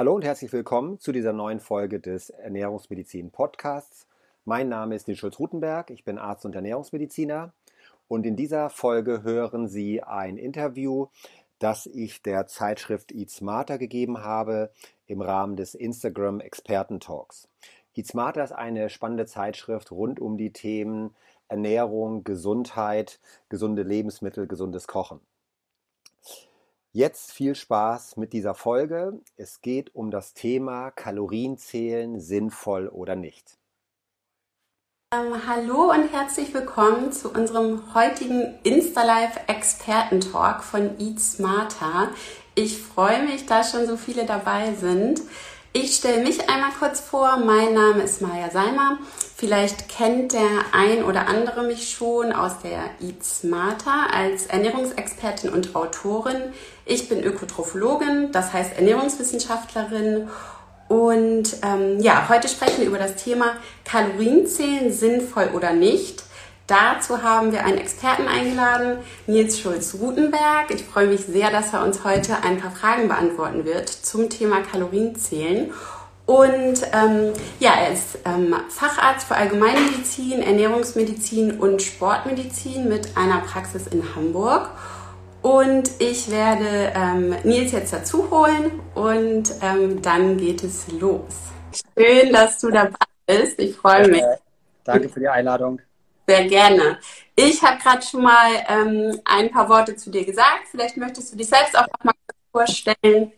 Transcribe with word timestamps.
Hallo 0.00 0.14
und 0.14 0.24
herzlich 0.24 0.50
willkommen 0.54 0.98
zu 0.98 1.12
dieser 1.12 1.34
neuen 1.34 1.60
Folge 1.60 2.00
des 2.00 2.30
Ernährungsmedizin 2.30 3.30
Podcasts. 3.30 4.06
Mein 4.46 4.70
Name 4.70 4.94
ist 4.94 5.08
Nils 5.08 5.18
Schulz-Rutenberg, 5.18 5.90
ich 5.90 6.04
bin 6.04 6.16
Arzt 6.16 6.46
und 6.46 6.54
Ernährungsmediziner 6.54 7.52
und 8.08 8.24
in 8.24 8.34
dieser 8.34 8.70
Folge 8.70 9.24
hören 9.24 9.68
Sie 9.68 10.02
ein 10.02 10.38
Interview, 10.38 11.08
das 11.58 11.84
ich 11.84 12.22
der 12.22 12.46
Zeitschrift 12.46 13.12
Eat 13.12 13.28
Smarter 13.28 13.76
gegeben 13.76 14.24
habe 14.24 14.72
im 15.04 15.20
Rahmen 15.20 15.56
des 15.56 15.74
Instagram 15.74 16.40
Experten 16.40 16.98
Talks. 17.00 17.50
Eat 17.94 18.06
Smarter 18.06 18.42
ist 18.42 18.52
eine 18.52 18.88
spannende 18.88 19.26
Zeitschrift 19.26 19.92
rund 19.92 20.18
um 20.18 20.38
die 20.38 20.54
Themen 20.54 21.14
Ernährung, 21.48 22.24
Gesundheit, 22.24 23.20
gesunde 23.50 23.82
Lebensmittel, 23.82 24.46
gesundes 24.46 24.86
Kochen. 24.86 25.20
Jetzt 26.92 27.30
viel 27.30 27.54
Spaß 27.54 28.16
mit 28.16 28.32
dieser 28.32 28.56
Folge. 28.56 29.20
Es 29.36 29.60
geht 29.60 29.94
um 29.94 30.10
das 30.10 30.34
Thema 30.34 30.90
Kalorienzählen 30.90 32.18
sinnvoll 32.18 32.88
oder 32.88 33.14
nicht. 33.14 33.60
Ähm, 35.14 35.46
hallo 35.46 35.92
und 35.92 36.12
herzlich 36.12 36.52
willkommen 36.52 37.12
zu 37.12 37.32
unserem 37.32 37.94
heutigen 37.94 38.58
InstaLive 38.64 39.38
Experten 39.46 40.20
Talk 40.20 40.64
von 40.64 40.98
Eat 40.98 41.20
Smarter. 41.20 42.10
Ich 42.56 42.82
freue 42.82 43.22
mich, 43.22 43.46
da 43.46 43.62
schon 43.62 43.86
so 43.86 43.96
viele 43.96 44.26
dabei 44.26 44.74
sind. 44.74 45.20
Ich 45.72 45.94
stelle 45.94 46.24
mich 46.24 46.50
einmal 46.50 46.72
kurz 46.80 46.98
vor. 46.98 47.36
Mein 47.36 47.74
Name 47.74 48.02
ist 48.02 48.20
Maja 48.20 48.50
Seimer. 48.50 48.98
Vielleicht 49.36 49.88
kennt 49.88 50.32
der 50.32 50.48
ein 50.72 51.04
oder 51.04 51.28
andere 51.28 51.62
mich 51.62 51.90
schon 51.90 52.32
aus 52.32 52.58
der 52.64 52.90
Eat 53.00 53.22
Smarter 53.22 54.12
als 54.12 54.46
Ernährungsexpertin 54.46 55.48
und 55.48 55.76
Autorin. 55.76 56.52
Ich 56.86 57.08
bin 57.08 57.22
Ökotrophologin, 57.22 58.32
das 58.32 58.52
heißt 58.52 58.78
Ernährungswissenschaftlerin. 58.78 60.28
Und 60.88 61.56
ähm, 61.62 62.00
ja, 62.00 62.28
heute 62.28 62.48
sprechen 62.48 62.78
wir 62.78 62.88
über 62.88 62.98
das 62.98 63.14
Thema 63.14 63.54
Kalorienzählen 63.84 64.92
sinnvoll 64.92 65.50
oder 65.54 65.72
nicht. 65.72 66.24
Dazu 66.70 67.24
haben 67.24 67.50
wir 67.50 67.64
einen 67.64 67.78
Experten 67.78 68.28
eingeladen, 68.28 68.98
Nils 69.26 69.58
Schulz-Rutenberg. 69.58 70.70
Ich 70.70 70.84
freue 70.84 71.08
mich 71.08 71.22
sehr, 71.22 71.50
dass 71.50 71.72
er 71.72 71.82
uns 71.82 72.04
heute 72.04 72.44
ein 72.44 72.60
paar 72.60 72.70
Fragen 72.70 73.08
beantworten 73.08 73.64
wird 73.64 73.88
zum 73.88 74.30
Thema 74.30 74.60
Kalorienzählen. 74.60 75.72
Und 76.26 76.86
ähm, 76.92 77.32
ja, 77.58 77.72
er 77.72 77.92
ist 77.92 78.20
ähm, 78.24 78.54
Facharzt 78.68 79.26
für 79.26 79.34
Allgemeinmedizin, 79.34 80.42
Ernährungsmedizin 80.42 81.58
und 81.58 81.82
Sportmedizin 81.82 82.88
mit 82.88 83.16
einer 83.16 83.40
Praxis 83.40 83.88
in 83.88 84.14
Hamburg. 84.14 84.70
Und 85.42 85.90
ich 85.98 86.30
werde 86.30 86.92
ähm, 86.94 87.34
Nils 87.42 87.72
jetzt 87.72 87.92
dazu 87.92 88.30
holen 88.30 88.78
und 88.94 89.50
ähm, 89.60 90.02
dann 90.02 90.36
geht 90.36 90.62
es 90.62 90.86
los. 90.92 91.34
Schön, 91.98 92.32
dass 92.32 92.60
du 92.60 92.70
dabei 92.70 92.94
bist. 93.26 93.58
Ich 93.58 93.74
freue 93.74 94.06
mich. 94.06 94.22
Danke 94.84 95.08
für 95.08 95.18
die 95.18 95.28
Einladung. 95.28 95.80
Sehr 96.30 96.46
gerne. 96.46 96.98
Ich 97.34 97.60
habe 97.60 97.82
gerade 97.82 98.02
schon 98.02 98.22
mal 98.22 98.52
ähm, 98.68 99.18
ein 99.24 99.50
paar 99.50 99.68
Worte 99.68 99.96
zu 99.96 100.10
dir 100.10 100.24
gesagt. 100.24 100.68
Vielleicht 100.70 100.96
möchtest 100.96 101.32
du 101.32 101.36
dich 101.36 101.48
selbst 101.48 101.76
auch 101.76 101.88
noch 101.88 102.04
mal 102.04 102.12
vorstellen. 102.52 103.32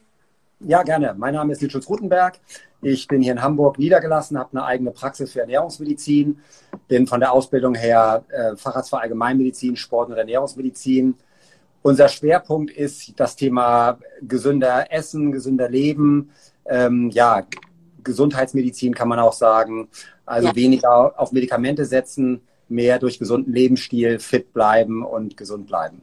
Ja, 0.60 0.82
gerne. 0.82 1.14
Mein 1.16 1.32
Name 1.32 1.54
ist 1.54 1.62
Litschutz 1.62 1.88
Rutenberg. 1.88 2.38
Ich 2.82 3.08
bin 3.08 3.22
hier 3.22 3.32
in 3.32 3.40
Hamburg 3.40 3.78
niedergelassen, 3.78 4.38
habe 4.38 4.50
eine 4.52 4.66
eigene 4.66 4.90
Praxis 4.90 5.32
für 5.32 5.40
Ernährungsmedizin, 5.40 6.38
bin 6.86 7.06
von 7.06 7.18
der 7.18 7.32
Ausbildung 7.32 7.74
her 7.74 8.24
äh, 8.28 8.56
Facharzt 8.56 8.90
für 8.90 9.00
Allgemeinmedizin, 9.00 9.74
Sport 9.76 10.10
und 10.10 10.18
Ernährungsmedizin. 10.18 11.14
Unser 11.80 12.08
Schwerpunkt 12.08 12.72
ist 12.72 13.18
das 13.18 13.36
Thema 13.36 13.98
gesünder 14.20 14.92
Essen, 14.92 15.32
gesünder 15.32 15.70
Leben, 15.70 16.30
ähm, 16.66 17.08
ja, 17.08 17.46
Gesundheitsmedizin 18.04 18.94
kann 18.94 19.08
man 19.08 19.18
auch 19.18 19.32
sagen. 19.32 19.88
Also 20.26 20.48
ja. 20.48 20.56
weniger 20.56 21.18
auf 21.18 21.32
Medikamente 21.32 21.86
setzen, 21.86 22.42
mehr 22.72 22.98
durch 22.98 23.18
gesunden 23.18 23.52
Lebensstil 23.52 24.18
fit 24.18 24.52
bleiben 24.52 25.04
und 25.04 25.36
gesund 25.36 25.66
bleiben. 25.66 26.02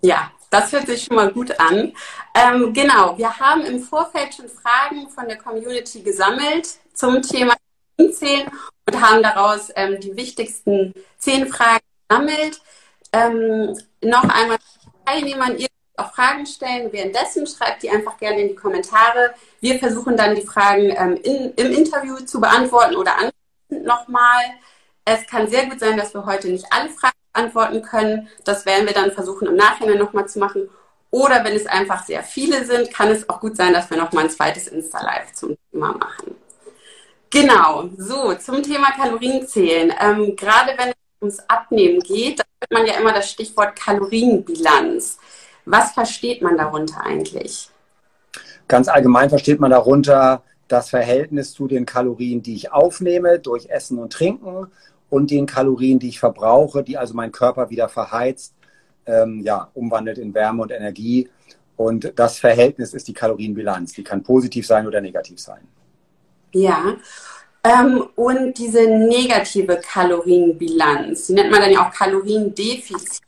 Ja, 0.00 0.30
das 0.50 0.72
hört 0.72 0.86
sich 0.86 1.04
schon 1.04 1.16
mal 1.16 1.32
gut 1.32 1.58
an. 1.58 1.92
Ähm, 2.34 2.72
genau, 2.72 3.18
wir 3.18 3.38
haben 3.38 3.62
im 3.62 3.80
Vorfeld 3.80 4.34
schon 4.34 4.48
Fragen 4.48 5.08
von 5.10 5.26
der 5.26 5.36
Community 5.36 6.00
gesammelt 6.00 6.68
zum 6.94 7.20
Thema 7.20 7.54
Zählen 8.12 8.48
und 8.86 9.00
haben 9.00 9.22
daraus 9.22 9.70
ähm, 9.74 9.98
die 10.00 10.16
wichtigsten 10.16 10.94
zehn 11.18 11.48
Fragen 11.48 11.84
gesammelt. 12.08 12.60
Ähm, 13.12 13.76
noch 14.02 14.22
einmal 14.22 14.58
Teilnehmern, 15.04 15.58
ihr 15.58 15.66
auch 15.96 16.14
Fragen 16.14 16.46
stellen. 16.46 16.92
Währenddessen 16.92 17.46
schreibt 17.46 17.82
die 17.82 17.90
einfach 17.90 18.16
gerne 18.18 18.42
in 18.42 18.48
die 18.48 18.54
Kommentare. 18.54 19.34
Wir 19.60 19.78
versuchen 19.78 20.16
dann 20.16 20.36
die 20.36 20.46
Fragen 20.46 20.94
ähm, 20.96 21.18
in, 21.22 21.52
im 21.54 21.72
Interview 21.72 22.16
zu 22.18 22.40
beantworten 22.40 22.96
oder 22.96 23.12
nochmal. 23.68 24.42
Es 25.10 25.26
kann 25.26 25.48
sehr 25.48 25.64
gut 25.66 25.80
sein, 25.80 25.96
dass 25.96 26.12
wir 26.12 26.26
heute 26.26 26.50
nicht 26.50 26.66
alle 26.70 26.90
Fragen 26.90 27.16
beantworten 27.32 27.80
können. 27.80 28.28
Das 28.44 28.66
werden 28.66 28.86
wir 28.86 28.92
dann 28.92 29.10
versuchen, 29.10 29.48
im 29.48 29.56
Nachhinein 29.56 29.96
nochmal 29.96 30.28
zu 30.28 30.38
machen. 30.38 30.68
Oder 31.10 31.42
wenn 31.44 31.56
es 31.56 31.66
einfach 31.66 32.04
sehr 32.04 32.22
viele 32.22 32.66
sind, 32.66 32.92
kann 32.92 33.08
es 33.08 33.26
auch 33.30 33.40
gut 33.40 33.56
sein, 33.56 33.72
dass 33.72 33.88
wir 33.88 33.96
nochmal 33.96 34.24
ein 34.24 34.30
zweites 34.30 34.68
Insta-Live 34.68 35.32
zum 35.32 35.56
Thema 35.70 35.94
machen. 35.94 36.34
Genau, 37.30 37.88
so 37.96 38.34
zum 38.34 38.62
Thema 38.62 38.90
Kalorienzählen. 38.90 39.94
Ähm, 39.98 40.36
gerade 40.36 40.72
wenn 40.76 40.90
es 40.90 40.94
ums 41.22 41.38
Abnehmen 41.48 42.00
geht, 42.00 42.40
da 42.40 42.44
hört 42.60 42.70
man 42.70 42.86
ja 42.86 43.00
immer 43.00 43.14
das 43.14 43.30
Stichwort 43.30 43.76
Kalorienbilanz. 43.76 45.18
Was 45.64 45.92
versteht 45.92 46.42
man 46.42 46.58
darunter 46.58 47.02
eigentlich? 47.02 47.70
Ganz 48.66 48.88
allgemein 48.88 49.30
versteht 49.30 49.58
man 49.58 49.70
darunter 49.70 50.42
das 50.68 50.90
Verhältnis 50.90 51.54
zu 51.54 51.66
den 51.66 51.86
Kalorien, 51.86 52.42
die 52.42 52.54
ich 52.54 52.72
aufnehme 52.72 53.38
durch 53.38 53.70
Essen 53.70 53.98
und 53.98 54.12
Trinken 54.12 54.70
und 55.10 55.30
den 55.30 55.46
Kalorien, 55.46 55.98
die 55.98 56.08
ich 56.08 56.20
verbrauche, 56.20 56.82
die 56.82 56.96
also 56.96 57.14
mein 57.14 57.32
Körper 57.32 57.70
wieder 57.70 57.88
verheizt, 57.88 58.54
ähm, 59.06 59.40
ja, 59.42 59.70
umwandelt 59.74 60.18
in 60.18 60.34
Wärme 60.34 60.62
und 60.62 60.70
Energie. 60.70 61.28
Und 61.76 62.12
das 62.16 62.38
Verhältnis 62.38 62.92
ist 62.92 63.08
die 63.08 63.14
Kalorienbilanz. 63.14 63.92
Die 63.92 64.04
kann 64.04 64.22
positiv 64.22 64.66
sein 64.66 64.86
oder 64.86 65.00
negativ 65.00 65.38
sein. 65.40 65.60
Ja. 66.52 66.96
Ähm, 67.64 68.04
und 68.16 68.58
diese 68.58 68.86
negative 68.86 69.80
Kalorienbilanz, 69.80 71.26
die 71.26 71.34
nennt 71.34 71.50
man 71.50 71.60
dann 71.60 71.72
ja 71.72 71.86
auch 71.86 71.92
Kaloriendefizit. 71.92 73.20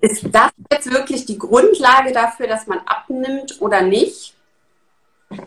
Ist 0.00 0.26
das 0.30 0.50
jetzt 0.70 0.90
wirklich 0.90 1.24
die 1.24 1.38
Grundlage 1.38 2.12
dafür, 2.12 2.46
dass 2.46 2.66
man 2.66 2.80
abnimmt 2.80 3.60
oder 3.60 3.82
nicht? 3.82 4.34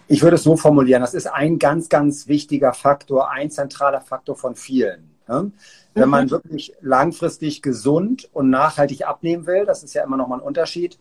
Ich 0.07 0.21
würde 0.21 0.35
es 0.35 0.43
so 0.43 0.57
formulieren, 0.57 1.01
das 1.01 1.13
ist 1.13 1.27
ein 1.27 1.59
ganz, 1.59 1.87
ganz 1.87 2.27
wichtiger 2.27 2.73
Faktor, 2.73 3.29
ein 3.29 3.49
zentraler 3.51 4.01
Faktor 4.01 4.35
von 4.35 4.55
vielen. 4.55 5.08
Ne? 5.29 5.51
Wenn 5.93 6.05
mhm. 6.05 6.09
man 6.09 6.31
wirklich 6.31 6.73
langfristig 6.81 7.61
gesund 7.61 8.27
und 8.33 8.49
nachhaltig 8.49 9.07
abnehmen 9.07 9.45
will, 9.45 9.65
das 9.65 9.83
ist 9.83 9.93
ja 9.93 10.03
immer 10.03 10.17
noch 10.17 10.27
mal 10.27 10.37
ein 10.37 10.41
Unterschied, 10.41 10.97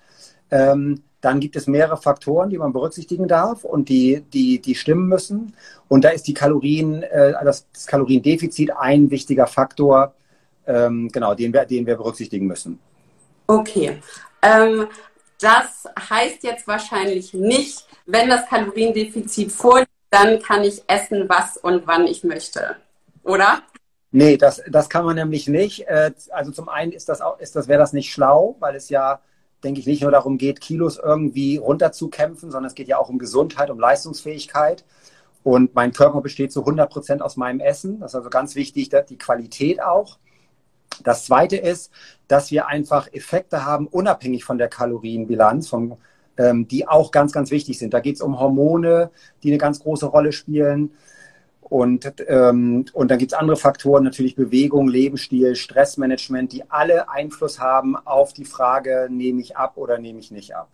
ähm, 0.51 1.03
dann 1.21 1.41
gibt 1.41 1.57
es 1.57 1.67
mehrere 1.67 1.97
Faktoren, 1.97 2.51
die 2.51 2.59
man 2.59 2.73
berücksichtigen 2.73 3.27
darf 3.27 3.65
und 3.65 3.89
die, 3.89 4.23
die, 4.33 4.61
die 4.61 4.75
stimmen 4.75 5.09
müssen. 5.09 5.55
Und 5.89 6.05
da 6.05 6.11
ist 6.11 6.29
die 6.29 6.35
Kalorien, 6.35 7.03
äh, 7.03 7.33
das, 7.43 7.67
das 7.73 7.87
Kaloriendefizit 7.87 8.71
ein 8.77 9.11
wichtiger 9.11 9.47
Faktor, 9.47 10.15
ähm, 10.67 11.09
genau, 11.11 11.35
den 11.35 11.53
wir, 11.53 11.65
den 11.65 11.87
wir 11.87 11.97
berücksichtigen 11.97 12.47
müssen. 12.47 12.79
Okay. 13.47 13.99
Ähm, 14.43 14.87
das 15.41 15.89
heißt 16.11 16.45
jetzt 16.45 16.69
wahrscheinlich 16.69 17.33
nicht, 17.33 17.87
wenn 18.07 18.29
das 18.29 18.47
Kaloriendefizit 18.47 19.51
vorliegt, 19.51 19.91
dann 20.11 20.41
kann 20.41 20.65
ich 20.65 20.83
essen, 20.87 21.29
was 21.29 21.57
und 21.57 21.87
wann 21.87 22.07
ich 22.07 22.25
möchte. 22.25 22.77
Oder? 23.25 23.63
Nee, 24.11 24.39
das, 24.39 24.63
das 24.69 24.89
kann 24.89 25.05
man 25.05 25.17
nämlich 25.17 25.49
nicht. 25.49 25.87
Äh, 25.87 26.13
also 26.31 26.51
zum 26.51 26.69
einen 26.69 26.93
ist 26.93 27.09
das 27.09 27.21
auch, 27.21 27.39
ist 27.41 27.57
das, 27.57 27.69
wäre 27.69 27.79
das 27.79 27.93
nicht 27.93 28.11
schlau, 28.13 28.57
weil 28.59 28.75
es 28.75 28.89
ja, 28.89 29.21
denke 29.63 29.81
ich, 29.81 29.87
nicht 29.87 30.03
nur 30.03 30.11
darum 30.11 30.39
geht, 30.39 30.61
Kilos 30.61 30.99
irgendwie 30.99 31.57
runterzukämpfen, 31.59 32.51
sondern 32.51 32.69
es 32.69 32.75
geht 32.75 32.89
ja 32.89 32.99
auch 32.99 33.11
um 33.11 33.19
Gesundheit, 33.19 33.71
um 33.71 33.79
Leistungsfähigkeit. 33.79 34.85
Und 35.45 35.75
mein 35.75 35.93
Körper 35.93 36.21
besteht 36.21 36.53
zu 36.53 36.61
100 36.61 36.91
Prozent 36.91 37.23
aus 37.23 37.37
meinem 37.37 37.61
Essen. 37.61 38.01
Das 38.01 38.13
ist 38.13 38.17
also 38.17 38.31
ganz 38.31 38.55
wichtig, 38.55 38.91
die 39.09 39.19
Qualität 39.19 39.83
auch. 39.83 40.19
Das 41.05 41.25
zweite 41.27 41.57
ist, 41.57 41.93
dass 42.29 42.51
wir 42.51 42.67
einfach 42.67 43.13
Effekte 43.13 43.65
haben, 43.65 43.87
unabhängig 43.87 44.45
von 44.45 44.59
der 44.59 44.69
Kalorienbilanz, 44.69 45.69
vom, 45.69 45.97
ähm, 46.37 46.67
die 46.67 46.89
auch 46.89 47.11
ganz, 47.11 47.33
ganz 47.33 47.51
wichtig 47.51 47.79
sind. 47.79 47.95
Da 47.95 48.01
geht 48.01 48.17
es 48.17 48.23
um 48.23 48.41
Hormone, 48.41 49.11
die 49.43 49.51
eine 49.51 49.59
ganz 49.59 49.81
große 49.81 50.07
Rolle 50.07 50.33
spielen. 50.33 50.93
Und, 51.69 52.13
ähm, 52.29 52.87
und 52.93 53.11
dann 53.11 53.19
gibt 53.19 53.33
es 53.33 53.39
andere 53.39 53.57
Faktoren, 53.57 54.05
natürlich 54.05 54.35
Bewegung, 54.37 54.89
Lebensstil, 54.89 55.55
Stressmanagement, 55.55 56.53
die 56.53 56.71
alle 56.71 57.09
Einfluss 57.09 57.61
haben 57.61 57.97
auf 57.97 58.33
die 58.33 58.45
Frage, 58.45 59.09
nehme 59.11 59.41
ich 59.41 59.57
ab 59.57 59.77
oder 59.77 59.99
nehme 59.99 60.19
ich 60.19 60.31
nicht 60.31 60.55
ab. 60.55 60.69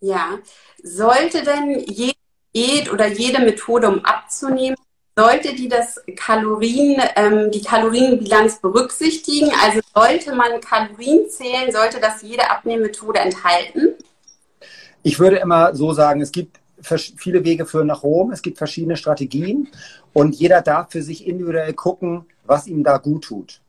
Ja, 0.00 0.38
sollte 0.82 1.42
denn 1.42 1.80
jede 1.86 2.16
Diät 2.54 2.92
oder 2.92 3.08
jede 3.08 3.40
Methode, 3.40 3.88
um 3.88 4.04
abzunehmen, 4.04 4.76
sollte 5.18 5.54
die 5.54 5.68
das 5.68 6.00
Kalorien, 6.14 7.02
ähm, 7.16 7.50
die 7.50 7.62
Kalorienbilanz 7.62 8.60
berücksichtigen? 8.60 9.50
Also 9.62 9.80
sollte 9.94 10.34
man 10.34 10.60
Kalorien 10.60 11.28
zählen? 11.28 11.72
Sollte 11.72 12.00
das 12.00 12.22
jede 12.22 12.50
Abnehmmethode 12.50 13.20
enthalten? 13.20 13.94
Ich 15.02 15.18
würde 15.18 15.36
immer 15.36 15.74
so 15.74 15.92
sagen, 15.92 16.20
es 16.20 16.32
gibt 16.32 16.58
viele 16.80 17.44
Wege 17.44 17.66
führen 17.66 17.86
nach 17.86 18.02
Rom, 18.02 18.30
es 18.30 18.42
gibt 18.42 18.58
verschiedene 18.58 18.96
Strategien 18.96 19.68
und 20.12 20.34
jeder 20.34 20.62
darf 20.62 20.90
für 20.90 21.02
sich 21.02 21.26
individuell 21.26 21.72
gucken, 21.72 22.26
was 22.44 22.66
ihm 22.66 22.84
da 22.84 22.98
gut 22.98 23.24
tut. 23.24 23.60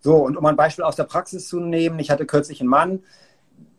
So, 0.00 0.16
und 0.16 0.36
um 0.36 0.46
ein 0.46 0.56
Beispiel 0.56 0.84
aus 0.84 0.96
der 0.96 1.04
Praxis 1.04 1.48
zu 1.48 1.60
nehmen, 1.60 1.98
ich 1.98 2.10
hatte 2.10 2.26
kürzlich 2.26 2.60
einen 2.60 2.70
Mann, 2.70 3.00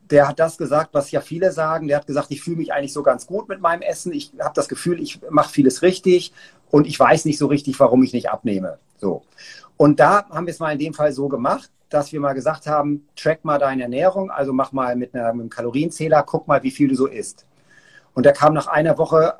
der 0.09 0.27
hat 0.27 0.39
das 0.39 0.57
gesagt, 0.57 0.89
was 0.93 1.11
ja 1.11 1.21
viele 1.21 1.51
sagen. 1.51 1.87
Der 1.87 1.97
hat 1.97 2.07
gesagt, 2.07 2.31
ich 2.31 2.41
fühle 2.41 2.57
mich 2.57 2.73
eigentlich 2.73 2.93
so 2.93 3.03
ganz 3.03 3.27
gut 3.27 3.47
mit 3.47 3.61
meinem 3.61 3.81
Essen. 3.81 4.11
Ich 4.11 4.33
habe 4.39 4.55
das 4.55 4.67
Gefühl, 4.67 4.99
ich 5.01 5.19
mache 5.29 5.51
vieles 5.51 5.81
richtig 5.81 6.33
und 6.71 6.87
ich 6.87 6.99
weiß 6.99 7.25
nicht 7.25 7.37
so 7.37 7.47
richtig, 7.47 7.79
warum 7.79 8.03
ich 8.03 8.13
nicht 8.13 8.29
abnehme. 8.29 8.79
So. 8.97 9.23
Und 9.77 9.99
da 9.99 10.27
haben 10.29 10.47
wir 10.47 10.51
es 10.51 10.59
mal 10.59 10.71
in 10.71 10.79
dem 10.79 10.93
Fall 10.93 11.13
so 11.13 11.27
gemacht, 11.29 11.69
dass 11.89 12.11
wir 12.11 12.19
mal 12.19 12.33
gesagt 12.33 12.67
haben, 12.67 13.07
track 13.15 13.45
mal 13.45 13.59
deine 13.59 13.83
Ernährung, 13.83 14.29
also 14.29 14.53
mach 14.53 14.71
mal 14.71 14.95
mit, 14.95 15.15
einer, 15.15 15.33
mit 15.33 15.41
einem 15.41 15.49
Kalorienzähler, 15.49 16.23
guck 16.23 16.47
mal, 16.47 16.61
wie 16.63 16.71
viel 16.71 16.87
du 16.89 16.95
so 16.95 17.07
isst. 17.07 17.45
Und 18.19 18.25
er 18.25 18.33
kam 18.33 18.53
nach 18.53 18.67
einer 18.67 18.97
Woche, 18.97 19.35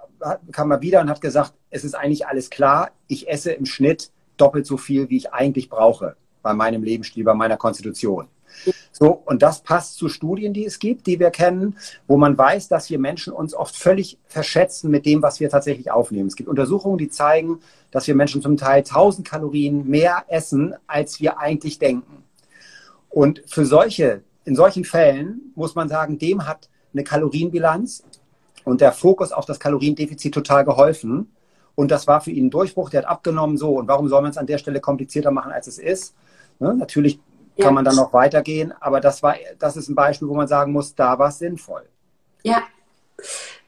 kam 0.54 0.72
er 0.72 0.80
wieder 0.80 1.02
und 1.02 1.10
hat 1.10 1.20
gesagt, 1.20 1.52
es 1.70 1.84
ist 1.84 1.96
eigentlich 1.96 2.28
alles 2.28 2.50
klar, 2.50 2.92
ich 3.08 3.28
esse 3.28 3.52
im 3.52 3.66
Schnitt 3.66 4.10
doppelt 4.38 4.66
so 4.66 4.78
viel, 4.78 5.10
wie 5.10 5.18
ich 5.18 5.34
eigentlich 5.34 5.70
brauche 5.70 6.16
bei 6.42 6.54
meinem 6.54 6.82
Lebensstil, 6.82 7.26
bei 7.26 7.34
meiner 7.34 7.58
Konstitution. 7.58 8.30
So, 8.94 9.22
und 9.26 9.42
das 9.42 9.64
passt 9.64 9.96
zu 9.96 10.08
Studien, 10.08 10.54
die 10.54 10.66
es 10.66 10.80
gibt, 10.80 11.08
die 11.08 11.20
wir 11.20 11.30
kennen, 11.30 11.76
wo 12.08 12.16
man 12.16 12.38
weiß, 12.38 12.70
dass 12.70 12.90
wir 12.90 13.00
Menschen 13.00 13.34
uns 13.34 13.54
oft 13.54 13.76
völlig 13.76 14.18
verschätzen 14.28 14.90
mit 14.90 15.06
dem, 15.06 15.22
was 15.22 15.42
wir 15.42 15.50
tatsächlich 15.50 15.92
aufnehmen. 15.92 16.30
Es 16.30 16.38
gibt 16.38 16.48
Untersuchungen, 16.48 16.98
die 16.98 17.10
zeigen, 17.10 17.60
dass 17.92 18.08
wir 18.08 18.16
Menschen 18.16 18.42
zum 18.42 18.56
Teil 18.56 18.78
1000 18.78 19.28
Kalorien 19.28 19.90
mehr 19.90 20.24
essen, 20.30 20.74
als 20.88 21.20
wir 21.20 21.38
eigentlich 21.38 21.80
denken. 21.80 22.24
Und 23.10 23.44
für 23.46 23.66
solche, 23.66 24.24
in 24.46 24.56
solchen 24.56 24.86
Fällen 24.86 25.52
muss 25.56 25.76
man 25.76 25.90
sagen, 25.90 26.18
dem 26.18 26.48
hat 26.48 26.70
eine 26.94 27.04
Kalorienbilanz 27.04 28.06
und 28.66 28.82
der 28.82 28.92
Fokus 28.92 29.32
auf 29.32 29.46
das 29.46 29.60
Kaloriendefizit 29.60 30.34
total 30.34 30.66
geholfen. 30.66 31.34
Und 31.76 31.92
das 31.92 32.08
war 32.08 32.22
für 32.22 32.32
ihn 32.32 32.48
ein 32.48 32.50
Durchbruch, 32.50 32.90
der 32.90 33.04
hat 33.04 33.10
abgenommen 33.10 33.58
so. 33.58 33.78
Und 33.78 33.88
warum 33.88 34.10
soll 34.10 34.22
man 34.22 34.32
es 34.32 34.38
an 34.38 34.48
der 34.48 34.58
Stelle 34.58 34.82
komplizierter 34.82 35.32
machen, 35.32 35.52
als 35.52 35.68
es 35.68 35.78
ist? 35.78 36.14
Ne? 36.60 36.74
Natürlich 36.76 37.20
ja. 37.56 37.66
kann 37.66 37.74
man 37.74 37.86
dann 37.86 37.96
noch 37.96 38.14
weitergehen, 38.14 38.74
aber 38.80 39.00
das 39.00 39.24
war, 39.24 39.36
das 39.58 39.78
ist 39.78 39.90
ein 39.90 39.96
Beispiel, 39.96 40.28
wo 40.28 40.36
man 40.36 40.48
sagen 40.48 40.72
muss, 40.72 40.94
da 40.94 41.18
war 41.18 41.30
es 41.30 41.40
sinnvoll. 41.40 41.84
Ja. 42.44 42.64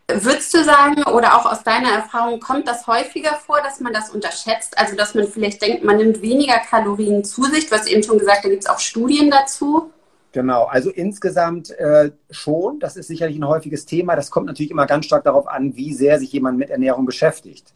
Würdest 0.08 0.54
du 0.54 0.64
sagen, 0.64 1.04
oder 1.04 1.38
auch 1.38 1.46
aus 1.46 1.64
deiner 1.64 1.90
Erfahrung, 1.90 2.40
kommt 2.42 2.68
das 2.68 2.86
häufiger 2.86 3.36
vor, 3.36 3.62
dass 3.62 3.80
man 3.80 3.94
das 3.94 4.10
unterschätzt? 4.10 4.78
Also, 4.78 4.96
dass 4.96 5.16
man 5.16 5.28
vielleicht 5.28 5.62
denkt, 5.62 5.86
man 5.86 5.98
nimmt 5.98 6.22
weniger 6.22 6.60
Kalorien 6.60 7.24
zu 7.24 7.44
sich? 7.44 7.70
Du 7.70 7.76
hast 7.76 7.88
eben 7.88 8.04
schon 8.04 8.18
gesagt, 8.18 8.44
da 8.44 8.50
gibt 8.50 8.64
es 8.64 8.70
auch 8.70 8.80
Studien 8.80 9.32
dazu. 9.32 9.92
Genau, 10.34 10.64
also 10.64 10.90
insgesamt 10.90 11.72
äh, 11.72 12.12
schon. 12.30 12.80
Das 12.80 12.96
ist 12.96 13.08
sicherlich 13.08 13.38
ein 13.38 13.48
häufiges 13.48 13.86
Thema. 13.86 14.16
Das 14.16 14.32
kommt 14.32 14.48
natürlich 14.48 14.72
immer 14.72 14.86
ganz 14.86 15.06
stark 15.06 15.26
darauf 15.26 15.48
an, 15.48 15.76
wie 15.76 15.94
sehr 15.94 16.20
sich 16.20 16.32
jemand 16.32 16.58
mit 16.58 16.70
Ernährung 16.70 17.06
beschäftigt. 17.06 17.74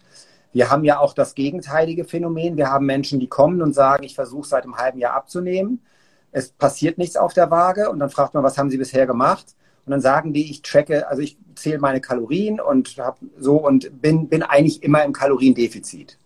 Wir 0.54 0.70
haben 0.70 0.86
ja 0.86 1.00
auch 1.00 1.14
das 1.14 1.36
gegenteilige 1.36 2.06
Phänomen. 2.06 2.56
Wir 2.56 2.72
haben 2.72 2.86
Menschen, 2.86 3.20
die 3.20 3.28
kommen 3.28 3.62
und 3.62 3.74
sagen, 3.74 4.04
ich 4.04 4.16
versuche 4.16 4.48
seit 4.48 4.64
einem 4.64 4.78
halben 4.78 5.00
Jahr 5.00 5.14
abzunehmen. 5.14 5.82
Es 6.32 6.50
passiert 6.50 6.98
nichts 6.98 7.18
auf 7.18 7.34
der 7.34 7.52
Waage 7.52 7.90
und 7.90 8.00
dann 8.00 8.10
fragt 8.10 8.34
man, 8.34 8.44
was 8.44 8.58
haben 8.58 8.70
Sie 8.70 8.78
bisher 8.78 9.06
gemacht? 9.06 9.48
Und 9.86 9.92
dann 9.92 10.02
sagen 10.02 10.32
die, 10.32 10.50
ich 10.50 10.62
tracke, 10.62 11.10
also 11.10 11.22
ich 11.22 11.38
zähle 11.56 11.80
meine 11.80 12.00
Kalorien 12.00 12.62
und 12.62 12.98
hab 12.98 13.20
so 13.38 13.58
und 13.58 14.02
bin, 14.02 14.30
bin 14.30 14.44
eigentlich 14.44 14.82
immer 14.82 15.04
im 15.04 15.12
Kaloriendefizit. 15.12 16.18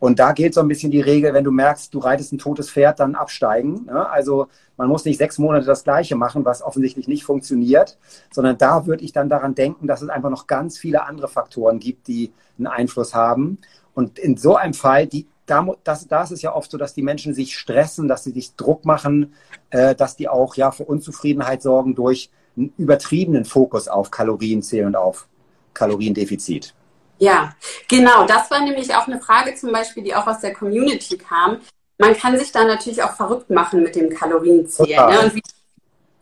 Und 0.00 0.18
da 0.18 0.32
gilt 0.32 0.54
so 0.54 0.62
ein 0.62 0.68
bisschen 0.68 0.90
die 0.90 1.02
Regel, 1.02 1.34
wenn 1.34 1.44
du 1.44 1.52
merkst, 1.52 1.92
du 1.92 1.98
reitest 1.98 2.32
ein 2.32 2.38
totes 2.38 2.70
Pferd, 2.70 2.98
dann 2.98 3.14
absteigen. 3.14 3.84
Ne? 3.84 4.08
Also 4.08 4.48
man 4.78 4.88
muss 4.88 5.04
nicht 5.04 5.18
sechs 5.18 5.38
Monate 5.38 5.66
das 5.66 5.84
Gleiche 5.84 6.16
machen, 6.16 6.44
was 6.46 6.62
offensichtlich 6.62 7.06
nicht 7.06 7.22
funktioniert, 7.22 7.98
sondern 8.32 8.56
da 8.56 8.86
würde 8.86 9.04
ich 9.04 9.12
dann 9.12 9.28
daran 9.28 9.54
denken, 9.54 9.86
dass 9.86 10.00
es 10.00 10.08
einfach 10.08 10.30
noch 10.30 10.46
ganz 10.46 10.78
viele 10.78 11.04
andere 11.04 11.28
Faktoren 11.28 11.78
gibt, 11.78 12.08
die 12.08 12.32
einen 12.56 12.66
Einfluss 12.66 13.14
haben. 13.14 13.58
Und 13.92 14.18
in 14.18 14.38
so 14.38 14.56
einem 14.56 14.72
Fall, 14.72 15.06
die, 15.06 15.26
da, 15.44 15.66
das, 15.84 16.08
da 16.08 16.22
ist 16.22 16.30
es 16.30 16.40
ja 16.40 16.54
oft 16.54 16.70
so, 16.70 16.78
dass 16.78 16.94
die 16.94 17.02
Menschen 17.02 17.34
sich 17.34 17.58
stressen, 17.58 18.08
dass 18.08 18.24
sie 18.24 18.32
sich 18.32 18.56
Druck 18.56 18.86
machen, 18.86 19.34
äh, 19.68 19.94
dass 19.94 20.16
die 20.16 20.30
auch 20.30 20.54
ja 20.54 20.70
für 20.70 20.84
Unzufriedenheit 20.84 21.60
sorgen 21.60 21.94
durch 21.94 22.30
einen 22.56 22.72
übertriebenen 22.78 23.44
Fokus 23.44 23.86
auf 23.86 24.10
Kalorienzählen 24.10 24.86
und 24.86 24.96
auf 24.96 25.28
Kaloriendefizit. 25.74 26.74
Ja, 27.20 27.54
genau. 27.86 28.24
Das 28.24 28.50
war 28.50 28.60
nämlich 28.60 28.94
auch 28.94 29.06
eine 29.06 29.20
Frage 29.20 29.54
zum 29.54 29.72
Beispiel, 29.72 30.02
die 30.02 30.14
auch 30.14 30.26
aus 30.26 30.40
der 30.40 30.54
Community 30.54 31.18
kam. 31.18 31.60
Man 31.98 32.16
kann 32.16 32.38
sich 32.38 32.50
da 32.50 32.64
natürlich 32.64 33.02
auch 33.02 33.14
verrückt 33.14 33.50
machen 33.50 33.82
mit 33.82 33.94
dem 33.94 34.08
Kalorienzählen. 34.08 35.10
Ne? 35.10 35.20
Und 35.20 35.34
wie, 35.34 35.42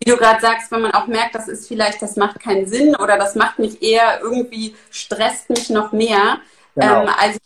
wie 0.00 0.10
du 0.10 0.16
gerade 0.16 0.40
sagst, 0.40 0.72
wenn 0.72 0.82
man 0.82 0.90
auch 0.90 1.06
merkt, 1.06 1.36
das 1.36 1.46
ist 1.46 1.68
vielleicht, 1.68 2.02
das 2.02 2.16
macht 2.16 2.40
keinen 2.40 2.66
Sinn 2.66 2.96
oder 2.96 3.16
das 3.16 3.36
macht 3.36 3.60
mich 3.60 3.80
eher 3.80 4.20
irgendwie, 4.20 4.74
stresst 4.90 5.48
mich 5.50 5.70
noch 5.70 5.92
mehr. 5.92 6.38
Genau. 6.74 7.02
Ähm, 7.02 7.08
also 7.16 7.38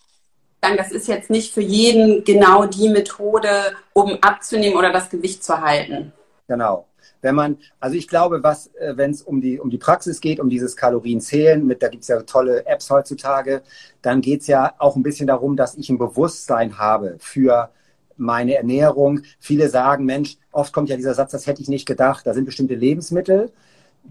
sagen, 0.63 0.77
das 0.79 0.91
ist 0.91 1.07
jetzt 1.07 1.29
nicht 1.29 1.53
für 1.53 1.61
jeden 1.61 2.25
genau 2.25 2.65
die 2.65 2.89
Methode, 2.89 3.77
um 3.93 4.17
abzunehmen 4.23 4.79
oder 4.79 4.93
das 4.93 5.11
Gewicht 5.11 5.45
zu 5.45 5.61
halten. 5.61 6.15
Genau 6.49 6.87
wenn 7.23 7.35
man, 7.35 7.57
also 7.81 7.97
ich 7.97 8.09
glaube, 8.09 8.43
was, 8.43 8.67
äh, 8.75 8.97
wenn 8.97 9.13
es 9.13 9.23
um 9.23 9.41
die, 9.41 9.59
um 9.59 9.71
die 9.71 9.79
Praxis 9.79 10.21
geht, 10.21 10.41
um 10.41 10.51
dieses 10.51 10.77
Kalorienzählen, 10.77 11.65
mit, 11.65 11.83
da 11.83 11.89
gibt 11.89 12.03
es 12.03 12.09
ja 12.09 12.21
tolle 12.23 12.67
Apps 12.67 12.91
heutzutage, 12.91 13.63
dann 14.03 14.21
geht 14.21 14.43
es 14.43 14.49
ja 14.49 14.75
auch 14.79 14.97
ein 14.97 15.03
bisschen 15.03 15.27
darum, 15.27 15.57
dass 15.57 15.77
ich 15.77 15.89
ein 15.89 15.99
Bewusstsein 15.99 16.79
habe 16.79 17.17
für 17.19 17.71
meine 18.17 18.57
Ernährung. 18.57 19.23
Viele 19.39 19.69
sagen, 19.71 20.05
Mensch, 20.05 20.37
oft 20.51 20.73
kommt 20.73 20.91
ja 20.91 20.97
dieser 20.97 21.15
Satz, 21.15 21.31
das 21.31 21.47
hätte 21.47 21.63
ich 21.63 21.69
nicht 21.69 21.87
gedacht, 21.87 22.27
da 22.27 22.35
sind 22.35 22.45
bestimmte 22.45 22.75
Lebensmittel, 22.75 23.51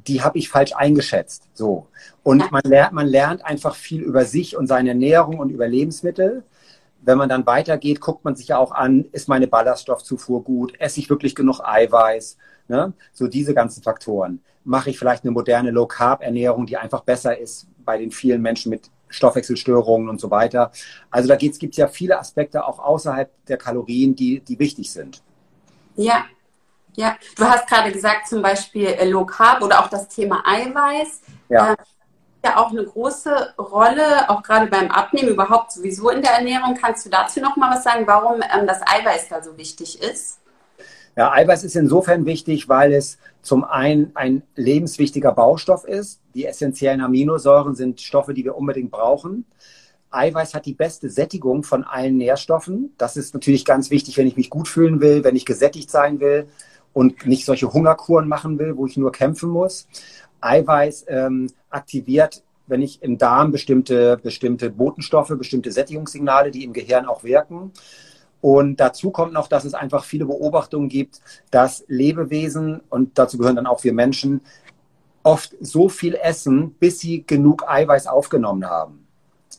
die 0.08 0.22
habe 0.22 0.40
ich 0.40 0.50
falsch 0.50 0.74
eingeschätzt. 0.74 1.44
So. 1.54 1.88
Und 2.24 2.50
man 2.52 2.64
lernt, 2.64 2.94
man 2.94 3.08
lernt 3.08 3.46
einfach 3.46 3.76
viel 3.76 4.02
über 4.02 4.24
sich 4.26 4.56
und 4.56 4.68
seine 4.68 4.90
Ernährung 4.90 5.40
und 5.40 5.50
über 5.50 5.68
Lebensmittel 5.68 6.44
wenn 7.02 7.18
man 7.18 7.30
dann 7.30 7.46
weitergeht, 7.46 8.00
guckt 8.00 8.24
man 8.24 8.36
sich 8.36 8.50
ja 8.50 8.58
auch 8.58 8.72
an, 8.72 9.06
ist 9.12 9.28
meine 9.28 9.48
Ballaststoffzufuhr 9.48 10.44
gut, 10.44 10.80
esse 10.80 11.00
ich 11.00 11.10
wirklich 11.10 11.36
genug 11.36 11.60
Eiweiß, 11.62 12.38
ne? 12.68 12.94
so 13.14 13.28
diese 13.28 13.54
ganzen 13.54 13.84
Faktoren. 13.84 14.42
Mache 14.64 14.92
ich 14.92 15.00
vielleicht 15.00 15.24
eine 15.24 15.32
moderne 15.32 15.72
Low-Carb-Ernährung, 15.72 16.66
die 16.66 16.78
einfach 16.78 17.02
besser 17.02 17.38
ist 17.38 17.68
bei 17.84 17.98
den 17.98 18.12
vielen 18.12 18.42
Menschen 18.42 18.70
mit 18.70 18.90
Stoffwechselstörungen 19.10 20.10
und 20.10 20.20
so 20.20 20.32
weiter. 20.32 20.72
Also 21.10 21.28
da 21.28 21.36
gibt 21.36 21.58
es 21.62 21.78
ja 21.78 21.88
viele 21.88 22.20
Aspekte 22.20 22.66
auch 22.66 22.80
außerhalb 22.80 23.30
der 23.48 23.58
Kalorien, 23.58 24.16
die, 24.16 24.40
die 24.40 24.58
wichtig 24.60 24.92
sind. 24.92 25.22
Ja, 25.96 26.26
ja. 26.96 27.18
Du 27.38 27.46
hast 27.46 27.68
gerade 27.68 27.92
gesagt, 27.92 28.28
zum 28.28 28.42
Beispiel 28.42 28.88
äh, 28.88 29.10
Low 29.10 29.26
Carb 29.26 29.62
oder 29.62 29.80
auch 29.80 29.90
das 29.90 30.08
Thema 30.08 30.44
Eiweiß. 30.46 31.22
Ja. 31.50 31.74
Äh, 31.74 31.78
ja 32.44 32.58
auch 32.58 32.72
eine 32.72 32.84
große 32.84 33.54
Rolle, 33.58 34.30
auch 34.30 34.42
gerade 34.42 34.68
beim 34.68 34.90
Abnehmen, 34.90 35.30
überhaupt 35.30 35.72
sowieso 35.72 36.10
in 36.10 36.22
der 36.22 36.32
Ernährung. 36.32 36.76
Kannst 36.80 37.06
du 37.06 37.10
dazu 37.10 37.40
noch 37.40 37.56
mal 37.56 37.76
was 37.76 37.84
sagen, 37.84 38.08
warum 38.08 38.42
ähm, 38.42 38.66
das 38.66 38.82
Eiweiß 38.82 39.30
da 39.30 39.44
so 39.44 39.58
wichtig 39.58 40.02
ist? 40.02 40.40
Ja, 41.16 41.32
Eiweiß 41.34 41.64
ist 41.64 41.76
insofern 41.76 42.26
wichtig, 42.26 42.70
weil 42.70 42.94
es 42.94 43.18
zum 43.42 43.64
einen 43.64 44.12
ein 44.14 44.44
lebenswichtiger 44.56 45.34
Baustoff 45.34 45.84
ist. 45.84 46.22
Die 46.36 46.46
essentiellen 46.46 47.02
Aminosäuren 47.02 47.76
sind 47.76 48.00
Stoffe, 48.00 48.34
die 48.34 48.46
wir 48.46 48.56
unbedingt 48.56 48.92
brauchen. 48.92 49.46
Eiweiß 50.12 50.54
hat 50.54 50.66
die 50.66 50.74
beste 50.74 51.10
Sättigung 51.10 51.64
von 51.64 51.84
allen 51.84 52.18
Nährstoffen. 52.18 52.94
Das 52.98 53.18
ist 53.18 53.34
natürlich 53.34 53.66
ganz 53.66 53.90
wichtig, 53.90 54.18
wenn 54.18 54.28
ich 54.28 54.38
mich 54.38 54.50
gut 54.50 54.68
fühlen 54.68 55.02
will, 55.02 55.24
wenn 55.24 55.36
ich 55.36 55.46
gesättigt 55.46 55.90
sein 55.90 56.20
will 56.20 56.48
und 56.94 57.26
nicht 57.26 57.46
solche 57.46 57.72
Hungerkuren 57.72 58.28
machen 58.28 58.60
will, 58.60 58.78
wo 58.78 58.86
ich 58.86 58.98
nur 58.98 59.12
kämpfen 59.12 59.50
muss. 59.50 59.88
Eiweiß 60.42 61.06
ähm, 61.08 61.48
aktiviert, 61.70 62.44
wenn 62.68 62.82
ich 62.82 63.02
im 63.04 63.18
Darm 63.18 63.52
bestimmte, 63.52 64.18
bestimmte 64.18 64.70
Botenstoffe, 64.70 65.34
bestimmte 65.38 65.72
Sättigungssignale, 65.72 66.52
die 66.52 66.64
im 66.64 66.74
Gehirn 66.74 67.06
auch 67.06 67.24
wirken. 67.24 67.72
Und 68.42 68.80
dazu 68.80 69.12
kommt 69.12 69.34
noch, 69.34 69.48
dass 69.48 69.66
es 69.66 69.76
einfach 69.76 70.04
viele 70.04 70.26
Beobachtungen 70.26 70.90
gibt, 70.90 71.22
dass 71.52 71.86
Lebewesen, 71.88 72.82
und 72.90 73.18
dazu 73.18 73.38
gehören 73.38 73.56
dann 73.56 73.68
auch 73.68 73.84
wir 73.84 73.94
Menschen, 73.94 74.42
oft 75.24 75.56
so 75.60 75.90
viel 75.90 76.16
essen, 76.16 76.74
bis 76.74 77.00
sie 77.00 77.24
genug 77.26 77.64
Eiweiß 77.68 78.08
aufgenommen 78.08 78.66
haben. 78.66 79.08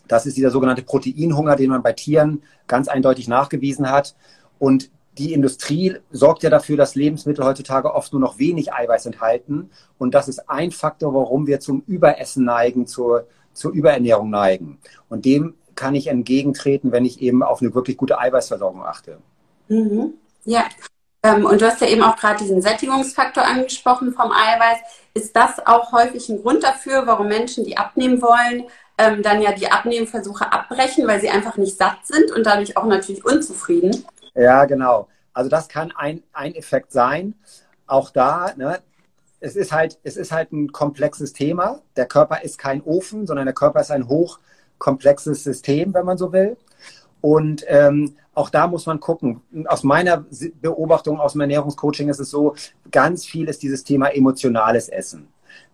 Das 0.09 0.27
ist 0.27 0.37
dieser 0.37 0.51
sogenannte 0.51 0.83
Proteinhunger, 0.83 1.57
den 1.57 1.71
man 1.71 1.83
bei 1.83 1.93
Tieren 1.93 2.43
ganz 2.67 2.89
eindeutig 2.89 3.29
nachgewiesen 3.29 3.89
hat. 3.89 4.17
Und 4.59 4.91
die 5.19 5.33
Industrie 5.33 5.97
sorgt 6.11 6.43
ja 6.43 6.51
dafür, 6.51 6.77
dass 6.77 6.95
Lebensmittel 6.95 7.45
heutzutage 7.45 7.95
oft 7.95 8.13
nur 8.13 8.21
noch 8.21 8.39
wenig 8.39 8.73
Eiweiß 8.73 9.07
enthalten. 9.07 9.71
Und 9.99 10.15
das 10.15 10.29
ist 10.29 10.49
ein 10.51 10.71
Faktor, 10.71 11.15
warum 11.15 11.47
wir 11.47 11.61
zum 11.61 11.83
Überessen 11.87 12.45
neigen, 12.45 12.87
zur, 12.87 13.27
zur 13.53 13.73
Überernährung 13.73 14.31
neigen. 14.31 14.79
Und 15.09 15.25
dem 15.25 15.55
kann 15.83 15.97
ich 15.97 16.07
entgegentreten, 16.07 16.93
wenn 16.93 17.05
ich 17.05 17.21
eben 17.21 17.43
auf 17.43 17.61
eine 17.61 17.75
wirklich 17.75 17.97
gute 17.97 18.17
Eiweißversorgung 18.17 18.85
achte. 18.85 19.19
Mhm. 19.67 20.15
Ja. 20.45 20.65
Ähm, 21.25 21.45
und 21.45 21.61
du 21.61 21.67
hast 21.67 21.81
ja 21.81 21.89
eben 21.89 22.05
auch 22.05 22.15
gerade 22.15 22.39
diesen 22.39 22.63
Sättigungsfaktor 22.63 23.45
angesprochen 23.45 24.13
vom 24.13 24.31
Eiweiß. 24.31 24.79
Ist 25.15 25.35
das 25.35 25.67
auch 25.67 25.91
häufig 25.91 26.29
ein 26.29 26.41
Grund 26.41 26.63
dafür, 26.63 27.09
warum 27.09 27.27
Menschen, 27.27 27.65
die 27.65 27.77
abnehmen 27.77 28.23
wollen, 28.23 28.63
ähm, 28.97 29.25
dann 29.25 29.43
ja 29.43 29.51
die 29.51 29.73
Abnehmversuche 29.73 30.53
abbrechen, 30.53 31.09
weil 31.09 31.21
sie 31.21 31.31
einfach 31.31 31.57
nicht 31.57 31.77
satt 31.77 31.99
sind 32.05 32.31
und 32.31 32.47
dadurch 32.47 32.77
auch 32.77 32.87
natürlich 32.87 33.25
unzufrieden? 33.25 34.05
Ja, 34.37 34.65
genau. 34.67 35.09
Also 35.33 35.51
das 35.51 35.69
kann 35.69 35.93
ein, 35.97 36.23
ein 36.33 36.55
Effekt 36.55 36.93
sein. 36.93 37.35
Auch 37.89 38.11
da, 38.11 38.53
ne, 38.55 38.79
es 39.41 39.57
ist 39.57 39.73
halt, 39.73 39.99
es 40.05 40.17
ist 40.17 40.31
halt 40.31 40.53
ein 40.53 40.71
komplexes 40.71 41.33
Thema. 41.33 41.81
Der 41.97 42.07
Körper 42.07 42.43
ist 42.43 42.57
kein 42.57 42.83
Ofen, 42.83 43.27
sondern 43.27 43.47
der 43.47 43.55
Körper 43.55 43.81
ist 43.81 43.91
ein 43.91 44.07
hochkomplexes 44.83 45.45
System, 45.45 45.95
wenn 45.95 46.05
man 46.05 46.19
so 46.19 46.33
will. 46.33 46.57
Und 47.21 47.65
ähm, 47.69 48.17
auch 48.35 48.51
da 48.51 48.67
muss 48.67 48.87
man 48.87 48.99
gucken. 48.99 49.41
Aus 49.67 49.85
meiner 49.85 50.25
Beobachtung, 50.61 51.21
aus 51.21 51.33
dem 51.33 51.43
Ernährungscoaching 51.43 52.09
ist 52.09 52.19
es 52.19 52.31
so, 52.31 52.55
ganz 52.91 53.25
viel 53.25 53.49
ist 53.49 53.63
dieses 53.63 53.85
Thema 53.85 54.09
emotionales 54.09 54.89
Essen. 54.89 55.29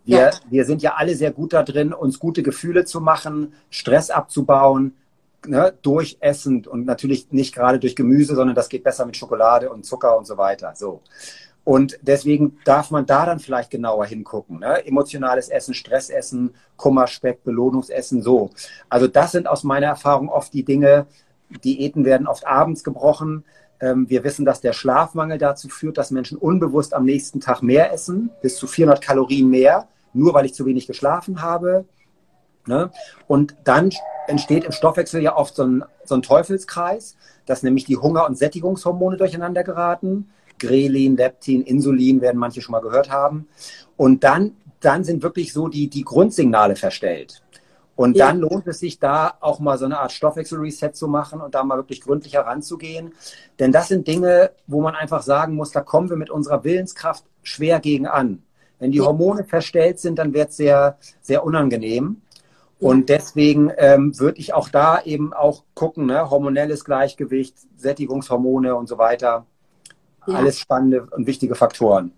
Wir, 0.05 0.19
ja. 0.19 0.31
wir 0.49 0.65
sind 0.65 0.83
ja 0.83 0.95
alle 0.95 1.15
sehr 1.15 1.31
gut 1.31 1.53
da 1.53 1.63
drin, 1.63 1.93
uns 1.93 2.19
gute 2.19 2.43
Gefühle 2.43 2.85
zu 2.85 3.01
machen, 3.01 3.55
Stress 3.71 4.11
abzubauen, 4.11 4.95
ne, 5.47 5.73
durch 5.83 6.17
Essen 6.21 6.67
und 6.67 6.87
natürlich 6.87 7.31
nicht 7.31 7.55
gerade 7.55 7.79
durch 7.79 7.95
Gemüse, 7.95 8.35
sondern 8.35 8.57
das 8.57 8.69
geht 8.69 8.85
besser 8.85 9.07
mit 9.07 9.17
Schokolade 9.17 9.71
und 9.71 9.85
Zucker 9.85 10.19
und 10.19 10.27
so 10.27 10.37
weiter. 10.37 10.73
So. 10.75 11.03
Und 11.69 11.99
deswegen 12.01 12.57
darf 12.65 12.91
man 12.91 13.05
da 13.05 13.27
dann 13.27 13.41
vielleicht 13.41 13.71
genauer 13.71 14.07
hingucken. 14.07 14.61
Ne? 14.61 14.87
Emotionales 14.87 15.51
Essen, 15.51 15.75
Stressessen, 15.75 16.55
Kummerspeck, 16.79 17.45
Belohnungsessen, 17.45 18.23
so. 18.23 18.49
Also 18.89 19.07
das 19.07 19.33
sind 19.33 19.47
aus 19.47 19.65
meiner 19.65 19.89
Erfahrung 19.89 20.31
oft 20.31 20.55
die 20.55 20.65
Dinge, 20.65 21.05
Diäten 21.63 22.07
werden 22.07 22.27
oft 22.27 22.47
abends 22.47 22.85
gebrochen. 22.85 23.45
Ähm, 23.81 24.09
wir 24.09 24.25
wissen, 24.25 24.47
dass 24.47 24.63
der 24.63 24.73
Schlafmangel 24.73 25.37
dazu 25.37 25.69
führt, 25.69 25.99
dass 25.99 26.11
Menschen 26.11 26.39
unbewusst 26.39 26.95
am 26.95 27.05
nächsten 27.05 27.39
Tag 27.39 27.63
mehr 27.63 27.93
essen, 27.93 28.31
bis 28.41 28.57
zu 28.57 28.67
400 28.67 29.05
Kalorien 29.05 29.51
mehr, 29.51 29.89
nur 30.15 30.33
weil 30.33 30.47
ich 30.47 30.55
zu 30.55 30.65
wenig 30.65 30.87
geschlafen 30.87 31.43
habe. 31.43 31.85
Ne? 32.65 32.91
Und 33.27 33.57
dann 33.65 33.91
entsteht 34.27 34.65
im 34.65 34.73
Stoffwechsel 34.73 35.21
ja 35.21 35.37
oft 35.37 35.55
so 35.55 35.65
ein, 35.65 35.85
so 36.07 36.15
ein 36.15 36.23
Teufelskreis, 36.23 37.15
dass 37.45 37.63
nämlich 37.63 37.85
die 37.85 37.99
Hunger- 37.99 38.27
und 38.27 38.39
Sättigungshormone 38.39 39.19
durcheinander 39.19 39.65
geraten. 39.65 40.31
Grelin, 40.59 41.17
Leptin, 41.17 41.63
Insulin 41.63 42.21
werden 42.21 42.39
manche 42.39 42.61
schon 42.61 42.73
mal 42.73 42.81
gehört 42.81 43.11
haben. 43.11 43.49
Und 43.97 44.25
dann, 44.25 44.57
dann 44.81 45.05
sind 45.05 45.23
wirklich 45.23 45.53
so 45.53 45.69
die, 45.69 45.89
die 45.89 46.05
Grundsignale 46.05 46.77
verstellt. 46.77 47.43
Und 47.99 48.17
ja. 48.17 48.29
dann 48.29 48.39
lohnt 48.39 48.69
es 48.69 48.79
sich 48.79 49.01
da 49.01 49.35
auch 49.41 49.59
mal 49.59 49.77
so 49.77 49.85
eine 49.85 49.99
Art 49.99 50.13
Stoffwechsel-Reset 50.13 50.93
zu 50.93 51.09
machen 51.09 51.41
und 51.41 51.57
da 51.57 51.65
mal 51.65 51.79
wirklich 51.79 52.01
gründlich 52.01 52.35
heranzugehen. 52.35 53.13
Denn 53.59 53.73
das 53.73 53.89
sind 53.89 54.07
Dinge, 54.07 54.53
wo 54.69 54.81
man 54.81 54.95
einfach 54.95 55.23
sagen 55.23 55.55
muss, 55.57 55.73
da 55.73 55.81
kommen 55.81 56.09
wir 56.09 56.17
mit 56.17 56.31
unserer 56.31 56.63
Willenskraft 56.63 57.25
schwer 57.43 57.81
gegen 57.81 58.07
an. 58.07 58.45
Wenn 58.79 58.93
die 58.93 59.01
Hormone 59.01 59.43
verstellt 59.43 59.99
sind, 59.99 60.21
dann 60.21 60.33
wird 60.33 60.51
es 60.51 60.59
sehr, 60.59 60.97
sehr 61.21 61.43
unangenehm. 61.43 62.23
Und 62.79 63.09
deswegen 63.09 63.73
ähm, 63.77 64.17
würde 64.19 64.39
ich 64.39 64.55
auch 64.55 64.69
da 64.69 65.03
eben 65.03 65.33
auch 65.33 65.65
gucken, 65.75 66.07
ne? 66.07 66.31
hormonelles 66.31 66.85
Gleichgewicht, 66.85 67.57
Sättigungshormone 67.77 68.77
und 68.77 68.89
so 68.89 68.99
weiter. 68.99 69.47
Ja. 70.29 70.35
Alles 70.35 70.59
spannende 70.59 71.07
und 71.11 71.27
wichtige 71.27 71.55
Faktoren. 71.55 72.13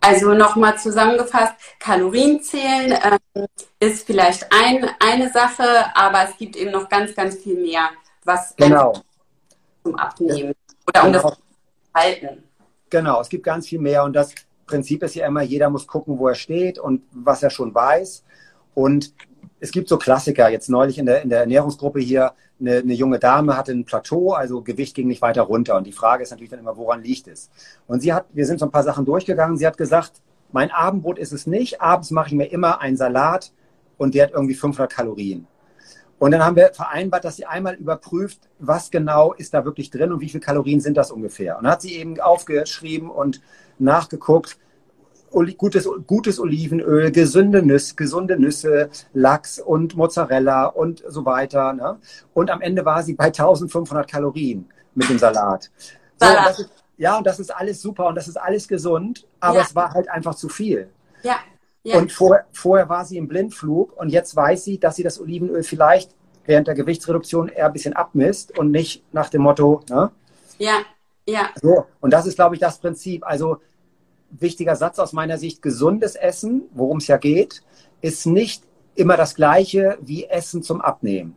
Also 0.00 0.34
nochmal 0.34 0.78
zusammengefasst, 0.78 1.54
Kalorien 1.78 2.42
zählen 2.42 2.98
ähm, 3.34 3.46
ist 3.80 4.06
vielleicht 4.06 4.46
ein, 4.52 4.88
eine 5.00 5.30
Sache, 5.30 5.64
aber 5.94 6.24
es 6.28 6.36
gibt 6.38 6.56
eben 6.56 6.70
noch 6.70 6.88
ganz, 6.88 7.14
ganz 7.14 7.36
viel 7.36 7.60
mehr, 7.60 7.90
was 8.24 8.54
genau. 8.56 8.94
zum 9.84 9.94
Abnehmen 9.96 10.54
oder 10.88 11.04
um 11.04 11.12
genau. 11.12 11.22
das 11.22 11.32
zu 11.32 11.42
halten. 11.94 12.42
Genau, 12.88 13.20
es 13.20 13.28
gibt 13.28 13.44
ganz 13.44 13.68
viel 13.68 13.80
mehr 13.80 14.04
und 14.04 14.14
das 14.14 14.34
Prinzip 14.66 15.02
ist 15.02 15.14
ja 15.14 15.26
immer, 15.26 15.42
jeder 15.42 15.70
muss 15.70 15.86
gucken, 15.86 16.18
wo 16.18 16.28
er 16.28 16.34
steht 16.34 16.78
und 16.78 17.02
was 17.12 17.42
er 17.42 17.50
schon 17.50 17.74
weiß. 17.74 18.24
Und 18.74 19.12
es 19.60 19.70
gibt 19.70 19.88
so 19.88 19.96
Klassiker. 19.96 20.48
Jetzt 20.48 20.68
neulich 20.68 20.98
in 20.98 21.06
der, 21.06 21.22
in 21.22 21.28
der 21.28 21.40
Ernährungsgruppe 21.40 22.00
hier, 22.00 22.32
eine, 22.60 22.76
eine 22.78 22.94
junge 22.94 23.18
Dame 23.18 23.56
hatte 23.56 23.72
ein 23.72 23.84
Plateau, 23.84 24.32
also 24.32 24.62
Gewicht 24.62 24.94
ging 24.94 25.08
nicht 25.08 25.22
weiter 25.22 25.42
runter. 25.42 25.76
Und 25.76 25.86
die 25.86 25.92
Frage 25.92 26.22
ist 26.22 26.30
natürlich 26.30 26.50
dann 26.50 26.60
immer, 26.60 26.76
woran 26.76 27.02
liegt 27.02 27.28
es? 27.28 27.50
Und 27.86 28.00
sie 28.00 28.12
hat, 28.12 28.26
wir 28.32 28.46
sind 28.46 28.60
so 28.60 28.66
ein 28.66 28.70
paar 28.70 28.82
Sachen 28.82 29.04
durchgegangen. 29.04 29.56
Sie 29.56 29.66
hat 29.66 29.76
gesagt, 29.76 30.20
mein 30.52 30.70
Abendbrot 30.70 31.18
ist 31.18 31.32
es 31.32 31.46
nicht. 31.46 31.80
Abends 31.80 32.10
mache 32.10 32.28
ich 32.28 32.34
mir 32.34 32.46
immer 32.46 32.80
einen 32.80 32.96
Salat 32.96 33.52
und 33.98 34.14
der 34.14 34.24
hat 34.24 34.32
irgendwie 34.32 34.54
500 34.54 34.92
Kalorien. 34.92 35.46
Und 36.18 36.30
dann 36.30 36.42
haben 36.42 36.56
wir 36.56 36.72
vereinbart, 36.72 37.24
dass 37.24 37.36
sie 37.36 37.44
einmal 37.44 37.74
überprüft, 37.74 38.40
was 38.58 38.90
genau 38.90 39.34
ist 39.34 39.52
da 39.52 39.66
wirklich 39.66 39.90
drin 39.90 40.12
und 40.12 40.20
wie 40.20 40.30
viele 40.30 40.40
Kalorien 40.40 40.80
sind 40.80 40.96
das 40.96 41.10
ungefähr. 41.10 41.58
Und 41.58 41.64
dann 41.64 41.72
hat 41.72 41.82
sie 41.82 41.94
eben 41.94 42.18
aufgeschrieben 42.20 43.10
und 43.10 43.42
nachgeguckt, 43.78 44.56
gutes, 45.56 45.88
gutes 46.06 46.40
Olivenöl, 46.40 47.10
gesunde 47.10 47.62
Nüsse, 47.62 47.94
gesunde 47.94 48.38
Nüsse, 48.38 48.90
Lachs 49.12 49.58
und 49.58 49.96
Mozzarella 49.96 50.66
und 50.66 51.02
so 51.06 51.24
weiter. 51.24 51.72
Ne? 51.72 51.98
Und 52.34 52.50
am 52.50 52.60
Ende 52.60 52.84
war 52.84 53.02
sie 53.02 53.14
bei 53.14 53.26
1500 53.26 54.10
Kalorien 54.10 54.68
mit 54.94 55.08
dem 55.08 55.18
Salat. 55.18 55.70
So, 56.18 56.26
Salat. 56.26 56.58
Und 56.58 56.64
ist, 56.64 56.70
ja, 56.98 57.18
und 57.18 57.26
das 57.26 57.38
ist 57.38 57.54
alles 57.54 57.82
super 57.82 58.06
und 58.06 58.14
das 58.14 58.28
ist 58.28 58.36
alles 58.36 58.66
gesund, 58.68 59.26
aber 59.40 59.58
ja. 59.58 59.62
es 59.62 59.74
war 59.74 59.92
halt 59.92 60.08
einfach 60.08 60.34
zu 60.34 60.48
viel. 60.48 60.88
Ja. 61.22 61.36
ja. 61.82 61.98
Und 61.98 62.10
vor, 62.10 62.40
vorher 62.52 62.88
war 62.88 63.04
sie 63.04 63.18
im 63.18 63.28
Blindflug 63.28 63.96
und 63.96 64.08
jetzt 64.08 64.34
weiß 64.34 64.64
sie, 64.64 64.78
dass 64.78 64.96
sie 64.96 65.02
das 65.02 65.20
Olivenöl 65.20 65.62
vielleicht 65.62 66.14
während 66.46 66.68
der 66.68 66.74
Gewichtsreduktion 66.74 67.48
eher 67.48 67.66
ein 67.66 67.72
bisschen 67.72 67.94
abmisst 67.94 68.56
und 68.58 68.70
nicht 68.70 69.04
nach 69.12 69.28
dem 69.28 69.42
Motto, 69.42 69.82
ne? 69.90 70.10
Ja, 70.58 70.78
ja. 71.28 71.50
So, 71.60 71.86
und 72.00 72.12
das 72.12 72.26
ist, 72.26 72.36
glaube 72.36 72.54
ich, 72.54 72.60
das 72.60 72.78
Prinzip. 72.78 73.26
Also 73.26 73.60
wichtiger 74.40 74.76
Satz 74.76 74.98
aus 74.98 75.12
meiner 75.12 75.38
Sicht, 75.38 75.62
gesundes 75.62 76.14
Essen, 76.14 76.62
worum 76.72 76.98
es 76.98 77.06
ja 77.06 77.16
geht, 77.16 77.62
ist 78.00 78.26
nicht 78.26 78.64
immer 78.94 79.16
das 79.16 79.34
gleiche 79.34 79.98
wie 80.00 80.24
Essen 80.24 80.62
zum 80.62 80.80
Abnehmen. 80.80 81.36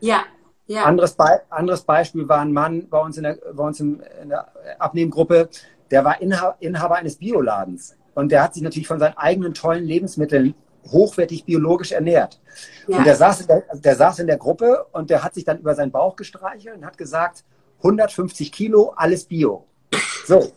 Ja. 0.00 0.24
Ja. 0.66 0.84
Anderes, 0.84 1.14
Be 1.14 1.42
anderes 1.48 1.82
Beispiel 1.82 2.28
war 2.28 2.40
ein 2.40 2.52
Mann 2.52 2.88
bei 2.88 2.98
uns 2.98 3.16
in 3.16 3.22
der, 3.22 3.38
bei 3.54 3.64
uns 3.64 3.78
in 3.78 4.02
der 4.28 4.48
Abnehmgruppe, 4.80 5.48
der 5.92 6.04
war 6.04 6.20
Inha 6.20 6.56
Inhaber 6.58 6.96
eines 6.96 7.16
Bioladens. 7.16 7.96
Und 8.14 8.32
der 8.32 8.42
hat 8.42 8.54
sich 8.54 8.62
natürlich 8.62 8.88
von 8.88 8.98
seinen 8.98 9.16
eigenen 9.16 9.54
tollen 9.54 9.84
Lebensmitteln 9.84 10.54
hochwertig 10.90 11.44
biologisch 11.44 11.92
ernährt. 11.92 12.40
Ja. 12.88 12.98
Und 12.98 13.06
der 13.06 13.16
saß, 13.16 13.42
in 13.42 13.46
der, 13.46 13.62
der 13.74 13.96
saß 13.96 14.18
in 14.20 14.26
der 14.26 14.38
Gruppe 14.38 14.86
und 14.92 15.10
der 15.10 15.22
hat 15.22 15.34
sich 15.34 15.44
dann 15.44 15.58
über 15.58 15.74
seinen 15.74 15.92
Bauch 15.92 16.16
gestreichelt 16.16 16.76
und 16.76 16.84
hat 16.84 16.98
gesagt, 16.98 17.44
150 17.78 18.50
Kilo, 18.50 18.92
alles 18.96 19.24
Bio. 19.24 19.66
So, 20.26 20.50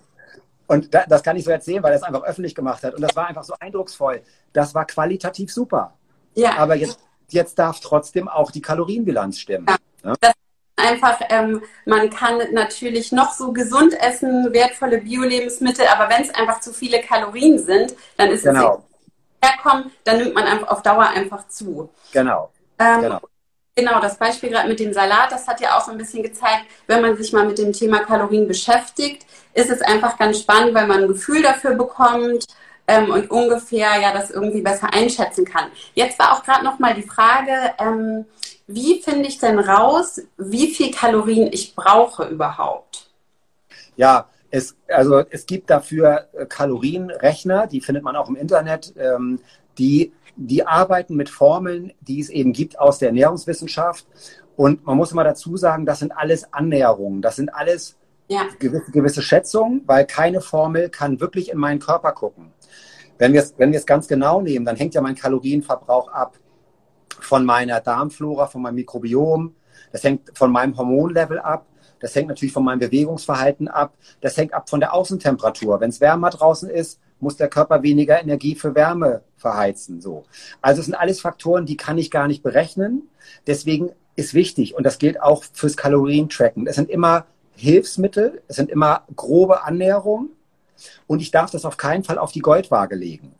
und 0.70 0.94
da, 0.94 1.04
das 1.08 1.24
kann 1.24 1.36
ich 1.36 1.44
so 1.44 1.52
erzählen, 1.52 1.82
weil 1.82 1.92
er 1.92 1.98
es 1.98 2.04
einfach 2.04 2.24
öffentlich 2.24 2.54
gemacht 2.54 2.84
hat. 2.84 2.94
Und 2.94 3.02
das 3.02 3.16
war 3.16 3.28
einfach 3.28 3.44
so 3.44 3.56
eindrucksvoll. 3.60 4.22
Das 4.54 4.76
war 4.76 4.86
qualitativ 4.86 5.52
super. 5.52 5.96
Ja. 6.36 6.58
Aber 6.58 6.76
jetzt, 6.76 7.00
jetzt 7.30 7.58
darf 7.58 7.80
trotzdem 7.80 8.28
auch 8.28 8.52
die 8.52 8.62
Kalorienbilanz 8.62 9.40
stimmen. 9.40 9.66
Ja. 10.04 10.14
ja? 10.24 10.32
einfach, 10.78 11.20
ähm, 11.30 11.64
man 11.86 12.12
kann 12.12 12.38
natürlich 12.54 13.12
noch 13.12 13.34
so 13.34 13.52
gesund 13.52 14.00
essen, 14.00 14.54
wertvolle 14.54 15.00
Bio-Lebensmittel, 15.00 15.88
aber 15.88 16.08
wenn 16.08 16.22
es 16.22 16.34
einfach 16.36 16.60
zu 16.60 16.72
viele 16.72 17.02
Kalorien 17.02 17.58
sind, 17.58 17.96
dann 18.16 18.30
ist 18.30 18.44
genau. 18.44 18.84
es 19.42 19.50
herkommen, 19.50 19.92
dann 20.04 20.20
nimmt 20.20 20.36
man 20.36 20.46
einfach 20.46 20.68
auf 20.68 20.84
Dauer 20.84 21.10
einfach 21.10 21.48
zu. 21.48 21.90
Genau. 22.14 22.52
Ähm, 22.78 23.02
genau. 23.02 23.20
Genau, 23.80 24.02
das 24.02 24.18
Beispiel 24.18 24.50
gerade 24.50 24.68
mit 24.68 24.82
dem 24.82 24.92
Salat, 24.92 25.32
das 25.32 25.48
hat 25.48 25.62
ja 25.62 25.78
auch 25.78 25.86
so 25.86 25.92
ein 25.92 25.98
bisschen 25.98 26.22
gezeigt, 26.22 26.66
wenn 26.88 27.02
man 27.02 27.16
sich 27.16 27.32
mal 27.32 27.46
mit 27.46 27.58
dem 27.58 27.72
Thema 27.72 28.00
Kalorien 28.00 28.46
beschäftigt, 28.46 29.26
ist 29.54 29.70
es 29.70 29.82
einfach 29.82 30.18
ganz 30.18 30.42
spannend, 30.42 30.74
weil 30.74 30.86
man 30.86 31.04
ein 31.04 31.08
Gefühl 31.08 31.42
dafür 31.42 31.76
bekommt 31.76 32.46
ähm, 32.88 33.10
und 33.10 33.32
ungefähr 33.32 33.98
ja 34.02 34.12
das 34.12 34.32
irgendwie 34.32 34.62
besser 34.62 34.94
einschätzen 34.94 35.46
kann. 35.46 35.72
Jetzt 35.94 36.20
war 36.20 36.34
auch 36.34 36.44
gerade 36.44 36.66
noch 36.66 36.78
mal 36.80 36.94
die 36.94 37.04
Frage, 37.04 37.54
ähm, 37.80 38.26
wie 38.68 39.02
finde 39.02 39.30
ich 39.30 39.40
denn 39.40 39.58
raus, 39.60 40.22
wie 40.38 40.68
viel 40.68 40.92
Kalorien 40.92 41.48
ich 41.54 41.74
brauche 41.74 42.26
überhaupt? 42.26 43.10
Ja, 43.96 44.28
es, 44.52 44.76
also 44.90 45.24
es 45.30 45.46
gibt 45.46 45.70
dafür 45.70 46.28
äh, 46.34 46.46
Kalorienrechner, 46.46 47.68
die 47.68 47.80
findet 47.80 48.04
man 48.04 48.18
auch 48.18 48.28
im 48.28 48.36
Internet, 48.36 48.94
ähm, 48.98 49.40
die 49.78 50.12
die 50.40 50.66
arbeiten 50.66 51.16
mit 51.16 51.30
Formeln, 51.30 51.92
die 52.00 52.22
es 52.22 52.30
eben 52.30 52.54
gibt 52.54 52.80
aus 52.80 52.98
der 52.98 53.10
Ernährungswissenschaft. 53.10 54.08
Und 54.56 54.86
man 54.86 54.96
muss 54.96 55.12
immer 55.12 55.26
dazu 55.26 55.58
sagen, 55.58 55.86
das 55.86 56.00
sind 56.00 56.12
alles 56.12 56.54
Annäherungen. 56.54 57.22
Das 57.22 57.36
sind 57.36 57.54
alles 57.54 57.98
ja. 58.30 58.44
gewisse, 58.58 58.92
gewisse 58.92 59.22
Schätzungen, 59.22 59.84
weil 59.86 60.06
keine 60.06 60.40
Formel 60.40 60.90
kann 60.90 61.20
wirklich 61.20 61.52
in 61.52 61.58
meinen 61.58 61.80
Körper 61.80 62.14
gucken. 62.14 62.54
Wenn 63.18 63.34
wir 63.34 63.42
es 63.42 63.54
wenn 63.58 63.74
wir 63.74 63.80
es 63.80 63.86
ganz 63.86 64.08
genau 64.08 64.42
nehmen, 64.42 64.66
dann 64.66 64.78
hängt 64.78 64.94
ja 64.94 65.02
mein 65.02 65.16
Kalorienverbrauch 65.16 66.08
ab 66.10 66.38
von 67.20 67.44
meiner 67.44 67.82
Darmflora, 67.82 68.48
von 68.48 68.62
meinem 68.62 68.76
Mikrobiom. 68.76 69.56
Das 69.92 70.04
hängt 70.04 70.38
von 70.38 70.52
meinem 70.52 70.78
Hormonlevel 70.78 71.40
ab. 71.40 71.66
Das 72.00 72.16
hängt 72.16 72.28
natürlich 72.28 72.54
von 72.54 72.64
meinem 72.64 72.80
Bewegungsverhalten 72.80 73.68
ab. 73.68 73.94
Das 74.22 74.38
hängt 74.38 74.54
ab 74.54 74.70
von 74.70 74.80
der 74.80 74.94
Außentemperatur. 74.94 75.80
Wenn 75.80 75.90
es 75.90 76.02
wärmer 76.02 76.30
draußen 76.30 76.70
ist, 76.70 77.00
muss 77.20 77.36
der 77.36 77.50
Körper 77.50 77.84
weniger 77.84 78.22
Energie 78.22 78.56
für 78.56 78.76
Wärme 78.76 79.22
verheizen. 79.36 80.02
So. 80.02 80.24
Also 80.62 80.80
es 80.80 80.86
sind 80.86 80.96
alles 80.96 81.22
Faktoren, 81.22 81.66
die 81.66 81.78
kann 81.78 81.98
ich 81.98 82.12
gar 82.12 82.28
nicht 82.28 82.44
berechnen. 82.44 83.10
Deswegen 83.46 83.92
ist 84.16 84.34
wichtig, 84.34 84.76
und 84.76 84.84
das 84.84 85.00
gilt 85.00 85.22
auch 85.22 85.44
fürs 85.54 85.78
Kalorientracken. 85.78 86.68
Es 86.68 86.76
sind 86.76 86.90
immer 86.90 87.26
Hilfsmittel, 87.56 88.42
es 88.48 88.56
sind 88.56 88.70
immer 88.70 89.04
grobe 89.16 89.64
Annäherungen 89.64 90.30
und 91.08 91.22
ich 91.22 91.32
darf 91.32 91.52
das 91.52 91.66
auf 91.66 91.78
keinen 91.78 92.04
Fall 92.04 92.18
auf 92.18 92.32
die 92.32 92.40
Goldwaage 92.40 92.96
legen. 92.96 93.36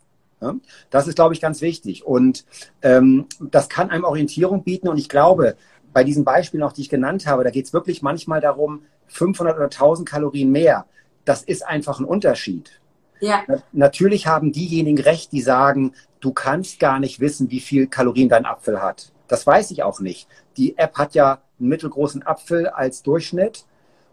Das 0.88 1.06
ist, 1.06 1.16
glaube 1.16 1.34
ich, 1.34 1.40
ganz 1.40 1.60
wichtig. 1.60 2.06
Und 2.06 2.46
ähm, 2.80 3.26
das 3.40 3.68
kann 3.68 3.90
einem 3.90 4.04
Orientierung 4.04 4.64
bieten. 4.64 4.88
Und 4.88 4.96
ich 4.96 5.10
glaube, 5.10 5.56
bei 5.92 6.04
diesen 6.04 6.24
Beispielen 6.24 6.62
auch, 6.62 6.72
die 6.72 6.82
ich 6.82 6.88
genannt 6.88 7.26
habe, 7.26 7.44
da 7.44 7.50
geht 7.50 7.66
es 7.66 7.72
wirklich 7.72 8.02
manchmal 8.02 8.40
darum, 8.40 8.82
500 9.08 9.56
oder 9.56 9.64
1000 9.64 10.08
Kalorien 10.08 10.50
mehr. 10.50 10.86
Das 11.24 11.42
ist 11.42 11.66
einfach 11.66 11.98
ein 11.98 12.04
Unterschied. 12.04 12.80
Ja. 13.20 13.44
Natürlich 13.72 14.26
haben 14.26 14.52
diejenigen 14.52 15.00
recht, 15.00 15.32
die 15.32 15.42
sagen, 15.42 15.92
du 16.20 16.32
kannst 16.32 16.80
gar 16.80 16.98
nicht 16.98 17.20
wissen, 17.20 17.50
wie 17.50 17.60
viel 17.60 17.86
Kalorien 17.86 18.28
dein 18.28 18.46
Apfel 18.46 18.80
hat. 18.82 19.12
Das 19.28 19.46
weiß 19.46 19.70
ich 19.72 19.82
auch 19.82 20.00
nicht. 20.00 20.28
Die 20.56 20.78
App 20.78 20.96
hat 20.96 21.14
ja 21.14 21.40
einen 21.58 21.68
mittelgroßen 21.68 22.22
Apfel 22.22 22.68
als 22.68 23.02
Durchschnitt. 23.02 23.64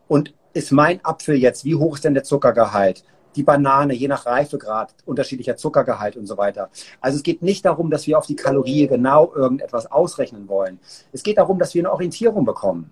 Und 0.07 0.33
ist 0.53 0.71
mein 0.71 1.03
Apfel 1.03 1.35
jetzt, 1.35 1.65
wie 1.65 1.75
hoch 1.75 1.95
ist 1.95 2.03
denn 2.03 2.13
der 2.13 2.23
Zuckergehalt? 2.23 3.03
Die 3.37 3.43
Banane, 3.43 3.93
je 3.93 4.07
nach 4.07 4.25
Reifegrad, 4.25 4.95
unterschiedlicher 5.05 5.55
Zuckergehalt 5.55 6.17
und 6.17 6.25
so 6.25 6.37
weiter. 6.37 6.69
Also 6.99 7.17
es 7.17 7.23
geht 7.23 7.43
nicht 7.43 7.63
darum, 7.65 7.91
dass 7.91 8.07
wir 8.07 8.17
auf 8.17 8.25
die 8.25 8.35
Kalorie 8.35 8.87
genau 8.87 9.31
irgendetwas 9.33 9.91
ausrechnen 9.91 10.49
wollen. 10.49 10.79
Es 11.13 11.21
geht 11.21 11.37
darum, 11.37 11.59
dass 11.59 11.75
wir 11.75 11.83
eine 11.83 11.91
Orientierung 11.91 12.45
bekommen. 12.45 12.91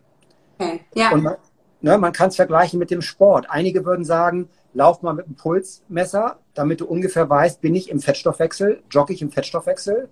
Okay. 0.59 0.81
Ja. 0.93 1.11
Und 1.11 1.23
man, 1.23 1.35
ne, 1.81 1.97
man 1.97 2.13
kann 2.13 2.29
es 2.29 2.35
vergleichen 2.35 2.77
mit 2.77 2.91
dem 2.91 3.01
Sport. 3.01 3.47
Einige 3.49 3.85
würden 3.85 4.05
sagen, 4.05 4.49
lauf 4.73 5.01
mal 5.01 5.13
mit 5.13 5.25
einem 5.25 5.35
Pulsmesser, 5.35 6.37
damit 6.53 6.81
du 6.81 6.85
ungefähr 6.85 7.27
weißt, 7.27 7.59
bin 7.59 7.73
ich 7.73 7.89
im 7.89 7.99
Fettstoffwechsel, 7.99 8.83
jogge 8.91 9.13
ich 9.13 9.21
im 9.23 9.31
Fettstoffwechsel. 9.31 10.09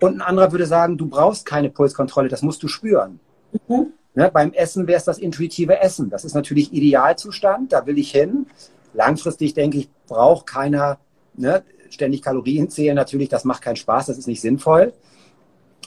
Und 0.00 0.14
ein 0.14 0.22
anderer 0.22 0.52
würde 0.52 0.66
sagen, 0.66 0.96
du 0.96 1.08
brauchst 1.08 1.44
keine 1.44 1.70
Pulskontrolle, 1.70 2.28
das 2.28 2.42
musst 2.42 2.62
du 2.62 2.68
spüren. 2.68 3.18
Mhm. 3.66 3.92
Ne, 4.14 4.30
beim 4.32 4.52
Essen 4.52 4.86
wäre 4.86 4.98
es 4.98 5.04
das 5.04 5.18
intuitive 5.18 5.80
Essen. 5.80 6.10
Das 6.10 6.24
ist 6.24 6.34
natürlich 6.34 6.72
Idealzustand, 6.72 7.72
da 7.72 7.86
will 7.86 7.98
ich 7.98 8.12
hin. 8.12 8.46
Langfristig 8.94 9.54
denke 9.54 9.78
ich, 9.78 9.88
braucht 10.06 10.46
keiner 10.46 10.98
ne, 11.34 11.62
ständig 11.90 12.22
Kalorien 12.22 12.68
zählen. 12.68 12.94
Natürlich, 12.94 13.28
das 13.28 13.44
macht 13.44 13.62
keinen 13.62 13.76
Spaß, 13.76 14.06
das 14.06 14.18
ist 14.18 14.26
nicht 14.26 14.40
sinnvoll. 14.40 14.92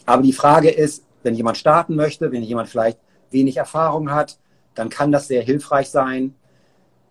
Aber 0.06 0.22
die 0.22 0.34
Frage 0.34 0.70
ist, 0.70 1.04
wenn 1.24 1.36
jemand 1.36 1.58
starten 1.58 1.96
möchte, 1.96 2.32
wenn 2.32 2.44
jemand 2.44 2.70
vielleicht 2.70 3.00
wenig 3.32 3.58
Erfahrung 3.58 4.12
hat, 4.12 4.38
dann 4.76 4.90
kann 4.90 5.12
das 5.12 5.28
sehr 5.28 5.42
hilfreich 5.42 5.90
sein. 5.90 6.36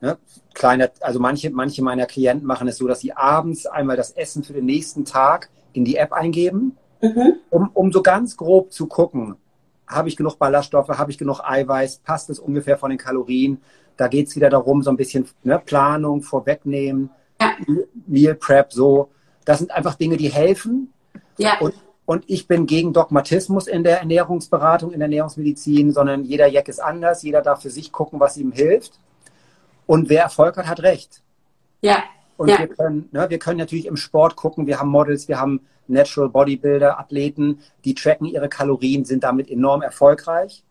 Ne? 0.01 0.19
Kleine, 0.53 0.93
also 1.01 1.19
manche, 1.19 1.51
manche 1.51 1.83
meiner 1.83 2.07
Klienten 2.07 2.47
machen 2.47 2.69
es 2.69 2.77
so, 2.77 2.87
dass 2.87 3.01
sie 3.01 3.13
abends 3.13 3.67
einmal 3.67 3.97
das 3.97 4.13
Essen 4.13 4.45
für 4.45 4.53
den 4.53 4.67
nächsten 4.67 5.05
Tag 5.05 5.51
in 5.73 5.85
die 5.85 5.97
App 5.97 6.13
eingeben, 6.13 6.77
mhm. 7.01 7.35
um, 7.51 7.71
um 7.73 7.93
so 7.93 8.03
ganz 8.03 8.37
grob 8.37 8.73
zu 8.73 8.87
gucken, 8.87 9.37
habe 9.87 10.09
ich 10.09 10.17
genug 10.17 10.39
Ballaststoffe, 10.39 10.89
habe 10.89 11.11
ich 11.11 11.19
genug 11.19 11.41
Eiweiß, 11.41 11.99
passt 11.99 12.31
es 12.31 12.39
ungefähr 12.39 12.79
von 12.79 12.91
den 12.91 12.99
Kalorien. 12.99 13.61
Da 13.97 14.09
geht 14.09 14.29
es 14.29 14.37
wieder 14.37 14.51
darum, 14.51 14.83
so 14.83 14.91
ein 14.91 14.97
bisschen 14.97 15.27
ne, 15.43 15.59
Planung, 15.65 16.23
vorwegnehmen, 16.23 17.11
ja. 17.41 17.55
Meal 18.07 18.35
Prep, 18.35 18.73
so. 18.73 19.11
Das 19.45 19.59
sind 19.59 19.71
einfach 19.71 19.95
Dinge, 19.95 20.17
die 20.17 20.33
helfen. 20.33 20.93
Ja. 21.37 21.59
Und, 21.61 21.75
und 22.07 22.25
ich 22.27 22.49
bin 22.49 22.67
gegen 22.67 22.93
Dogmatismus 22.93 23.67
in 23.67 23.85
der 23.85 24.01
Ernährungsberatung, 24.01 24.93
in 24.93 24.99
der 24.99 25.07
Ernährungsmedizin, 25.07 25.93
sondern 25.93 26.25
jeder 26.25 26.47
Jack 26.47 26.69
ist 26.69 26.81
anders, 26.81 27.23
jeder 27.23 27.43
darf 27.43 27.63
für 27.63 27.71
sich 27.71 27.93
gucken, 27.93 28.21
was 28.21 28.37
ihm 28.37 28.53
hilft. 28.53 28.99
Und 29.87 30.09
wer 30.09 30.23
Erfolg 30.23 30.57
hat, 30.57 30.67
hat 30.67 30.83
recht. 30.83 31.23
Ja. 31.83 32.03
Und 32.37 32.49
ja. 32.49 32.59
Wir, 32.59 32.69
können, 32.69 33.09
ne, 33.13 33.31
wir 33.31 33.39
können 33.39 33.59
natürlich 33.59 33.87
im 33.87 33.97
Sport 33.97 34.37
gucken, 34.37 34.67
wir 34.67 34.81
haben 34.81 34.89
Models, 34.89 35.29
wir 35.29 35.39
haben 35.39 35.61
Natural 35.87 36.31
Bodybuilder, 36.31 36.99
Athleten, 36.99 37.61
die 37.85 37.95
tracken 37.95 38.27
ihre 38.27 38.49
Kalorien, 38.49 39.05
sind 39.05 39.23
damit 39.23 39.51
enorm 39.51 39.83
erfolgreich. 39.83 40.65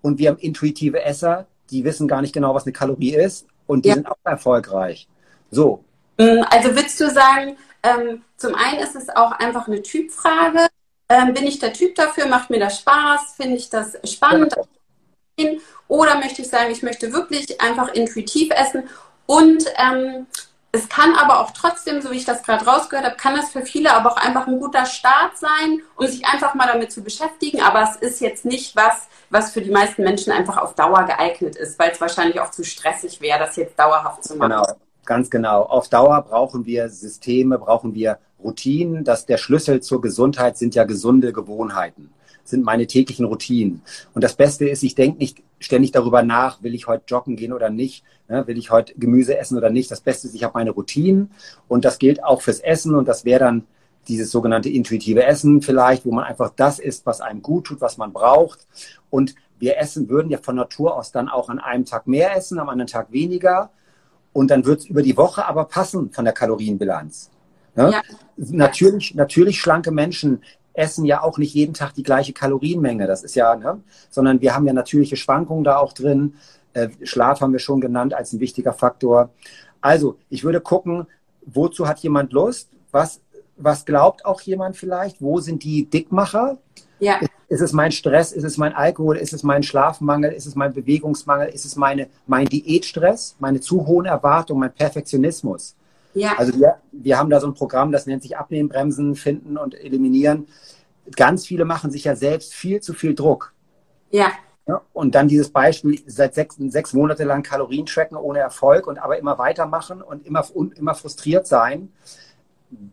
Und 0.00 0.18
wir 0.18 0.30
haben 0.30 0.38
intuitive 0.38 1.02
Esser, 1.02 1.46
die 1.70 1.84
wissen 1.84 2.08
gar 2.08 2.20
nicht 2.20 2.34
genau, 2.34 2.54
was 2.54 2.64
eine 2.64 2.72
Kalorie 2.72 3.14
ist 3.14 3.46
und 3.66 3.84
die 3.84 3.90
ja. 3.90 3.94
sind 3.94 4.06
auch 4.06 4.16
erfolgreich. 4.24 5.08
So. 5.50 5.84
Mm, 6.18 6.42
also 6.50 6.74
würdest 6.74 7.00
du 7.00 7.10
sagen, 7.10 7.56
ähm, 7.82 8.22
zum 8.36 8.54
einen 8.54 8.80
ist 8.80 8.96
es 8.96 9.08
auch 9.08 9.32
einfach 9.32 9.66
eine 9.68 9.82
Typfrage. 9.82 10.68
Ähm, 11.08 11.34
bin 11.34 11.46
ich 11.46 11.58
der 11.58 11.72
Typ 11.72 11.94
dafür? 11.94 12.26
Macht 12.26 12.50
mir 12.50 12.60
das 12.60 12.78
Spaß? 12.78 13.34
Finde 13.36 13.56
ich 13.56 13.70
das 13.70 13.96
spannend? 14.04 14.54
Ja. 15.38 15.50
Oder 15.88 16.18
möchte 16.18 16.42
ich 16.42 16.48
sagen, 16.48 16.70
ich 16.70 16.82
möchte 16.82 17.12
wirklich 17.12 17.60
einfach 17.60 17.92
intuitiv 17.94 18.50
essen 18.50 18.84
und 19.26 19.64
ähm, 19.76 20.26
es 20.72 20.88
kann 20.88 21.14
aber 21.14 21.40
auch 21.40 21.50
trotzdem, 21.50 22.00
so 22.00 22.10
wie 22.10 22.16
ich 22.16 22.24
das 22.24 22.42
gerade 22.42 22.64
rausgehört 22.64 23.04
habe, 23.04 23.16
kann 23.16 23.36
das 23.36 23.50
für 23.50 23.62
viele 23.62 23.92
aber 23.92 24.12
auch 24.12 24.16
einfach 24.16 24.46
ein 24.46 24.58
guter 24.58 24.86
Start 24.86 25.36
sein, 25.36 25.82
um 25.96 26.06
sich 26.06 26.24
einfach 26.24 26.54
mal 26.54 26.66
damit 26.66 26.90
zu 26.90 27.02
beschäftigen. 27.02 27.60
Aber 27.60 27.82
es 27.82 27.96
ist 27.96 28.20
jetzt 28.22 28.46
nicht 28.46 28.74
was, 28.74 29.08
was 29.32 29.50
für 29.50 29.62
die 29.62 29.70
meisten 29.70 30.04
Menschen 30.04 30.30
einfach 30.30 30.58
auf 30.58 30.74
Dauer 30.74 31.04
geeignet 31.04 31.56
ist, 31.56 31.78
weil 31.78 31.90
es 31.90 32.00
wahrscheinlich 32.00 32.38
auch 32.38 32.50
zu 32.50 32.62
stressig 32.62 33.20
wäre, 33.22 33.38
das 33.38 33.56
jetzt 33.56 33.78
dauerhaft 33.78 34.22
zu 34.22 34.36
machen. 34.36 34.50
Genau, 34.50 34.66
ganz 35.06 35.30
genau. 35.30 35.62
Auf 35.62 35.88
Dauer 35.88 36.20
brauchen 36.22 36.66
wir 36.66 36.90
Systeme, 36.90 37.58
brauchen 37.58 37.94
wir 37.94 38.18
Routinen. 38.44 39.04
Das, 39.04 39.24
der 39.24 39.38
Schlüssel 39.38 39.80
zur 39.80 40.02
Gesundheit 40.02 40.58
sind 40.58 40.74
ja 40.74 40.84
gesunde 40.84 41.32
Gewohnheiten 41.32 42.12
sind 42.44 42.64
meine 42.64 42.88
täglichen 42.88 43.24
Routinen. 43.24 43.82
Und 44.14 44.24
das 44.24 44.34
Beste 44.34 44.68
ist, 44.68 44.82
ich 44.82 44.96
denke 44.96 45.18
nicht 45.18 45.42
ständig 45.60 45.92
darüber 45.92 46.24
nach, 46.24 46.60
will 46.62 46.74
ich 46.74 46.88
heute 46.88 47.04
joggen 47.06 47.36
gehen 47.36 47.52
oder 47.52 47.70
nicht, 47.70 48.04
ne? 48.28 48.44
will 48.48 48.58
ich 48.58 48.72
heute 48.72 48.94
Gemüse 48.96 49.38
essen 49.38 49.56
oder 49.56 49.70
nicht. 49.70 49.92
Das 49.92 50.00
Beste 50.00 50.26
ist, 50.26 50.34
ich 50.34 50.42
habe 50.42 50.54
meine 50.54 50.72
Routinen 50.72 51.30
und 51.68 51.84
das 51.84 52.00
gilt 52.00 52.24
auch 52.24 52.42
fürs 52.42 52.58
Essen 52.58 52.96
und 52.96 53.06
das 53.06 53.24
wäre 53.24 53.38
dann 53.38 53.64
dieses 54.08 54.30
sogenannte 54.30 54.68
intuitive 54.68 55.24
Essen 55.24 55.62
vielleicht, 55.62 56.04
wo 56.04 56.12
man 56.12 56.24
einfach 56.24 56.52
das 56.56 56.78
isst, 56.78 57.06
was 57.06 57.20
einem 57.20 57.42
gut 57.42 57.66
tut, 57.66 57.80
was 57.80 57.98
man 57.98 58.12
braucht. 58.12 58.66
Und 59.10 59.34
wir 59.58 59.78
essen, 59.78 60.08
würden 60.08 60.30
ja 60.30 60.38
von 60.38 60.56
Natur 60.56 60.96
aus 60.96 61.12
dann 61.12 61.28
auch 61.28 61.48
an 61.48 61.58
einem 61.58 61.84
Tag 61.84 62.06
mehr 62.06 62.36
essen, 62.36 62.58
am 62.58 62.68
anderen 62.68 62.88
Tag 62.88 63.12
weniger. 63.12 63.70
Und 64.32 64.50
dann 64.50 64.64
wird 64.64 64.80
es 64.80 64.86
über 64.86 65.02
die 65.02 65.16
Woche 65.16 65.46
aber 65.46 65.66
passen 65.66 66.10
von 66.10 66.24
der 66.24 66.34
Kalorienbilanz. 66.34 67.30
Ne? 67.76 67.92
Ja. 67.92 68.02
Natürlich, 68.36 69.14
natürlich 69.14 69.60
schlanke 69.60 69.90
Menschen 69.90 70.42
essen 70.74 71.04
ja 71.04 71.22
auch 71.22 71.38
nicht 71.38 71.54
jeden 71.54 71.74
Tag 71.74 71.94
die 71.94 72.02
gleiche 72.02 72.32
Kalorienmenge. 72.32 73.06
Das 73.06 73.22
ist 73.22 73.34
ja, 73.34 73.54
ne? 73.56 73.80
sondern 74.10 74.40
wir 74.40 74.54
haben 74.54 74.66
ja 74.66 74.72
natürliche 74.72 75.16
Schwankungen 75.16 75.64
da 75.64 75.76
auch 75.78 75.92
drin. 75.92 76.34
Äh, 76.72 76.88
Schlaf 77.02 77.40
haben 77.40 77.52
wir 77.52 77.58
schon 77.58 77.80
genannt 77.80 78.14
als 78.14 78.32
ein 78.32 78.40
wichtiger 78.40 78.72
Faktor. 78.72 79.30
Also, 79.80 80.18
ich 80.30 80.44
würde 80.44 80.60
gucken, 80.60 81.06
wozu 81.44 81.86
hat 81.86 81.98
jemand 82.00 82.32
Lust? 82.32 82.68
Was, 82.90 83.20
was 83.56 83.84
glaubt 83.84 84.24
auch 84.24 84.40
jemand 84.40 84.76
vielleicht? 84.76 85.20
Wo 85.20 85.40
sind 85.40 85.64
die 85.64 85.88
Dickmacher? 85.88 86.58
Ja. 86.98 87.20
Ist 87.48 87.60
es 87.60 87.72
mein 87.72 87.92
Stress? 87.92 88.32
Ist 88.32 88.44
es 88.44 88.56
mein 88.56 88.72
Alkohol? 88.74 89.16
Ist 89.16 89.32
es 89.32 89.42
mein 89.42 89.62
Schlafmangel? 89.62 90.32
Ist 90.32 90.46
es 90.46 90.54
mein 90.54 90.72
Bewegungsmangel? 90.72 91.48
Ist 91.48 91.64
es 91.64 91.76
meine, 91.76 92.08
mein 92.26 92.46
Diätstress? 92.46 93.36
Meine 93.40 93.60
zu 93.60 93.86
hohen 93.86 94.06
Erwartungen? 94.06 94.60
Mein 94.60 94.72
Perfektionismus? 94.72 95.74
Ja. 96.14 96.34
Also 96.38 96.58
wir, 96.58 96.76
wir 96.92 97.18
haben 97.18 97.30
da 97.30 97.40
so 97.40 97.46
ein 97.46 97.54
Programm, 97.54 97.92
das 97.92 98.06
nennt 98.06 98.22
sich 98.22 98.36
Abnehmbremsen, 98.36 99.16
finden 99.16 99.56
und 99.56 99.74
eliminieren. 99.74 100.46
Ganz 101.16 101.46
viele 101.46 101.64
machen 101.64 101.90
sich 101.90 102.04
ja 102.04 102.16
selbst 102.16 102.54
viel 102.54 102.80
zu 102.80 102.94
viel 102.94 103.14
Druck. 103.14 103.52
Ja. 104.10 104.30
ja 104.66 104.80
und 104.92 105.14
dann 105.14 105.28
dieses 105.28 105.50
Beispiel, 105.50 106.00
seit 106.06 106.34
sechs, 106.34 106.56
sechs 106.56 106.92
Monate 106.92 107.24
lang 107.24 107.42
Kalorien 107.42 107.86
tracken 107.86 108.16
ohne 108.16 108.38
Erfolg 108.38 108.86
und 108.86 108.98
aber 108.98 109.18
immer 109.18 109.38
weitermachen 109.38 110.02
und 110.02 110.24
immer, 110.26 110.44
und 110.54 110.78
immer 110.78 110.94
frustriert 110.94 111.46
sein. 111.46 111.90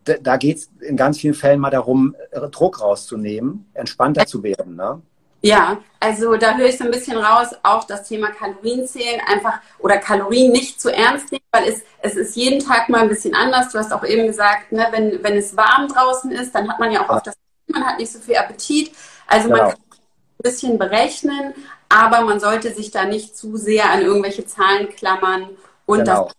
Da, 0.04 0.36
geht 0.36 0.58
es 0.58 0.70
in 0.80 0.96
ganz 0.96 1.18
vielen 1.18 1.34
Fällen 1.34 1.60
mal 1.60 1.70
darum, 1.70 2.14
Druck 2.50 2.80
rauszunehmen, 2.80 3.70
entspannter 3.74 4.26
zu 4.26 4.42
werden. 4.42 4.76
Ne? 4.76 5.00
Ja, 5.42 5.78
also 6.00 6.36
da 6.36 6.56
höre 6.56 6.68
ich 6.68 6.76
so 6.76 6.84
ein 6.84 6.90
bisschen 6.90 7.16
raus, 7.16 7.48
auch 7.62 7.84
das 7.84 8.06
Thema 8.06 8.30
Kalorienzählen 8.30 9.20
einfach 9.26 9.60
oder 9.78 9.96
Kalorien 9.96 10.52
nicht 10.52 10.80
zu 10.80 10.92
ernst 10.94 11.32
nehmen, 11.32 11.44
weil 11.50 11.68
es, 11.68 11.82
es 12.02 12.14
ist 12.16 12.36
jeden 12.36 12.60
Tag 12.60 12.90
mal 12.90 13.00
ein 13.00 13.08
bisschen 13.08 13.34
anders. 13.34 13.72
Du 13.72 13.78
hast 13.78 13.92
auch 13.92 14.04
eben 14.04 14.26
gesagt, 14.26 14.70
ne, 14.72 14.88
wenn, 14.90 15.22
wenn 15.22 15.36
es 15.36 15.56
warm 15.56 15.88
draußen 15.88 16.30
ist, 16.30 16.54
dann 16.54 16.68
hat 16.68 16.78
man 16.78 16.92
ja 16.92 17.04
auch 17.04 17.08
oft 17.08 17.26
das, 17.26 17.34
man 17.68 17.86
hat 17.86 17.98
nicht 17.98 18.12
so 18.12 18.18
viel 18.18 18.36
Appetit. 18.36 18.92
Also 19.26 19.48
genau. 19.48 19.62
man 19.62 19.70
kann 19.70 19.80
ein 19.80 20.42
bisschen 20.42 20.78
berechnen, 20.78 21.54
aber 21.88 22.20
man 22.20 22.38
sollte 22.38 22.74
sich 22.74 22.90
da 22.90 23.06
nicht 23.06 23.34
zu 23.34 23.56
sehr 23.56 23.90
an 23.90 24.02
irgendwelche 24.02 24.44
Zahlen 24.44 24.90
klammern 24.90 25.48
und 25.86 26.00
genau. 26.00 26.30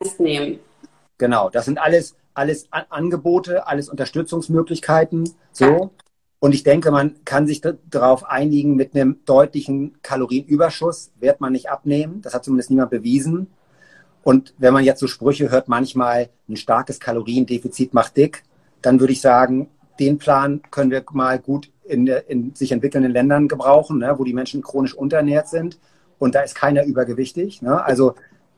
das 0.00 0.18
nehmen. 0.18 0.58
Genau, 1.16 1.48
das 1.48 1.64
sind 1.64 1.78
alles, 1.78 2.16
alles 2.38 2.68
Angebote, 2.70 3.66
alles 3.66 3.88
Unterstützungsmöglichkeiten. 3.88 5.28
So. 5.52 5.90
Und 6.40 6.54
ich 6.54 6.62
denke, 6.62 6.92
man 6.92 7.24
kann 7.24 7.46
sich 7.46 7.60
darauf 7.90 8.24
einigen, 8.24 8.76
mit 8.76 8.94
einem 8.94 9.24
deutlichen 9.24 9.98
Kalorienüberschuss 10.02 11.10
wird 11.18 11.40
man 11.40 11.52
nicht 11.52 11.68
abnehmen. 11.68 12.22
Das 12.22 12.32
hat 12.32 12.44
zumindest 12.44 12.70
niemand 12.70 12.90
bewiesen. 12.90 13.48
Und 14.22 14.54
wenn 14.58 14.72
man 14.72 14.84
jetzt 14.84 15.00
so 15.00 15.08
Sprüche 15.08 15.50
hört, 15.50 15.68
manchmal 15.68 16.28
ein 16.48 16.56
starkes 16.56 17.00
Kaloriendefizit 17.00 17.92
macht 17.92 18.16
dick, 18.16 18.44
dann 18.82 19.00
würde 19.00 19.12
ich 19.12 19.20
sagen, 19.20 19.68
den 19.98 20.18
Plan 20.18 20.62
können 20.70 20.92
wir 20.92 21.04
mal 21.10 21.40
gut 21.40 21.72
in, 21.84 22.06
in 22.06 22.54
sich 22.54 22.70
entwickelnden 22.70 23.12
Ländern 23.12 23.48
gebrauchen, 23.48 23.98
ne, 23.98 24.14
wo 24.16 24.22
die 24.22 24.34
Menschen 24.34 24.62
chronisch 24.62 24.94
unterernährt 24.94 25.48
sind 25.48 25.78
und 26.18 26.34
da 26.34 26.40
ist 26.42 26.54
keiner 26.54 26.84
übergewichtig. 26.84 27.62
Ne? 27.62 27.82
Also 27.82 28.14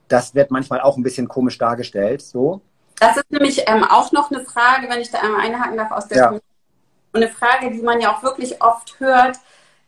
das 0.09 0.35
wird 0.35 0.51
manchmal 0.51 0.81
auch 0.81 0.97
ein 0.97 1.03
bisschen 1.03 1.29
komisch 1.29 1.57
dargestellt. 1.57 2.23
So. 2.23 2.61
Das 3.01 3.17
ist 3.17 3.31
nämlich 3.31 3.65
ähm, 3.67 3.83
auch 3.83 4.13
noch 4.13 4.31
eine 4.31 4.45
Frage, 4.45 4.89
wenn 4.89 5.01
ich 5.01 5.11
da 5.11 5.19
einmal 5.21 5.41
einhaken 5.41 5.77
darf 5.77 5.91
aus 5.91 6.07
der 6.07 6.19
ja. 6.19 6.31
Und 7.13 7.25
eine 7.25 7.29
Frage, 7.29 7.73
die 7.73 7.83
man 7.83 8.01
ja 8.01 8.15
auch 8.15 8.23
wirklich 8.23 8.63
oft 8.63 9.01
hört, 9.01 9.37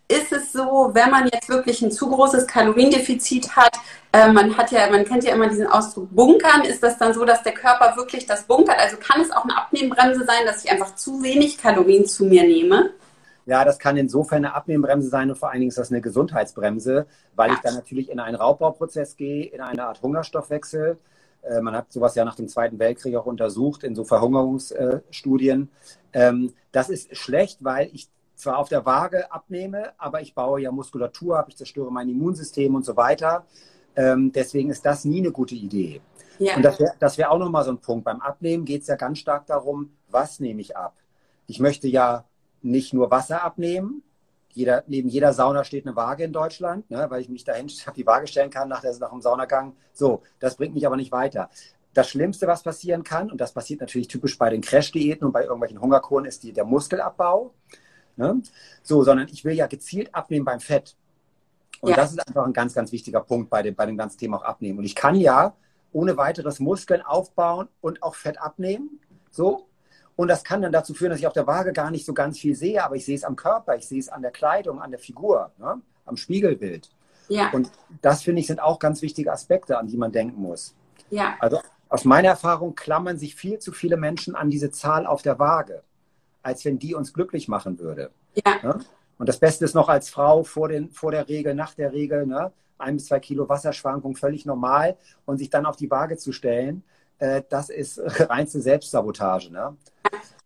ist 0.09 0.33
es 0.33 0.53
so, 0.53 0.91
wenn 0.93 1.11
man 1.11 1.29
jetzt 1.33 1.49
wirklich 1.49 1.81
ein 1.83 1.91
zu 1.91 2.11
großes 2.11 2.47
Kaloriendefizit 2.47 3.55
hat, 3.55 3.79
äh, 4.13 4.31
man 4.33 4.57
hat 4.57 4.73
ja, 4.73 4.91
man 4.91 5.05
kennt 5.05 5.25
ja 5.25 5.35
immer 5.35 5.49
diesen 5.49 5.67
Ausdruck 5.67 6.09
bunkern, 6.11 6.63
ist 6.63 6.83
das 6.83 6.99
dann 6.99 7.15
so, 7.15 7.25
dass 7.25 7.43
der 7.43 7.55
Körper 7.55 7.97
wirklich 7.97 8.27
das 8.27 8.43
bunkert? 8.43 8.79
Also 8.79 8.97
kann 8.97 9.21
es 9.21 9.31
auch 9.31 9.45
eine 9.45 9.57
Abnehmbremse 9.57 10.25
sein, 10.25 10.45
dass 10.45 10.65
ich 10.65 10.71
einfach 10.71 10.95
zu 10.97 11.23
wenig 11.23 11.59
Kalorien 11.59 12.07
zu 12.07 12.25
mir 12.25 12.43
nehme? 12.43 12.91
Ja, 13.47 13.65
das 13.65 13.79
kann 13.79 13.97
insofern 13.97 14.45
eine 14.45 14.55
Abnehmbremse 14.55 15.09
sein 15.09 15.31
und 15.31 15.37
vor 15.37 15.51
allen 15.51 15.61
Dingen 15.61 15.71
ist 15.71 15.79
das 15.79 15.91
eine 15.91 16.01
Gesundheitsbremse, 16.01 17.07
weil 17.35 17.53
ich 17.53 17.59
dann 17.59 17.75
natürlich 17.75 18.11
in 18.11 18.21
einen 18.21 18.37
Raubbauprozess 18.37 19.17
gehe, 19.17 19.47
in 19.47 19.61
eine 19.61 19.87
Art 19.87 20.03
Hungerstoffwechsel 20.03 20.99
Äh, 21.43 21.61
man 21.61 21.75
hat 21.75 21.93
sowas 21.93 22.15
ja 22.15 22.25
nach 22.25 22.37
dem 22.37 22.49
Zweiten 22.49 22.79
Weltkrieg 22.79 23.17
auch 23.17 23.27
untersucht 23.27 23.85
in 23.85 23.95
so 23.95 24.05
Verhungerungsstudien. 24.05 25.71
Ähm, 26.13 26.53
das 26.71 26.89
ist 26.89 27.17
schlecht, 27.17 27.59
weil 27.63 27.91
ich 27.93 28.09
zwar 28.35 28.59
auf 28.59 28.69
der 28.69 28.85
Waage 28.85 29.31
abnehme, 29.31 29.93
aber 29.99 30.21
ich 30.21 30.35
baue 30.35 30.61
ja 30.61 30.73
Muskulatur 30.73 31.39
ab, 31.39 31.47
ich 31.49 31.57
zerstöre 31.57 31.93
mein 31.93 32.09
Immunsystem 32.09 32.75
und 32.75 32.85
so 32.85 32.97
weiter. 32.97 33.47
Ähm, 33.95 34.33
deswegen 34.33 34.71
ist 34.71 34.85
das 34.87 35.05
nie 35.05 35.21
eine 35.21 35.33
gute 35.33 35.55
Idee. 35.55 36.01
Ja. 36.39 36.57
Und 36.57 36.65
das 36.65 36.79
wäre 36.79 37.17
wär 37.19 37.31
auch 37.31 37.39
nochmal 37.39 37.65
so 37.65 37.71
ein 37.71 37.79
Punkt. 37.79 38.05
Beim 38.05 38.21
Abnehmen 38.21 38.65
geht 38.65 38.83
es 38.83 38.89
ja 38.89 38.97
ganz 38.97 39.19
stark 39.19 39.47
darum, 39.47 39.93
was 40.09 40.41
nehme 40.41 40.61
ich 40.61 40.77
ab. 40.77 40.95
Ich 41.47 41.61
möchte 41.61 41.89
ja 41.89 42.25
nicht 42.63 42.95
nur 42.95 43.11
Wasser 43.11 43.43
abnehmen. 43.43 44.03
Jeder, 44.53 44.85
neben 44.87 45.09
jeder 45.09 45.33
Sauna 45.33 45.65
steht 45.65 45.87
eine 45.87 45.97
Waage 45.97 46.25
in 46.25 46.33
Deutschland, 46.33 46.91
ne, 46.91 47.07
weil 47.09 47.21
ich 47.21 47.29
mich 47.29 47.45
dahin 47.45 47.67
auf 47.87 47.95
die 47.95 48.07
Waage 48.07 48.27
stellen 48.27 48.51
kann 48.51 48.69
nach, 48.69 48.81
der, 48.81 48.97
nach 48.99 49.11
dem 49.11 49.21
Saunagang. 49.21 49.77
So, 49.93 50.23
das 50.39 50.57
bringt 50.57 50.75
mich 50.75 50.87
aber 50.87 50.97
nicht 50.97 51.13
weiter. 51.13 51.51
Das 51.95 52.09
Schlimmste, 52.09 52.47
was 52.47 52.63
passieren 52.63 53.03
kann, 53.03 53.31
und 53.31 53.41
das 53.41 53.53
passiert 53.53 53.81
natürlich 53.81 54.09
typisch 54.09 54.39
bei 54.39 54.49
den 54.49 54.63
Crash-Diäten 54.63 55.27
und 55.27 55.33
bei 55.33 55.43
irgendwelchen 55.43 55.81
Hungerkuren, 55.81 56.25
ist 56.25 56.43
die, 56.43 56.53
der 56.53 56.65
Muskelabbau. 56.65 57.53
Ne? 58.17 58.43
So, 58.83 59.03
sondern 59.03 59.29
ich 59.29 59.45
will 59.45 59.55
ja 59.55 59.67
gezielt 59.67 60.15
abnehmen 60.15 60.45
beim 60.45 60.61
Fett. 60.61 60.97
Und 61.81 61.91
ja. 61.91 61.97
das 61.97 62.13
ist 62.13 62.27
einfach 62.27 62.47
ein 62.47 62.53
ganz, 62.53 62.75
ganz 62.75 62.93
wichtiger 62.93 63.21
Punkt 63.21 63.51
bei 63.51 63.63
dem, 63.63 63.75
bei 63.75 63.87
dem 63.87 63.97
ganzen 63.97 64.19
Thema 64.19 64.39
auch 64.39 64.45
abnehmen. 64.45 64.79
Und 64.79 64.85
ich 64.85 64.95
kann 64.95 65.17
ja 65.17 65.55
ohne 65.93 66.17
weiteres 66.17 66.61
Muskeln 66.61 67.03
aufbauen 67.03 67.69
und 67.81 68.03
auch 68.03 68.15
Fett 68.15 68.41
abnehmen. 68.41 69.01
So. 69.31 69.67
Und 70.17 70.29
das 70.29 70.45
kann 70.45 70.63
dann 70.63 70.73
dazu 70.73 70.95
führen, 70.95 71.11
dass 71.11 71.21
ich 71.21 71.27
auf 71.27 71.33
der 71.33 71.47
Waage 71.47 71.73
gar 71.73 71.91
nicht 71.91 72.05
so 72.05 72.13
ganz 72.13 72.39
viel 72.39 72.55
sehe, 72.55 72.85
aber 72.85 72.97
ich 72.97 73.05
sehe 73.05 73.17
es 73.17 73.25
am 73.25 73.37
Körper, 73.37 73.77
ich 73.77 73.89
sehe 73.89 73.99
es 73.99 74.09
an 74.09 74.23
der 74.23 74.31
Kleidung, 74.31 74.81
an 74.81 74.91
der 74.91 75.01
Figur, 75.01 75.51
ne? 75.59 75.81
am 76.05 76.17
Spiegelbild. 76.17 76.91
Ja. 77.29 77.51
Und 77.53 77.71
das, 78.03 78.23
finde 78.23 78.41
ich, 78.41 78.47
sind 78.47 78.61
auch 78.61 78.79
ganz 78.79 79.01
wichtige 79.01 79.33
Aspekte, 79.33 79.79
an 79.79 79.87
die 79.87 79.97
man 79.97 80.13
denken 80.13 80.41
muss. 80.41 80.75
Ja. 81.11 81.37
Also 81.41 81.61
aus 81.89 82.05
meiner 82.05 82.29
Erfahrung 82.29 82.75
klammern 82.75 83.19
sich 83.19 83.35
viel 83.35 83.59
zu 83.59 83.73
viele 83.73 83.97
Menschen 83.97 84.35
an 84.35 84.51
diese 84.51 84.71
Zahl 84.71 85.07
auf 85.07 85.23
der 85.23 85.39
Waage 85.39 85.83
als 86.43 86.65
wenn 86.65 86.79
die 86.79 86.95
uns 86.95 87.13
glücklich 87.13 87.49
machen 87.49 87.79
würde. 87.79 88.11
Ja. 88.35 88.57
Ne? 88.63 88.81
Und 89.19 89.29
das 89.29 89.39
Beste 89.39 89.65
ist 89.65 89.75
noch 89.75 89.89
als 89.89 90.11
Frau 90.11 90.43
vor, 90.43 90.69
den, 90.69 90.91
vor 90.91 91.13
der 91.13 91.29
Regel, 91.29 91.55
nach 91.55 91.75
der 91.75 91.93
Regel, 91.93 92.27
ne? 92.27 92.53
ein 92.79 92.97
bis 92.97 93.07
zwei 93.07 93.21
Kilo 93.21 93.49
Wasserschwankung 93.49 94.17
völlig 94.17 94.45
normal 94.45 94.97
und 95.25 95.39
sich 95.39 95.51
dann 95.51 95.67
auf 95.67 95.77
die 95.77 95.91
Waage 95.91 96.17
zu 96.17 96.33
stellen, 96.33 96.83
äh, 97.19 97.43
das 97.49 97.71
ist 97.71 98.01
reinste 98.05 98.61
Selbstsabotage. 98.61 99.53
Ne? 99.53 99.77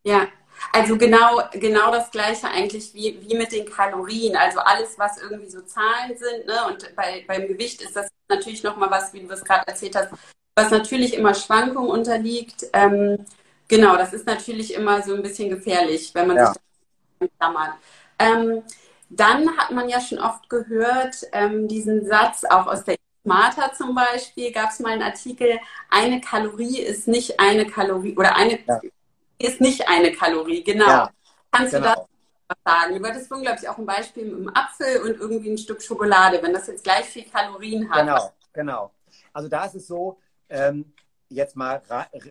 Ja, 0.06 0.28
also 0.72 0.96
genau, 0.96 1.42
genau 1.52 1.90
das 1.90 2.10
Gleiche 2.10 2.48
eigentlich 2.48 2.94
wie, 2.94 3.18
wie 3.20 3.36
mit 3.36 3.52
den 3.52 3.68
Kalorien. 3.68 4.36
Also 4.36 4.60
alles, 4.60 4.98
was 4.98 5.20
irgendwie 5.20 5.50
so 5.50 5.60
Zahlen 5.62 6.16
sind. 6.16 6.46
Ne? 6.46 6.54
Und 6.68 6.94
bei, 6.96 7.24
beim 7.26 7.46
Gewicht 7.46 7.82
ist 7.82 7.96
das 7.96 8.08
natürlich 8.28 8.62
nochmal 8.62 8.90
was, 8.90 9.12
wie 9.12 9.20
du 9.20 9.32
es 9.32 9.44
gerade 9.44 9.66
erzählt 9.66 9.96
hast, 9.96 10.12
was 10.54 10.70
natürlich 10.70 11.14
immer 11.14 11.34
Schwankungen 11.34 11.90
unterliegt. 11.90 12.66
Ähm, 12.72 13.26
Genau, 13.68 13.96
das 13.96 14.12
ist 14.12 14.26
natürlich 14.26 14.74
immer 14.74 15.02
so 15.02 15.14
ein 15.14 15.22
bisschen 15.22 15.50
gefährlich, 15.50 16.14
wenn 16.14 16.28
man 16.28 16.36
ja. 16.36 16.52
sich 17.20 17.30
klammert. 17.38 17.74
Ähm, 18.18 18.62
dann 19.08 19.56
hat 19.56 19.70
man 19.72 19.88
ja 19.88 20.00
schon 20.00 20.18
oft 20.18 20.48
gehört, 20.48 21.16
ähm, 21.32 21.68
diesen 21.68 22.06
Satz 22.06 22.44
auch 22.44 22.66
aus 22.66 22.84
der 22.84 22.96
Smarter 23.24 23.72
zum 23.74 23.94
Beispiel, 23.94 24.52
gab 24.52 24.70
es 24.70 24.80
mal 24.80 24.92
einen 24.92 25.02
Artikel, 25.02 25.58
eine 25.90 26.20
Kalorie 26.20 26.80
ist 26.80 27.08
nicht 27.08 27.40
eine 27.40 27.66
Kalorie 27.66 28.16
oder 28.16 28.36
eine 28.36 28.58
ja. 28.66 28.80
Ist 29.38 29.60
nicht 29.60 29.88
eine 29.88 30.12
Kalorie, 30.12 30.62
genau. 30.62 30.86
Ja, 30.86 31.10
Kannst 31.50 31.72
genau. 31.72 31.94
du 31.94 32.06
das 32.48 32.58
sagen? 32.64 33.02
Du 33.02 33.08
hattest 33.08 33.28
glaube 33.28 33.58
ich, 33.60 33.68
auch 33.68 33.78
ein 33.78 33.86
Beispiel 33.86 34.24
mit 34.24 34.34
einem 34.34 34.48
Apfel 34.48 35.00
und 35.02 35.20
irgendwie 35.20 35.50
ein 35.50 35.58
Stück 35.58 35.82
Schokolade, 35.82 36.42
wenn 36.42 36.52
das 36.52 36.66
jetzt 36.66 36.84
gleich 36.84 37.04
viel 37.06 37.24
Kalorien 37.24 37.90
hat. 37.90 38.00
Genau, 38.00 38.32
genau. 38.52 38.90
Also 39.32 39.48
da 39.48 39.64
ist 39.64 39.74
es 39.74 39.86
so, 39.86 40.18
ähm, 40.48 40.92
jetzt 41.28 41.56
mal 41.56 41.82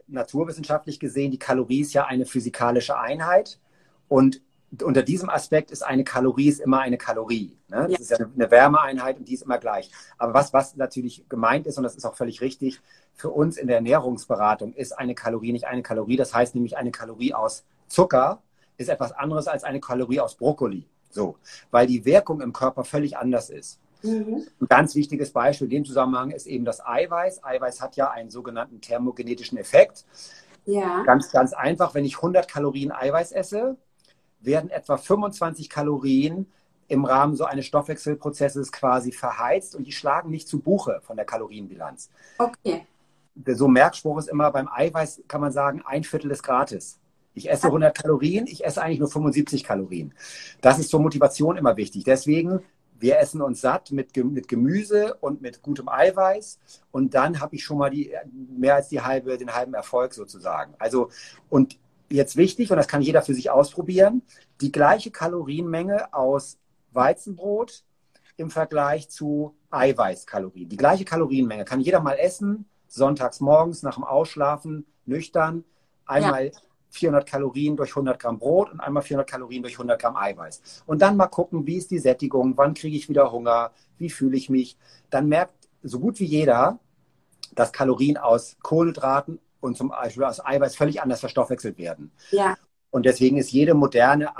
naturwissenschaftlich 0.07 0.99
gesehen, 0.99 1.31
die 1.31 1.39
Kalorie 1.39 1.81
ist 1.81 1.93
ja 1.93 2.05
eine 2.05 2.25
physikalische 2.25 2.97
Einheit 2.97 3.59
und 4.07 4.41
unter 4.81 5.03
diesem 5.03 5.29
Aspekt 5.29 5.71
ist 5.71 5.83
eine 5.83 6.03
Kalorie 6.03 6.49
ist 6.49 6.59
immer 6.59 6.79
eine 6.79 6.97
Kalorie. 6.97 7.57
Ne? 7.69 7.87
Das 7.89 7.91
ja. 7.91 7.97
ist 7.97 8.09
ja 8.11 8.17
eine 8.25 8.51
Wärmeeinheit 8.51 9.17
und 9.17 9.27
die 9.27 9.33
ist 9.33 9.43
immer 9.43 9.57
gleich. 9.57 9.89
Aber 10.17 10.33
was, 10.33 10.53
was 10.53 10.75
natürlich 10.75 11.27
gemeint 11.29 11.67
ist, 11.67 11.77
und 11.77 11.83
das 11.83 11.95
ist 11.95 12.05
auch 12.05 12.15
völlig 12.15 12.41
richtig, 12.41 12.81
für 13.15 13.29
uns 13.29 13.57
in 13.57 13.67
der 13.67 13.77
Ernährungsberatung 13.77 14.73
ist 14.73 14.97
eine 14.97 15.15
Kalorie 15.15 15.51
nicht 15.53 15.65
eine 15.65 15.81
Kalorie. 15.81 16.17
Das 16.17 16.33
heißt 16.33 16.53
nämlich, 16.55 16.77
eine 16.77 16.91
Kalorie 16.91 17.33
aus 17.33 17.63
Zucker 17.87 18.41
ist 18.77 18.89
etwas 18.89 19.13
anderes 19.13 19.47
als 19.47 19.63
eine 19.63 19.79
Kalorie 19.79 20.19
aus 20.19 20.35
Brokkoli. 20.35 20.85
So, 21.09 21.37
weil 21.71 21.87
die 21.87 22.03
Wirkung 22.03 22.41
im 22.41 22.51
Körper 22.51 22.83
völlig 22.83 23.17
anders 23.17 23.49
ist. 23.49 23.79
Mhm. 24.03 24.45
Ein 24.59 24.67
ganz 24.67 24.95
wichtiges 24.95 25.31
Beispiel 25.31 25.65
in 25.65 25.71
dem 25.71 25.85
Zusammenhang 25.85 26.31
ist 26.31 26.45
eben 26.45 26.65
das 26.65 26.85
Eiweiß. 26.85 27.43
Eiweiß 27.43 27.81
hat 27.81 27.95
ja 27.95 28.11
einen 28.11 28.29
sogenannten 28.29 28.81
thermogenetischen 28.81 29.57
Effekt. 29.57 30.05
Ja. 30.65 31.03
Ganz, 31.03 31.31
ganz 31.31 31.53
einfach, 31.53 31.93
wenn 31.93 32.03
ich 32.03 32.17
100 32.17 32.49
Kalorien 32.49 32.91
Eiweiß 32.91 33.31
esse, 33.31 33.77
werden 34.41 34.69
etwa 34.69 34.97
25 34.97 35.69
Kalorien 35.69 36.51
im 36.87 37.05
Rahmen 37.05 37.35
so 37.35 37.45
eines 37.45 37.65
Stoffwechselprozesses 37.65 38.71
quasi 38.71 39.11
verheizt 39.11 39.75
und 39.75 39.85
die 39.87 39.91
schlagen 39.91 40.29
nicht 40.29 40.47
zu 40.47 40.59
Buche 40.59 40.99
von 41.03 41.15
der 41.15 41.25
Kalorienbilanz. 41.25 42.09
Okay. 42.37 42.85
So 43.45 43.67
Merkspruch 43.67 44.17
ist 44.19 44.29
immer, 44.29 44.51
beim 44.51 44.69
Eiweiß 44.71 45.23
kann 45.27 45.41
man 45.41 45.51
sagen, 45.51 45.81
ein 45.85 46.03
Viertel 46.03 46.31
ist 46.31 46.43
gratis. 46.43 46.99
Ich 47.33 47.49
esse 47.49 47.67
100 47.67 47.97
Kalorien, 47.97 48.47
ich 48.47 48.63
esse 48.63 48.81
eigentlich 48.81 48.99
nur 48.99 49.09
75 49.09 49.63
Kalorien. 49.65 50.13
Das 50.61 50.79
ist 50.79 50.89
zur 50.89 51.01
Motivation 51.01 51.57
immer 51.57 51.75
wichtig. 51.75 52.05
Deswegen 52.05 52.61
wir 52.99 53.19
essen 53.19 53.41
uns 53.41 53.61
satt 53.61 53.91
mit, 53.91 54.15
mit 54.15 54.47
Gemüse 54.47 55.15
und 55.15 55.41
mit 55.41 55.61
gutem 55.61 55.89
Eiweiß 55.89 56.59
und 56.91 57.13
dann 57.13 57.39
habe 57.39 57.55
ich 57.55 57.63
schon 57.63 57.77
mal 57.77 57.89
die, 57.89 58.13
mehr 58.33 58.75
als 58.75 58.89
die 58.89 59.01
halbe, 59.01 59.37
den 59.37 59.53
halben 59.53 59.73
Erfolg 59.73 60.13
sozusagen. 60.13 60.73
Also, 60.79 61.09
und 61.49 61.77
jetzt 62.09 62.37
wichtig, 62.37 62.71
und 62.71 62.77
das 62.77 62.87
kann 62.87 63.01
jeder 63.01 63.21
für 63.21 63.33
sich 63.33 63.49
ausprobieren, 63.49 64.21
die 64.61 64.71
gleiche 64.71 65.11
Kalorienmenge 65.11 66.13
aus 66.13 66.57
Weizenbrot 66.93 67.83
im 68.37 68.49
Vergleich 68.49 69.09
zu 69.09 69.55
Eiweißkalorien. 69.71 70.69
Die 70.69 70.77
gleiche 70.77 71.05
Kalorienmenge 71.05 71.65
kann 71.65 71.81
jeder 71.81 71.99
mal 71.99 72.17
essen, 72.17 72.65
sonntags 72.87 73.39
morgens 73.39 73.83
nach 73.83 73.95
dem 73.95 74.03
Ausschlafen, 74.03 74.85
nüchtern, 75.05 75.63
einmal 76.05 76.47
ja. 76.47 76.51
400 76.89 77.27
Kalorien 77.27 77.75
durch 77.75 77.91
100 77.91 78.19
Gramm 78.19 78.39
Brot 78.39 78.71
und 78.71 78.79
einmal 78.79 79.03
400 79.03 79.29
Kalorien 79.29 79.61
durch 79.61 79.73
100 79.73 79.99
Gramm 79.99 80.15
Eiweiß. 80.15 80.83
Und 80.85 81.01
dann 81.01 81.17
mal 81.17 81.27
gucken, 81.27 81.65
wie 81.67 81.75
ist 81.75 81.91
die 81.91 81.99
Sättigung, 81.99 82.57
wann 82.57 82.73
kriege 82.73 82.95
ich 82.95 83.09
wieder 83.09 83.31
Hunger, 83.31 83.71
wie 83.97 84.09
fühle 84.09 84.37
ich 84.37 84.49
mich. 84.49 84.77
Dann 85.09 85.27
merkt 85.27 85.67
so 85.83 85.99
gut 85.99 86.19
wie 86.19 86.25
jeder, 86.25 86.79
dass 87.53 87.71
Kalorien 87.71 88.17
aus 88.17 88.57
Kohlenhydraten 88.61 89.39
und 89.59 89.77
zum 89.77 89.89
Beispiel 89.89 90.23
aus 90.23 90.43
Eiweiß 90.43 90.75
völlig 90.75 91.01
anders 91.01 91.19
verstoffwechselt 91.19 91.77
werden. 91.77 92.11
Ja. 92.31 92.55
Und 92.91 93.05
deswegen 93.05 93.37
ist 93.37 93.51
jede 93.51 93.73
moderne 93.73 94.37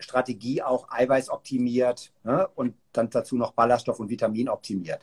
Abnehmstrategie 0.00 0.62
auch 0.62 0.86
Eiweiß 0.90 1.30
optimiert 1.30 2.12
ne? 2.24 2.48
und 2.54 2.74
dann 2.92 3.10
dazu 3.10 3.36
noch 3.36 3.52
Ballaststoff 3.52 4.00
und 4.00 4.08
Vitamin 4.08 4.48
optimiert. 4.48 5.00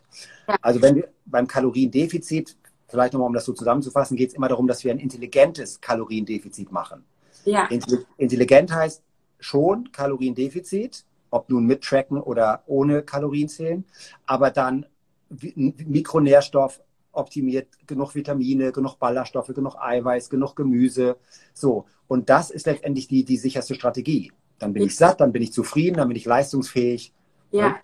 Ja. 0.47 0.55
Also 0.61 0.81
wenn 0.81 0.95
wir 0.95 1.09
beim 1.25 1.47
Kaloriendefizit 1.47 2.57
vielleicht 2.87 3.13
nochmal, 3.13 3.27
um 3.27 3.33
das 3.33 3.45
so 3.45 3.53
zusammenzufassen, 3.53 4.17
geht 4.17 4.29
es 4.29 4.35
immer 4.35 4.47
darum, 4.47 4.67
dass 4.67 4.83
wir 4.83 4.91
ein 4.91 4.99
intelligentes 4.99 5.79
Kaloriendefizit 5.79 6.71
machen. 6.71 7.03
Ja. 7.45 7.69
Intelligent 8.17 8.73
heißt 8.73 9.03
schon 9.39 9.91
Kaloriendefizit, 9.91 11.05
ob 11.29 11.49
nun 11.49 11.65
mit 11.65 11.83
Tracken 11.83 12.19
oder 12.19 12.63
ohne 12.65 13.03
Kalorien 13.03 13.49
zählen, 13.49 13.85
aber 14.25 14.51
dann 14.51 14.85
Mikronährstoff 15.29 16.81
optimiert, 17.11 17.67
genug 17.85 18.15
Vitamine, 18.15 18.71
genug 18.71 18.97
Ballaststoffe, 18.99 19.47
genug 19.53 19.75
Eiweiß, 19.75 20.29
genug 20.29 20.55
Gemüse. 20.55 21.17
So. 21.53 21.85
Und 22.07 22.29
das 22.29 22.51
ist 22.51 22.65
letztendlich 22.65 23.07
die, 23.07 23.25
die 23.25 23.37
sicherste 23.37 23.75
Strategie. 23.75 24.31
Dann 24.59 24.73
bin 24.73 24.83
ich 24.83 24.95
satt, 24.95 25.21
dann 25.21 25.31
bin 25.31 25.41
ich 25.41 25.53
zufrieden, 25.53 25.97
dann 25.97 26.07
bin 26.07 26.17
ich 26.17 26.25
leistungsfähig. 26.25 27.13
Ja, 27.51 27.79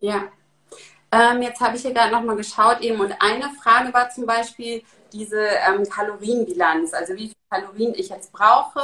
ja. 0.00 0.24
Ähm, 1.10 1.42
jetzt 1.42 1.60
habe 1.60 1.76
ich 1.76 1.82
hier 1.82 1.94
gerade 1.94 2.12
nochmal 2.12 2.36
geschaut 2.36 2.80
eben 2.80 3.00
und 3.00 3.14
eine 3.20 3.50
Frage 3.62 3.94
war 3.94 4.10
zum 4.10 4.26
Beispiel 4.26 4.82
diese 5.12 5.40
ähm, 5.40 5.88
Kalorienbilanz, 5.88 6.92
also 6.92 7.14
wie 7.14 7.28
viele 7.28 7.34
Kalorien 7.50 7.94
ich 7.96 8.10
jetzt 8.10 8.30
brauche. 8.32 8.80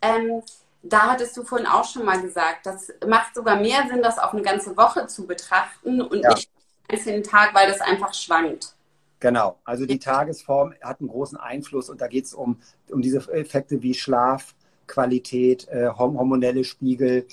Ähm, 0.00 0.42
da 0.82 1.12
hattest 1.12 1.36
du 1.36 1.42
vorhin 1.42 1.66
auch 1.66 1.84
schon 1.84 2.04
mal 2.04 2.20
gesagt, 2.20 2.66
das 2.66 2.92
macht 3.06 3.34
sogar 3.34 3.56
mehr 3.56 3.86
Sinn, 3.88 4.02
das 4.02 4.18
auf 4.18 4.32
eine 4.32 4.42
ganze 4.42 4.76
Woche 4.76 5.06
zu 5.08 5.26
betrachten 5.26 6.00
und 6.00 6.22
ja. 6.22 6.34
nicht 6.34 6.48
einen 6.88 6.98
einzelnen 6.98 7.22
Tag, 7.24 7.54
weil 7.54 7.68
das 7.68 7.80
einfach 7.80 8.14
schwankt. 8.14 8.74
Genau, 9.18 9.58
also 9.64 9.86
die 9.86 9.98
Tagesform 9.98 10.74
hat 10.82 11.00
einen 11.00 11.08
großen 11.08 11.38
Einfluss 11.38 11.88
und 11.88 12.00
da 12.00 12.06
geht 12.06 12.26
es 12.26 12.34
um, 12.34 12.60
um 12.90 13.00
diese 13.00 13.18
Effekte 13.32 13.82
wie 13.82 13.94
Schlaf, 13.94 14.54
Qualität, 14.86 15.68
äh, 15.68 15.88
hormonelle 15.88 16.64
Spiegel. 16.64 17.26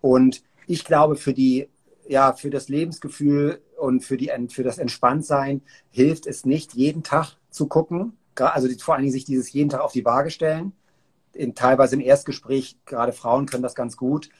Und 0.00 0.42
ich 0.66 0.84
glaube, 0.84 1.16
für 1.16 1.32
die 1.32 1.68
ja, 2.08 2.32
für 2.32 2.50
das 2.50 2.68
Lebensgefühl 2.68 3.60
und 3.76 4.00
für, 4.00 4.16
die, 4.16 4.32
für 4.48 4.62
das 4.62 4.78
Entspanntsein 4.78 5.60
hilft 5.90 6.26
es 6.26 6.44
nicht, 6.44 6.74
jeden 6.74 7.02
Tag 7.02 7.36
zu 7.50 7.68
gucken. 7.68 8.16
Also 8.34 8.68
vor 8.78 8.94
allen 8.94 9.02
Dingen 9.02 9.12
sich 9.12 9.24
dieses 9.24 9.52
jeden 9.52 9.68
Tag 9.68 9.80
auf 9.80 9.92
die 9.92 10.04
Waage 10.04 10.30
stellen. 10.30 10.72
In, 11.32 11.54
teilweise 11.54 11.96
im 11.96 12.00
Erstgespräch, 12.00 12.76
gerade 12.86 13.12
Frauen 13.12 13.46
können 13.46 13.62
das 13.62 13.74
ganz 13.74 13.96
gut. 13.96 14.30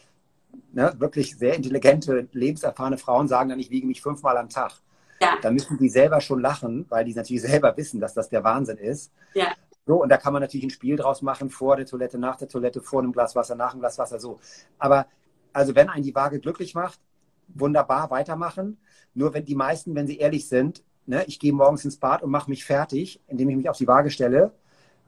Ne, 0.72 0.94
wirklich 0.98 1.36
sehr 1.36 1.54
intelligente, 1.54 2.28
lebenserfahrene 2.32 2.96
Frauen 2.96 3.28
sagen 3.28 3.50
dann, 3.50 3.60
ich 3.60 3.70
wiege 3.70 3.86
mich 3.86 4.00
fünfmal 4.00 4.36
am 4.38 4.48
Tag. 4.48 4.80
ja. 5.20 5.36
dann 5.42 5.54
müssen 5.54 5.78
die 5.78 5.88
selber 5.88 6.20
schon 6.20 6.40
lachen, 6.40 6.86
weil 6.88 7.04
die 7.04 7.14
natürlich 7.14 7.42
selber 7.50 7.76
wissen, 7.76 8.00
dass 8.00 8.14
das 8.14 8.28
der 8.28 8.44
Wahnsinn 8.44 8.78
ist. 8.78 9.12
Ja. 9.34 9.48
So, 9.88 10.02
und 10.02 10.10
da 10.10 10.18
kann 10.18 10.34
man 10.34 10.42
natürlich 10.42 10.64
ein 10.66 10.70
Spiel 10.70 10.96
draus 10.96 11.22
machen, 11.22 11.48
vor 11.48 11.76
der 11.76 11.86
Toilette, 11.86 12.18
nach 12.18 12.36
der 12.36 12.46
Toilette, 12.46 12.82
vor 12.82 13.00
einem 13.00 13.10
Glas 13.10 13.34
Wasser, 13.34 13.54
nach 13.54 13.72
einem 13.72 13.80
Glas 13.80 13.96
Wasser, 13.96 14.20
so. 14.20 14.38
Aber 14.78 15.06
also 15.54 15.74
wenn 15.74 15.88
einen 15.88 16.04
die 16.04 16.14
Waage 16.14 16.40
glücklich 16.40 16.74
macht, 16.74 17.00
wunderbar 17.48 18.10
weitermachen. 18.10 18.76
Nur 19.14 19.32
wenn 19.32 19.46
die 19.46 19.54
meisten, 19.54 19.94
wenn 19.94 20.06
sie 20.06 20.18
ehrlich 20.18 20.46
sind, 20.46 20.84
ne, 21.06 21.24
ich 21.26 21.38
gehe 21.38 21.54
morgens 21.54 21.86
ins 21.86 21.96
Bad 21.96 22.22
und 22.22 22.30
mache 22.30 22.50
mich 22.50 22.66
fertig, 22.66 23.22
indem 23.28 23.48
ich 23.48 23.56
mich 23.56 23.70
auf 23.70 23.78
die 23.78 23.88
Waage 23.88 24.10
stelle. 24.10 24.52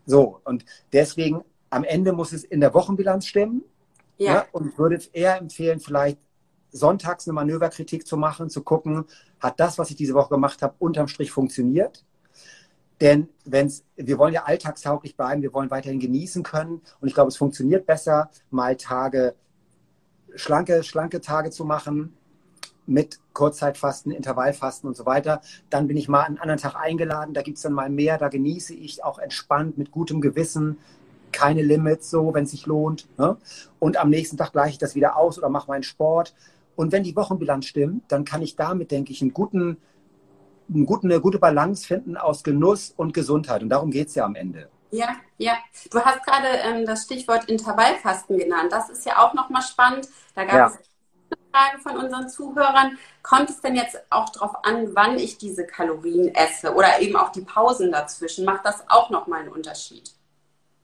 So, 0.07 0.40
und 0.45 0.64
deswegen 0.95 1.45
am 1.69 1.85
Ende 1.85 2.14
muss 2.14 2.33
es 2.33 2.43
in 2.43 2.61
der 2.61 2.73
Wochenbilanz 2.73 3.27
stimmen. 3.27 3.62
Ja. 4.16 4.33
Ne, 4.33 4.45
und 4.53 4.79
würde 4.79 4.99
eher 5.12 5.37
empfehlen, 5.37 5.81
vielleicht 5.81 6.19
sonntags 6.73 7.29
eine 7.29 7.35
Manöverkritik 7.35 8.07
zu 8.07 8.16
machen, 8.16 8.49
zu 8.49 8.62
gucken, 8.62 9.05
hat 9.40 9.61
das, 9.61 9.77
was 9.77 9.90
ich 9.90 9.97
diese 9.97 10.14
Woche 10.14 10.31
gemacht 10.31 10.62
habe, 10.62 10.75
unterm 10.79 11.07
Strich 11.07 11.31
funktioniert? 11.31 12.03
Denn 13.01 13.29
wenn's, 13.45 13.85
wir 13.97 14.19
wollen 14.19 14.35
ja 14.35 14.45
alltagstauglich 14.45 15.17
bleiben, 15.17 15.43
wir 15.43 15.55
wollen 15.55 15.71
weiterhin 15.71 16.01
genießen 16.01 16.43
können. 16.43 16.83
Und 17.01 17.09
ich 17.09 17.15
glaube, 17.15 17.29
es 17.29 17.37
funktioniert 17.37 17.87
besser, 17.87 18.31
mal 18.51 18.77
Tage, 18.77 19.35
schlanke, 20.35 20.83
schlanke 20.83 21.21
Tage 21.21 21.51
zu 21.51 21.65
machen, 21.65 22.15
mit 22.87 23.21
Kurzzeitfasten, 23.35 24.11
Intervallfasten 24.11 24.89
und 24.89 24.97
so 24.97 25.07
weiter. 25.07 25.41
Dann 25.71 25.87
bin 25.87 25.97
ich 25.97 26.09
mal 26.09 26.25
einen 26.25 26.39
anderen 26.39 26.61
Tag 26.61 26.75
eingeladen, 26.75 27.35
da 27.35 27.43
gibt 27.43 27.57
es 27.57 27.63
dann 27.63 27.73
mal 27.73 27.89
mehr, 27.89 28.19
da 28.19 28.29
genieße 28.29 28.75
ich 28.75 29.05
auch 29.05 29.19
entspannt 29.19 29.79
mit 29.79 29.93
gutem 29.93 30.21
Gewissen, 30.21 30.79
keine 31.33 31.63
Limits 31.63 32.11
so, 32.11 32.35
wenn 32.35 32.45
es 32.45 32.51
sich 32.51 32.67
lohnt. 32.67 33.07
Ne? 33.17 33.37
Und 33.79 33.97
am 33.97 34.11
nächsten 34.11 34.37
Tag 34.37 34.53
gleiche 34.53 34.73
ich 34.73 34.79
das 34.79 34.97
wieder 34.97 35.17
aus 35.17 35.39
oder 35.39 35.49
mache 35.49 35.69
meinen 35.69 35.85
Sport. 35.85 36.35
Und 36.75 36.93
wenn 36.93 37.05
die 37.05 37.15
Wochenbilanz 37.15 37.67
stimmt, 37.67 38.05
dann 38.09 38.25
kann 38.25 38.43
ich 38.43 38.57
damit, 38.57 38.91
denke 38.91 39.13
ich, 39.13 39.23
einen 39.23 39.33
guten, 39.33 39.77
guten, 40.87 41.11
eine 41.11 41.21
gute 41.21 41.39
Balance 41.39 41.87
finden 41.87 42.17
aus 42.17 42.43
Genuss 42.43 42.93
und 42.97 43.13
Gesundheit. 43.13 43.63
Und 43.63 43.69
darum 43.69 43.91
geht 43.91 44.09
es 44.09 44.15
ja 44.15 44.25
am 44.25 44.35
Ende. 44.35 44.69
Ja, 44.91 45.17
ja. 45.39 45.55
Du 45.91 46.01
hast 46.01 46.25
gerade 46.25 46.49
ähm, 46.65 46.87
das 46.87 47.05
Stichwort 47.05 47.49
Intervallfasten 47.49 48.39
genannt. 48.39 48.73
Das 48.73 48.91
ist 48.91 49.07
ja 49.07 49.19
auch 49.19 49.35
nochmal 49.35 49.63
spannend. 49.63 50.09
Da 50.35 50.45
gab 50.45 50.55
ja. 50.55 50.67
es 50.67 50.91
Frage 51.53 51.79
von 51.81 51.97
unseren 51.97 52.29
Zuhörern. 52.29 52.99
Kommt 53.23 53.51
es 53.51 53.61
denn 53.61 53.75
jetzt 53.75 54.01
auch 54.11 54.29
darauf 54.31 54.65
an, 54.65 54.95
wann 54.95 55.19
ich 55.19 55.39
diese 55.39 55.67
Kalorien 55.67 56.35
esse 56.35 56.75
oder 56.75 57.01
eben 57.01 57.17
auch 57.17 57.31
die 57.31 57.43
Pausen 57.43 57.93
dazwischen? 57.93 58.45
Macht 58.45 58.65
das 58.65 58.85
auch 58.89 59.11
nochmal 59.11 59.41
einen 59.41 59.51
Unterschied? 59.51 60.15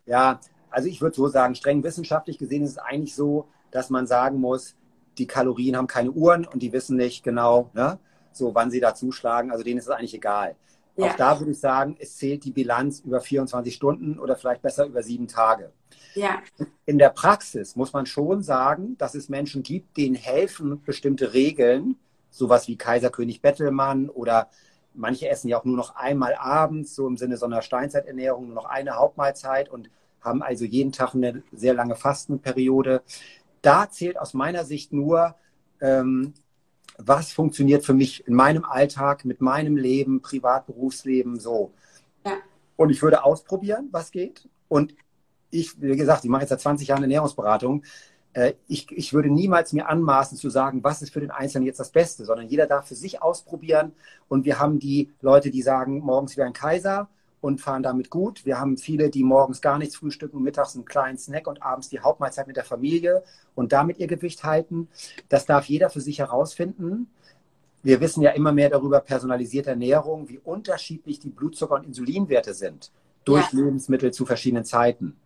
Ja, 0.07 0.40
also 0.70 0.88
ich 0.88 1.01
würde 1.01 1.16
so 1.16 1.29
sagen, 1.29 1.55
streng 1.55 1.83
wissenschaftlich 1.83 2.38
gesehen 2.38 2.62
ist 2.62 2.72
es 2.72 2.79
eigentlich 2.79 3.14
so, 3.14 3.49
dass 3.70 3.90
man 3.90 4.07
sagen 4.07 4.40
muss, 4.40 4.75
die 5.18 5.27
Kalorien 5.27 5.77
haben 5.77 5.87
keine 5.87 6.11
Uhren 6.11 6.46
und 6.46 6.61
die 6.61 6.72
wissen 6.72 6.96
nicht 6.96 7.25
genau, 7.25 7.70
ne, 7.72 7.99
so 8.37 8.55
wann 8.55 8.70
sie 8.70 8.81
da 8.81 8.94
zuschlagen. 8.94 9.51
Also 9.51 9.64
denen 9.64 9.79
ist 9.79 9.87
es 9.87 9.90
eigentlich 9.90 10.14
egal. 10.14 10.57
Ja. 10.96 11.07
Auch 11.07 11.16
da 11.16 11.38
würde 11.38 11.53
ich 11.53 11.61
sagen, 11.61 11.96
es 11.99 12.16
zählt 12.16 12.44
die 12.44 12.53
Bilanz 12.53 13.01
über 13.01 13.20
24 13.20 13.75
Stunden 13.75 14.18
oder 14.18 14.37
vielleicht 14.37 14.62
besser 14.62 14.87
über 14.87 15.03
sieben 15.03 15.29
Tage. 15.29 15.72
Ja. 16.14 16.42
In 16.87 16.99
der 16.99 17.11
Praxis 17.11 17.77
muss 17.77 17.92
man 17.92 18.07
schon 18.07 18.42
sagen, 18.42 18.96
dass 18.96 19.14
es 19.14 19.29
Menschen 19.29 19.62
gibt, 19.62 19.96
denen 19.99 20.14
helfen 20.14 20.83
bestimmte 20.83 21.35
Regeln, 21.35 21.96
sowas 22.31 22.66
wie 22.68 22.77
Kaiserkönig 22.77 23.42
Bettelmann 23.42 24.09
oder 24.09 24.49
manche 24.94 25.29
essen 25.29 25.49
ja 25.49 25.59
auch 25.59 25.64
nur 25.64 25.77
noch 25.77 25.96
einmal 25.96 26.35
abends, 26.35 26.94
so 26.94 27.07
im 27.07 27.18
Sinne 27.18 27.37
so 27.37 27.44
einer 27.44 27.61
Steinzeiternährung, 27.61 28.46
nur 28.46 28.55
noch 28.55 28.64
eine 28.64 28.96
Hauptmahlzeit 28.96 29.68
und 29.68 29.90
haben 30.22 30.42
also 30.42 30.64
jeden 30.64 30.92
Tag 30.92 31.14
eine 31.14 31.42
sehr 31.53 31.75
lange 31.75 31.94
Fastenperiode. 31.94 33.03
Da 33.61 33.90
zählt 33.90 34.18
aus 34.18 34.33
meiner 34.33 34.64
Sicht 34.64 34.92
nur, 34.92 35.37
ähm, 35.81 36.35
was 36.98 37.32
funktioniert 37.32 37.85
für 37.85 37.94
mich 37.94 38.26
in 38.26 38.35
meinem 38.35 38.64
Alltag, 38.64 39.24
mit 39.24 39.40
meinem 39.40 39.76
Leben, 39.76 40.22
Privat-Berufsleben, 40.22 41.38
so. 41.38 41.72
Ja. 42.24 42.32
Und 42.76 42.90
ich 42.90 43.02
würde 43.02 43.24
ausprobieren, 43.24 43.88
was 43.92 44.11
geht. 44.11 44.48
Und 44.68 44.94
ich, 45.50 45.80
wie 45.80 45.96
gesagt, 45.96 46.24
ich 46.24 46.30
mache 46.30 46.42
jetzt 46.42 46.50
seit 46.50 46.61
20 46.61 46.88
Jahren 46.88 47.02
Ernährungsberatung. 47.02 47.85
Äh, 48.32 48.54
ich, 48.68 48.90
ich 48.90 49.12
würde 49.12 49.30
niemals 49.30 49.72
mir 49.72 49.88
anmaßen 49.88 50.37
zu 50.37 50.50
sagen, 50.50 50.82
was 50.85 51.02
ist 51.02 51.12
für 51.12 51.20
den 51.20 51.30
Einzelnen 51.30 51.66
jetzt 51.66 51.80
das 51.80 51.90
Beste, 51.90 52.24
sondern 52.24 52.48
jeder 52.48 52.66
darf 52.66 52.88
für 52.88 52.94
sich 52.94 53.22
ausprobieren. 53.22 53.92
Und 54.28 54.44
wir 54.44 54.59
haben 54.59 54.78
die 54.78 55.11
Leute, 55.20 55.50
die 55.50 55.62
sagen, 55.62 56.00
morgens 56.00 56.37
wie 56.37 56.42
ein 56.42 56.52
Kaiser 56.52 57.09
und 57.46 57.61
fahren 57.61 57.82
damit 57.82 58.11
gut. 58.11 58.44
Wir 58.44 58.59
haben 58.59 58.76
viele, 58.76 59.09
die 59.09 59.22
morgens 59.22 59.61
gar 59.61 59.78
nichts 59.78 59.96
frühstücken, 59.96 60.42
mittags 60.42 60.74
einen 60.74 60.85
kleinen 60.85 61.16
Snack 61.16 61.46
und 61.46 61.62
abends 61.62 61.88
die 61.88 62.00
Hauptmahlzeit 62.00 62.48
mit 62.48 62.56
der 62.56 62.64
Familie 62.64 63.22
und 63.54 63.72
damit 63.72 63.98
ihr 63.98 64.09
Gewicht 64.09 64.42
halten. 64.42 64.88
Das 65.28 65.46
darf 65.46 65.66
jeder 65.66 65.88
für 65.88 66.00
sich 66.00 66.18
herausfinden. 66.18 67.09
Wir 67.82 68.00
wissen 68.00 68.20
ja 68.20 68.30
immer 68.32 68.50
mehr 68.52 68.68
darüber 68.68 69.00
personalisierte 69.00 69.70
Ernährung, 69.70 70.28
wie 70.28 70.38
unterschiedlich 70.38 71.20
die 71.20 71.30
Blutzucker- 71.30 71.76
und 71.76 71.87
Insulinwerte 71.87 72.52
sind 72.52 72.90
durch 73.24 73.52
ja. 73.52 73.61
Lebensmittel 73.61 74.12
zu 74.12 74.26
verschiedenen 74.26 74.64
Zeiten. 74.64 75.16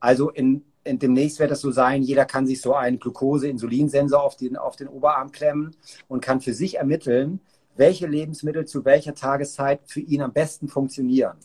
Also 0.00 0.30
in, 0.30 0.64
in, 0.82 0.98
demnächst 0.98 1.38
wird 1.40 1.50
es 1.50 1.60
so 1.60 1.72
sein, 1.72 2.02
jeder 2.02 2.24
kann 2.24 2.46
sich 2.46 2.62
so 2.62 2.74
einen 2.74 2.98
Glucose-Insulinsensor 2.98 4.22
auf 4.22 4.36
den, 4.36 4.56
auf 4.56 4.76
den 4.76 4.88
Oberarm 4.88 5.30
klemmen 5.30 5.76
und 6.08 6.22
kann 6.22 6.40
für 6.40 6.54
sich 6.54 6.76
ermitteln, 6.76 7.40
welche 7.76 8.06
Lebensmittel 8.06 8.66
zu 8.66 8.86
welcher 8.86 9.14
Tageszeit 9.14 9.80
für 9.84 10.00
ihn 10.00 10.22
am 10.22 10.32
besten 10.32 10.68
funktionieren. 10.68 11.36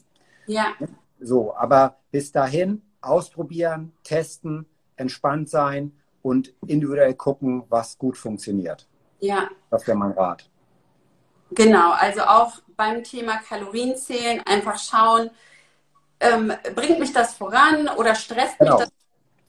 Ja. 0.51 0.73
So, 1.19 1.55
aber 1.55 1.97
bis 2.11 2.31
dahin 2.31 2.81
ausprobieren, 2.99 3.93
testen, 4.03 4.65
entspannt 4.95 5.49
sein 5.49 5.93
und 6.21 6.53
individuell 6.67 7.13
gucken, 7.13 7.63
was 7.69 7.97
gut 7.97 8.17
funktioniert. 8.17 8.87
Ja. 9.19 9.49
Das 9.69 9.87
wäre 9.87 9.97
mein 9.97 10.11
Rat. 10.11 10.49
Genau, 11.51 11.91
also 11.91 12.21
auch 12.21 12.53
beim 12.75 13.03
Thema 13.03 13.37
Kalorienzählen 13.37 14.41
einfach 14.45 14.77
schauen, 14.77 15.29
ähm, 16.19 16.53
bringt 16.75 16.99
mich 16.99 17.13
das 17.13 17.33
voran 17.33 17.89
oder 17.97 18.15
stresst 18.15 18.57
genau. 18.59 18.77
mich 18.77 18.85
das 18.85 18.93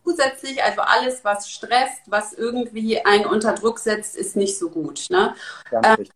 zusätzlich? 0.04 0.62
Also 0.62 0.80
alles, 0.82 1.24
was 1.24 1.50
stresst, 1.50 2.02
was 2.06 2.32
irgendwie 2.32 3.04
einen 3.04 3.26
unter 3.26 3.52
Druck 3.54 3.78
setzt, 3.78 4.16
ist 4.16 4.36
nicht 4.36 4.58
so 4.58 4.70
gut. 4.70 5.06
Ne? 5.10 5.34
Ähm, 5.70 6.06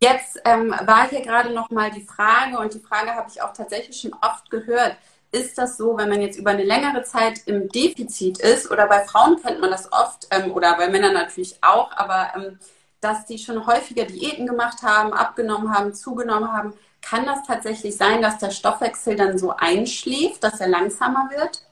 jetzt 0.00 0.40
ähm, 0.44 0.70
war 0.70 1.08
hier 1.08 1.22
gerade 1.22 1.52
noch 1.52 1.70
mal 1.70 1.90
die 1.90 2.02
Frage 2.02 2.58
und 2.58 2.74
die 2.74 2.80
Frage 2.80 3.14
habe 3.14 3.28
ich 3.30 3.42
auch 3.42 3.52
tatsächlich 3.52 4.00
schon 4.00 4.14
oft 4.20 4.50
gehört. 4.50 4.96
Ist 5.32 5.58
das 5.58 5.76
so, 5.76 5.96
wenn 5.98 6.08
man 6.08 6.20
jetzt 6.20 6.38
über 6.38 6.50
eine 6.50 6.64
längere 6.64 7.02
Zeit 7.02 7.40
im 7.46 7.68
Defizit 7.68 8.38
ist 8.38 8.70
oder 8.70 8.86
bei 8.86 9.04
Frauen 9.04 9.40
kennt 9.42 9.60
man 9.60 9.70
das 9.70 9.92
oft 9.92 10.26
ähm, 10.30 10.52
oder 10.52 10.76
bei 10.76 10.88
Männern 10.88 11.14
natürlich 11.14 11.58
auch, 11.62 11.92
aber 11.96 12.30
ähm, 12.36 12.58
dass 13.00 13.26
die 13.26 13.38
schon 13.38 13.66
häufiger 13.66 14.04
Diäten 14.04 14.46
gemacht 14.46 14.82
haben, 14.82 15.12
abgenommen 15.12 15.74
haben, 15.74 15.94
zugenommen 15.94 16.52
haben, 16.52 16.74
kann 17.02 17.24
das 17.24 17.42
tatsächlich 17.46 17.96
sein, 17.96 18.22
dass 18.22 18.38
der 18.38 18.50
Stoffwechsel 18.50 19.16
dann 19.16 19.38
so 19.38 19.54
einschläft, 19.56 20.42
dass 20.42 20.60
er 20.60 20.68
langsamer 20.68 21.30
wird? 21.30 21.62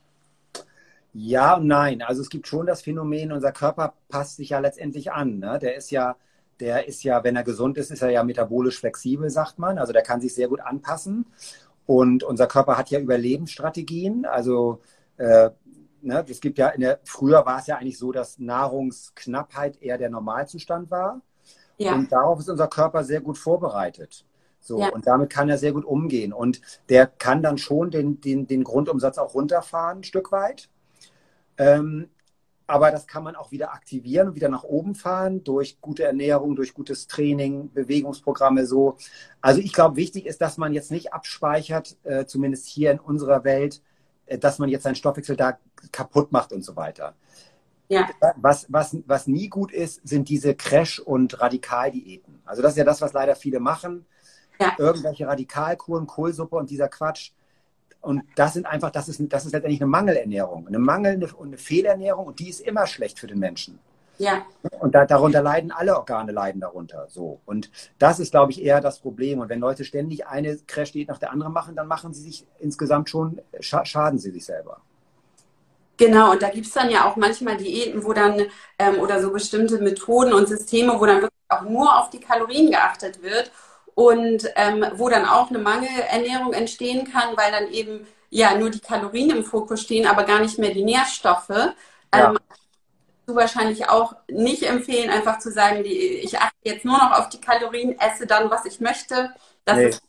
Ja 1.12 1.54
und 1.54 1.66
nein. 1.66 2.02
Also 2.02 2.22
es 2.22 2.28
gibt 2.28 2.46
schon 2.46 2.66
das 2.66 2.82
Phänomen, 2.82 3.32
unser 3.32 3.52
Körper 3.52 3.94
passt 4.08 4.36
sich 4.36 4.50
ja 4.50 4.58
letztendlich 4.58 5.12
an. 5.12 5.38
Ne? 5.38 5.58
Der 5.60 5.76
ist 5.76 5.90
ja, 5.90 6.16
der 6.60 6.86
ist 6.86 7.02
ja, 7.04 7.24
wenn 7.24 7.36
er 7.36 7.44
gesund 7.44 7.78
ist, 7.78 7.90
ist 7.90 8.02
er 8.02 8.10
ja 8.10 8.22
metabolisch 8.22 8.78
flexibel, 8.78 9.28
sagt 9.30 9.58
man. 9.58 9.78
Also 9.78 9.92
der 9.92 10.02
kann 10.02 10.20
sich 10.20 10.34
sehr 10.34 10.48
gut 10.48 10.60
anpassen. 10.60 11.26
Und 11.86 12.22
unser 12.22 12.46
Körper 12.46 12.78
hat 12.78 12.90
ja 12.90 12.98
Überlebensstrategien. 12.98 14.24
Also 14.24 14.80
äh, 15.16 15.50
ne, 16.00 16.24
es 16.28 16.40
gibt 16.40 16.58
ja 16.58 16.68
in 16.68 16.80
der, 16.80 17.00
früher 17.04 17.44
war 17.44 17.58
es 17.58 17.66
ja 17.66 17.76
eigentlich 17.76 17.98
so, 17.98 18.12
dass 18.12 18.38
Nahrungsknappheit 18.38 19.82
eher 19.82 19.98
der 19.98 20.10
Normalzustand 20.10 20.90
war. 20.90 21.20
Ja. 21.76 21.94
Und 21.94 22.12
darauf 22.12 22.38
ist 22.38 22.48
unser 22.48 22.68
Körper 22.68 23.04
sehr 23.04 23.20
gut 23.20 23.36
vorbereitet. 23.36 24.24
So, 24.60 24.80
ja. 24.80 24.88
und 24.90 25.06
damit 25.06 25.30
kann 25.30 25.50
er 25.50 25.58
sehr 25.58 25.72
gut 25.72 25.84
umgehen. 25.84 26.32
Und 26.32 26.60
der 26.88 27.06
kann 27.06 27.42
dann 27.42 27.58
schon 27.58 27.90
den, 27.90 28.20
den, 28.20 28.46
den 28.46 28.64
Grundumsatz 28.64 29.18
auch 29.18 29.34
runterfahren, 29.34 29.98
ein 29.98 30.04
Stück 30.04 30.32
weit. 30.32 30.70
Ähm, 31.58 32.08
aber 32.66 32.90
das 32.90 33.06
kann 33.06 33.22
man 33.22 33.36
auch 33.36 33.50
wieder 33.50 33.72
aktivieren 33.72 34.28
und 34.28 34.34
wieder 34.34 34.48
nach 34.48 34.64
oben 34.64 34.94
fahren 34.94 35.44
durch 35.44 35.80
gute 35.80 36.04
Ernährung, 36.04 36.56
durch 36.56 36.74
gutes 36.74 37.06
Training, 37.06 37.70
Bewegungsprogramme 37.72 38.66
so. 38.66 38.96
Also 39.40 39.60
ich 39.60 39.72
glaube, 39.72 39.96
wichtig 39.96 40.26
ist, 40.26 40.40
dass 40.40 40.56
man 40.56 40.72
jetzt 40.72 40.90
nicht 40.90 41.12
abspeichert, 41.12 41.96
äh, 42.04 42.24
zumindest 42.26 42.66
hier 42.66 42.90
in 42.90 43.00
unserer 43.00 43.44
Welt, 43.44 43.82
äh, 44.26 44.38
dass 44.38 44.58
man 44.58 44.68
jetzt 44.68 44.84
seinen 44.84 44.94
Stoffwechsel 44.94 45.36
da 45.36 45.58
kaputt 45.92 46.32
macht 46.32 46.52
und 46.52 46.64
so 46.64 46.76
weiter. 46.76 47.14
Ja. 47.88 48.08
Was, 48.36 48.66
was, 48.70 48.96
was 49.06 49.26
nie 49.26 49.48
gut 49.48 49.70
ist, 49.70 50.00
sind 50.08 50.30
diese 50.30 50.54
Crash- 50.54 51.00
und 51.00 51.38
Radikaldiäten. 51.40 52.40
Also 52.46 52.62
das 52.62 52.72
ist 52.72 52.78
ja 52.78 52.84
das, 52.84 53.02
was 53.02 53.12
leider 53.12 53.36
viele 53.36 53.60
machen 53.60 54.06
ja. 54.60 54.72
irgendwelche 54.78 55.26
Radikalkuren, 55.26 56.06
Kohlsuppe 56.06 56.56
und 56.56 56.70
dieser 56.70 56.88
Quatsch. 56.88 57.32
Und 58.04 58.22
das 58.36 58.52
sind 58.52 58.66
einfach, 58.66 58.90
das 58.90 59.08
ist, 59.08 59.20
das 59.32 59.46
ist 59.46 59.52
letztendlich 59.52 59.80
eine 59.80 59.90
Mangelernährung, 59.90 60.68
eine 60.68 60.78
mangelnde 60.78 61.30
und 61.34 61.48
eine 61.48 61.58
Fehlernährung 61.58 62.26
und 62.26 62.38
die 62.38 62.50
ist 62.50 62.60
immer 62.60 62.86
schlecht 62.86 63.18
für 63.18 63.26
den 63.26 63.38
Menschen. 63.38 63.78
Ja. 64.18 64.44
Und 64.78 64.94
da, 64.94 65.06
darunter 65.06 65.42
leiden 65.42 65.72
alle 65.72 65.96
Organe 65.96 66.30
leiden 66.30 66.60
darunter. 66.60 67.06
So. 67.08 67.40
Und 67.46 67.70
das 67.98 68.20
ist, 68.20 68.30
glaube 68.30 68.52
ich, 68.52 68.62
eher 68.62 68.80
das 68.80 69.00
Problem. 69.00 69.40
Und 69.40 69.48
wenn 69.48 69.58
Leute 69.58 69.84
ständig 69.84 70.26
eine 70.26 70.56
Crash-Diät 70.56 71.08
nach 71.08 71.18
der 71.18 71.32
anderen 71.32 71.52
machen, 71.52 71.74
dann 71.74 71.88
machen 71.88 72.12
sie 72.14 72.22
sich 72.22 72.46
insgesamt 72.60 73.08
schon, 73.08 73.40
schaden 73.60 74.18
sie 74.18 74.30
sich 74.30 74.44
selber. 74.44 74.80
Genau, 75.96 76.32
und 76.32 76.42
da 76.42 76.50
gibt 76.50 76.66
es 76.66 76.72
dann 76.72 76.90
ja 76.90 77.08
auch 77.08 77.16
manchmal 77.16 77.56
Diäten, 77.56 78.04
wo 78.04 78.12
dann, 78.12 78.42
ähm, 78.78 78.98
oder 79.00 79.20
so 79.22 79.32
bestimmte 79.32 79.78
Methoden 79.78 80.32
und 80.32 80.48
Systeme, 80.48 80.98
wo 80.98 81.06
dann 81.06 81.22
wirklich 81.22 81.32
auch 81.48 81.62
nur 81.62 81.98
auf 81.98 82.10
die 82.10 82.20
Kalorien 82.20 82.70
geachtet 82.70 83.22
wird 83.22 83.50
und 83.94 84.48
ähm, 84.56 84.84
wo 84.94 85.08
dann 85.08 85.24
auch 85.24 85.50
eine 85.50 85.58
Mangelernährung 85.58 86.52
entstehen 86.52 87.10
kann, 87.10 87.36
weil 87.36 87.52
dann 87.52 87.72
eben 87.72 88.06
ja 88.30 88.56
nur 88.56 88.70
die 88.70 88.80
Kalorien 88.80 89.30
im 89.30 89.44
Fokus 89.44 89.82
stehen, 89.82 90.06
aber 90.06 90.24
gar 90.24 90.40
nicht 90.40 90.58
mehr 90.58 90.72
die 90.72 90.84
Nährstoffe. 90.84 91.48
Ja. 91.48 91.74
Ähm, 92.12 92.38
du 93.26 93.34
wahrscheinlich 93.34 93.88
auch 93.88 94.14
nicht 94.28 94.64
empfehlen, 94.64 95.10
einfach 95.10 95.38
zu 95.38 95.50
sagen, 95.50 95.82
die, 95.82 95.96
ich 95.96 96.38
achte 96.38 96.54
jetzt 96.64 96.84
nur 96.84 96.98
noch 96.98 97.12
auf 97.12 97.28
die 97.28 97.40
Kalorien, 97.40 97.98
esse 97.98 98.26
dann, 98.26 98.50
was 98.50 98.64
ich 98.64 98.80
möchte. 98.80 99.32
Das 99.64 99.76
nee. 99.76 99.86
ist 99.86 100.02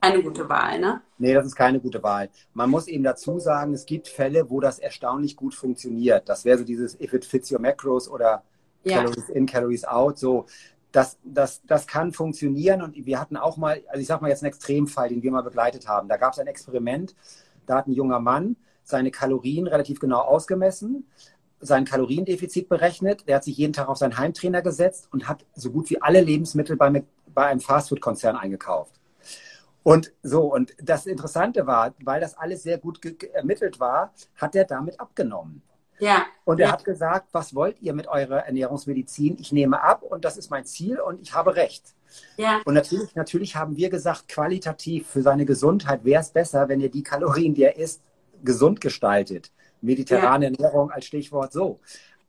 keine 0.00 0.22
gute 0.22 0.48
Wahl, 0.48 0.78
ne? 0.78 1.02
Nee, 1.18 1.34
das 1.34 1.46
ist 1.46 1.54
keine 1.54 1.80
gute 1.80 2.02
Wahl. 2.02 2.30
Man 2.54 2.70
muss 2.70 2.88
eben 2.88 3.04
dazu 3.04 3.38
sagen, 3.38 3.74
es 3.74 3.86
gibt 3.86 4.08
Fälle, 4.08 4.48
wo 4.50 4.60
das 4.60 4.78
erstaunlich 4.78 5.36
gut 5.36 5.54
funktioniert. 5.54 6.28
Das 6.28 6.44
wäre 6.44 6.58
so 6.58 6.64
dieses 6.64 6.98
If 7.00 7.12
it 7.12 7.24
fits 7.24 7.50
your 7.52 7.60
macros 7.60 8.08
oder 8.08 8.42
ja. 8.84 8.98
Calories 8.98 9.28
in, 9.28 9.46
Calories 9.46 9.84
out. 9.84 10.18
So, 10.18 10.46
das, 10.92 11.18
das, 11.24 11.62
das 11.66 11.86
kann 11.86 12.12
funktionieren. 12.12 12.82
Und 12.82 12.94
wir 12.94 13.20
hatten 13.20 13.36
auch 13.36 13.56
mal, 13.56 13.82
also 13.88 14.00
ich 14.00 14.06
sag 14.06 14.22
mal 14.22 14.28
jetzt 14.28 14.42
einen 14.42 14.48
Extremfall, 14.48 15.08
den 15.08 15.22
wir 15.22 15.30
mal 15.30 15.42
begleitet 15.42 15.88
haben. 15.88 16.08
Da 16.08 16.16
gab 16.16 16.32
es 16.32 16.38
ein 16.38 16.46
Experiment, 16.46 17.14
da 17.66 17.76
hat 17.76 17.86
ein 17.86 17.92
junger 17.92 18.20
Mann 18.20 18.56
seine 18.82 19.10
Kalorien 19.10 19.66
relativ 19.66 20.00
genau 20.00 20.20
ausgemessen, 20.20 21.06
sein 21.60 21.84
Kaloriendefizit 21.84 22.68
berechnet. 22.68 23.28
Der 23.28 23.36
hat 23.36 23.44
sich 23.44 23.56
jeden 23.56 23.72
Tag 23.72 23.88
auf 23.88 23.98
seinen 23.98 24.18
Heimtrainer 24.18 24.62
gesetzt 24.62 25.08
und 25.12 25.28
hat 25.28 25.46
so 25.54 25.70
gut 25.70 25.90
wie 25.90 26.02
alle 26.02 26.20
Lebensmittel 26.20 26.76
bei, 26.76 27.04
bei 27.32 27.46
einem 27.46 27.60
Fastfood-Konzern 27.60 28.36
eingekauft. 28.36 29.00
Und 29.82 30.12
so, 30.22 30.52
und 30.52 30.74
das 30.82 31.06
Interessante 31.06 31.66
war, 31.66 31.94
weil 32.02 32.20
das 32.20 32.36
alles 32.36 32.62
sehr 32.62 32.78
gut 32.78 33.00
ermittelt 33.32 33.80
war, 33.80 34.12
hat 34.36 34.54
er 34.54 34.64
damit 34.64 35.00
abgenommen. 35.00 35.62
Ja. 36.00 36.26
Und 36.44 36.60
er 36.60 36.66
ja. 36.66 36.72
hat 36.72 36.84
gesagt, 36.84 37.28
was 37.32 37.54
wollt 37.54 37.80
ihr 37.80 37.94
mit 37.94 38.08
eurer 38.08 38.46
Ernährungsmedizin? 38.46 39.36
Ich 39.38 39.52
nehme 39.52 39.82
ab 39.82 40.02
und 40.02 40.24
das 40.24 40.36
ist 40.36 40.50
mein 40.50 40.64
Ziel 40.64 40.98
und 40.98 41.20
ich 41.20 41.34
habe 41.34 41.54
recht. 41.56 41.94
Ja. 42.36 42.60
Und 42.64 42.74
natürlich, 42.74 43.14
natürlich 43.14 43.56
haben 43.56 43.76
wir 43.76 43.90
gesagt, 43.90 44.28
qualitativ 44.28 45.06
für 45.06 45.22
seine 45.22 45.44
Gesundheit 45.44 46.04
wäre 46.04 46.20
es 46.20 46.30
besser, 46.30 46.68
wenn 46.68 46.80
ihr 46.80 46.90
die 46.90 47.02
Kalorien, 47.02 47.54
die 47.54 47.64
er 47.64 47.76
isst, 47.76 48.02
gesund 48.42 48.80
gestaltet. 48.80 49.52
Mediterrane 49.80 50.46
ja. 50.46 50.52
Ernährung 50.52 50.90
als 50.90 51.06
Stichwort 51.06 51.52
so. 51.52 51.80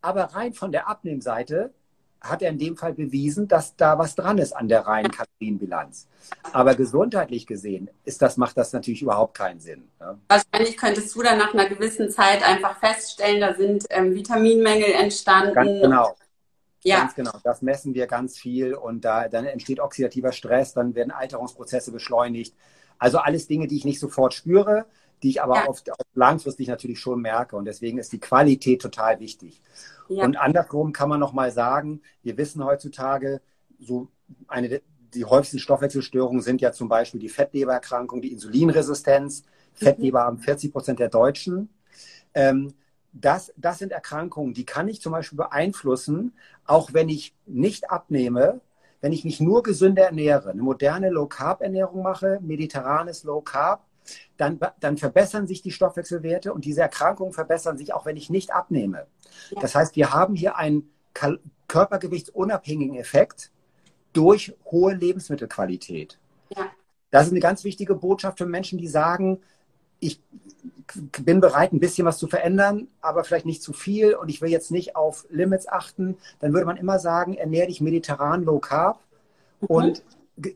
Aber 0.02 0.26
rein 0.26 0.54
von 0.54 0.72
der 0.72 0.88
Abnehmseite 0.88 1.74
hat 2.22 2.44
er 2.44 2.52
in 2.52 2.60
dem 2.60 2.78
Fall 2.78 2.94
bewiesen, 2.94 3.48
dass 3.48 3.76
da 3.76 3.98
was 3.98 4.16
dran 4.16 4.38
ist 4.38 4.54
an 4.54 4.68
der 4.68 4.82
reinen 4.82 5.12
Kalorienbilanz. 5.12 6.08
Aber 6.54 6.76
gesundheitlich 6.76 7.48
gesehen 7.48 7.90
ist 8.06 8.22
das, 8.22 8.38
macht 8.38 8.58
das 8.58 8.74
natürlich 8.74 9.02
überhaupt 9.02 9.36
keinen 9.36 9.60
Sinn. 9.60 9.90
Ne? 10.00 10.20
Wahrscheinlich 10.28 10.78
könntest 10.78 11.16
du 11.16 11.24
dann 11.24 11.40
nach 11.40 11.54
einer 11.54 11.68
gewissen 11.68 12.12
Zeit 12.12 12.44
einfach 12.44 12.80
feststellen, 12.80 13.42
da 13.42 13.56
sind 13.56 13.86
ähm, 13.90 14.14
Vitaminmängel 14.14 14.92
entstanden. 14.92 15.56
Ganz 15.56 15.82
genau. 15.82 16.16
Ja. 16.84 17.00
Ganz 17.00 17.16
genau. 17.16 17.34
Das 17.44 17.62
messen 17.62 17.94
wir 17.94 18.08
ganz 18.08 18.38
viel 18.38 18.74
und 18.74 19.04
da 19.04 19.28
dann 19.28 19.46
entsteht 19.46 19.80
oxidativer 19.80 20.32
Stress, 20.32 20.74
dann 20.74 20.96
werden 20.96 21.12
Alterungsprozesse 21.12 21.92
beschleunigt. 21.92 22.56
Also 22.98 23.18
alles 23.18 23.48
Dinge, 23.48 23.68
die 23.68 23.78
ich 23.78 23.86
nicht 23.86 24.00
sofort 24.00 24.34
spüre, 24.34 24.86
die 25.24 25.30
ich 25.30 25.42
aber 25.42 25.56
ja. 25.56 25.66
auf, 25.66 25.82
auf 25.90 26.06
langfristig 26.14 26.68
natürlich 26.68 27.00
schon 27.00 27.22
merke. 27.22 27.56
Und 27.56 27.66
deswegen 27.66 27.98
ist 27.98 28.12
die 28.14 28.20
Qualität 28.20 28.82
total 28.82 29.20
wichtig. 29.20 29.62
Ja. 30.10 30.24
Und 30.24 30.38
andersrum 30.38 30.94
kann 30.94 31.10
man 31.10 31.20
noch 31.20 31.34
mal 31.34 31.52
sagen, 31.52 32.02
wir 32.24 32.38
wissen 32.38 32.64
heutzutage, 32.64 33.42
so 33.80 34.08
eine 34.48 34.82
die 35.14 35.26
häufigsten 35.26 35.60
Stoffwechselstörungen 35.60 36.42
sind 36.42 36.62
ja 36.62 36.72
zum 36.72 36.88
Beispiel 36.88 37.20
die 37.20 37.30
Fettlebererkrankung, 37.30 38.22
die 38.22 38.32
Insulinresistenz. 38.32 39.42
Mhm. 39.42 39.46
Fettleber 39.86 40.22
haben 40.22 40.38
40 40.38 40.72
Prozent 40.72 41.00
der 41.00 41.10
Deutschen. 41.10 41.70
Ähm, 42.34 42.74
das, 43.14 43.54
das 43.58 43.80
sind 43.80 43.92
Erkrankungen, 43.92 44.54
die 44.54 44.66
kann 44.66 44.88
ich 44.88 45.02
zum 45.02 45.12
Beispiel 45.12 45.38
beeinflussen, 45.38 46.34
auch 46.66 46.94
wenn 46.94 47.10
ich 47.10 47.36
nicht 47.46 47.92
abnehme, 47.92 48.62
wenn 49.02 49.12
ich 49.12 49.26
mich 49.26 49.42
nur 49.42 49.64
gesünder 49.64 50.04
ernähre, 50.04 50.52
eine 50.52 50.62
moderne 50.62 51.10
Low-Carb-Ernährung 51.10 52.04
mache, 52.04 52.40
mediterranes 52.42 53.24
Low-Carb, 53.24 53.84
dann, 54.38 54.60
dann 54.80 54.98
verbessern 54.98 55.48
sich 55.48 55.62
die 55.62 55.72
Stoffwechselwerte 55.72 56.54
und 56.54 56.66
diese 56.66 56.82
Erkrankungen 56.82 57.34
verbessern 57.34 57.78
sich 57.78 57.94
auch, 57.94 58.06
wenn 58.06 58.18
ich 58.18 58.30
nicht 58.30 58.52
abnehme. 58.52 59.08
Ja. 59.52 59.62
Das 59.62 59.76
heißt, 59.76 59.96
wir 59.96 60.14
haben 60.14 60.36
hier 60.36 60.58
einen 60.58 60.90
körpergewichtsunabhängigen 61.68 62.96
Effekt 62.96 63.52
durch 64.14 64.54
hohe 64.66 64.94
Lebensmittelqualität. 64.94 66.18
Ja. 66.56 66.66
Das 67.12 67.28
ist 67.28 67.32
eine 67.32 67.40
ganz 67.40 67.64
wichtige 67.64 67.96
Botschaft 67.96 68.38
für 68.38 68.46
Menschen, 68.46 68.78
die 68.78 68.88
sagen, 68.88 69.42
ich 70.00 70.20
bin 71.20 71.40
bereit, 71.40 71.74
ein 71.74 71.80
bisschen 71.80 72.06
was 72.06 72.18
zu 72.18 72.28
verändern, 72.28 72.88
aber 73.02 73.24
vielleicht 73.24 73.46
nicht 73.46 73.62
zu 73.62 73.74
viel 73.74 74.16
und 74.16 74.30
ich 74.30 74.42
will 74.42 74.50
jetzt 74.50 74.72
nicht 74.72 74.96
auf 74.96 75.26
Limits 75.30 75.68
achten. 75.68 76.18
Dann 76.40 76.54
würde 76.54 76.66
man 76.66 76.78
immer 76.78 77.00
sagen, 77.00 77.36
ernähre 77.36 77.68
dich 77.68 77.82
mediterran, 77.82 78.44
low 78.44 78.60
carb 78.60 79.00
mhm. 79.62 79.68
und 79.68 80.04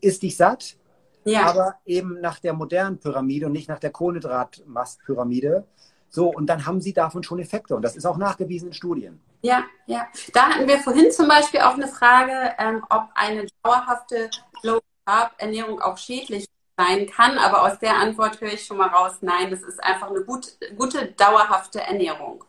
isst 0.01 0.23
dich 0.23 0.36
satt 0.36 0.77
ja. 1.25 1.45
aber 1.45 1.75
eben 1.85 2.21
nach 2.21 2.39
der 2.39 2.53
modernen 2.53 2.99
Pyramide 2.99 3.47
und 3.47 3.51
nicht 3.51 3.67
nach 3.67 3.79
der 3.79 3.91
Kohlenhydratmastpyramide. 3.91 5.65
So, 6.09 6.29
und 6.29 6.47
dann 6.47 6.65
haben 6.65 6.79
sie 6.79 6.93
davon 6.93 7.23
schon 7.23 7.39
Effekte. 7.39 7.75
Und 7.75 7.81
das 7.81 7.95
ist 7.95 8.05
auch 8.05 8.17
nachgewiesen 8.17 8.69
in 8.69 8.73
Studien. 8.73 9.21
Ja, 9.41 9.65
ja. 9.85 10.07
Da 10.33 10.49
hatten 10.49 10.67
wir 10.67 10.79
vorhin 10.79 11.11
zum 11.11 11.27
Beispiel 11.27 11.59
auch 11.61 11.73
eine 11.73 11.88
Frage, 11.88 12.53
ähm, 12.57 12.85
ob 12.89 13.09
eine 13.15 13.45
dauerhafte 13.63 14.29
Low-Carb-Ernährung 14.63 15.81
auch 15.81 15.97
schädlich 15.97 16.45
sein 16.77 17.07
kann. 17.07 17.38
Aber 17.38 17.63
aus 17.63 17.79
der 17.79 17.97
Antwort 17.97 18.39
höre 18.39 18.53
ich 18.53 18.65
schon 18.65 18.77
mal 18.77 18.88
raus, 18.88 19.17
nein, 19.21 19.49
das 19.49 19.61
ist 19.61 19.83
einfach 19.83 20.09
eine 20.09 20.23
gut, 20.23 20.57
gute, 20.77 21.07
dauerhafte 21.13 21.81
Ernährung. 21.81 22.43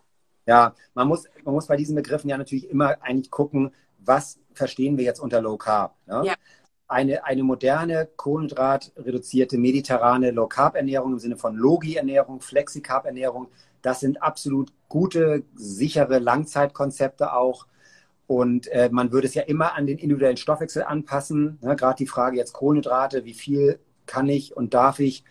Ja, 0.47 0.75
man 0.95 1.09
muss, 1.09 1.25
man 1.43 1.55
muss 1.55 1.67
bei 1.67 1.77
diesen 1.77 1.97
Begriffen 1.97 2.31
ja 2.31 2.39
natürlich 2.39 2.71
immer 2.71 2.97
eigentlich 3.03 3.33
gucken, 3.33 3.75
was 3.99 4.39
verstehen 4.53 4.97
wir 4.97 5.05
jetzt 5.05 5.19
unter 5.19 5.41
Low 5.41 5.57
Carb. 5.57 5.97
Ne? 6.07 6.23
Ja 6.25 6.35
eine, 6.89 7.25
eine 7.25 7.43
moderne, 7.43 8.09
kohlenhydratreduzierte, 8.17 9.59
mediterrane 9.59 10.31
Low-Carb-Ernährung 10.31 11.15
im 11.15 11.19
Sinne 11.19 11.37
von 11.37 11.57
Logi-Ernährung, 11.57 12.41
Flexi-Carb-Ernährung. 12.41 13.49
Das 13.83 14.01
sind 14.01 14.23
absolut 14.23 14.73
gute, 14.89 15.43
sichere 15.55 16.19
Langzeitkonzepte 16.19 17.33
auch. 17.33 17.67
Und 18.29 18.69
äh, 18.69 18.89
man 18.91 19.13
würde 19.13 19.27
es 19.27 19.35
ja 19.35 19.43
immer 19.43 19.75
an 19.75 19.87
den 19.87 19.99
individuellen 19.99 20.37
Stoffwechsel 20.37 20.83
anpassen. 20.83 21.59
Ne? 21.61 21.77
Gerade 21.77 21.99
die 21.99 22.07
Frage 22.07 22.37
jetzt 22.37 22.53
Kohlenhydrate, 22.53 23.25
wie 23.25 23.35
viel 23.35 23.79
kann 24.07 24.29
ich 24.29 24.57
und 24.57 24.75
darf 24.75 25.01
ich, 25.01 25.25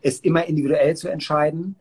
ist 0.00 0.24
immer 0.24 0.46
individuell 0.46 0.96
zu 0.96 1.08
entscheiden. 1.08 1.76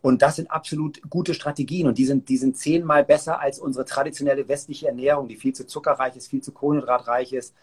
Und 0.00 0.22
das 0.22 0.36
sind 0.36 0.50
absolut 0.50 1.00
gute 1.10 1.34
Strategien 1.34 1.88
und 1.88 1.98
die 1.98 2.06
sind, 2.06 2.28
die 2.28 2.36
sind 2.36 2.56
zehnmal 2.56 3.04
besser 3.04 3.40
als 3.40 3.58
unsere 3.58 3.84
traditionelle 3.84 4.46
westliche 4.46 4.86
Ernährung, 4.86 5.26
die 5.26 5.34
viel 5.34 5.52
zu 5.52 5.66
zuckerreich 5.66 6.16
ist, 6.16 6.28
viel 6.28 6.42
zu 6.42 6.52
kohlenhydratreich 6.52 7.32
ist 7.32 7.54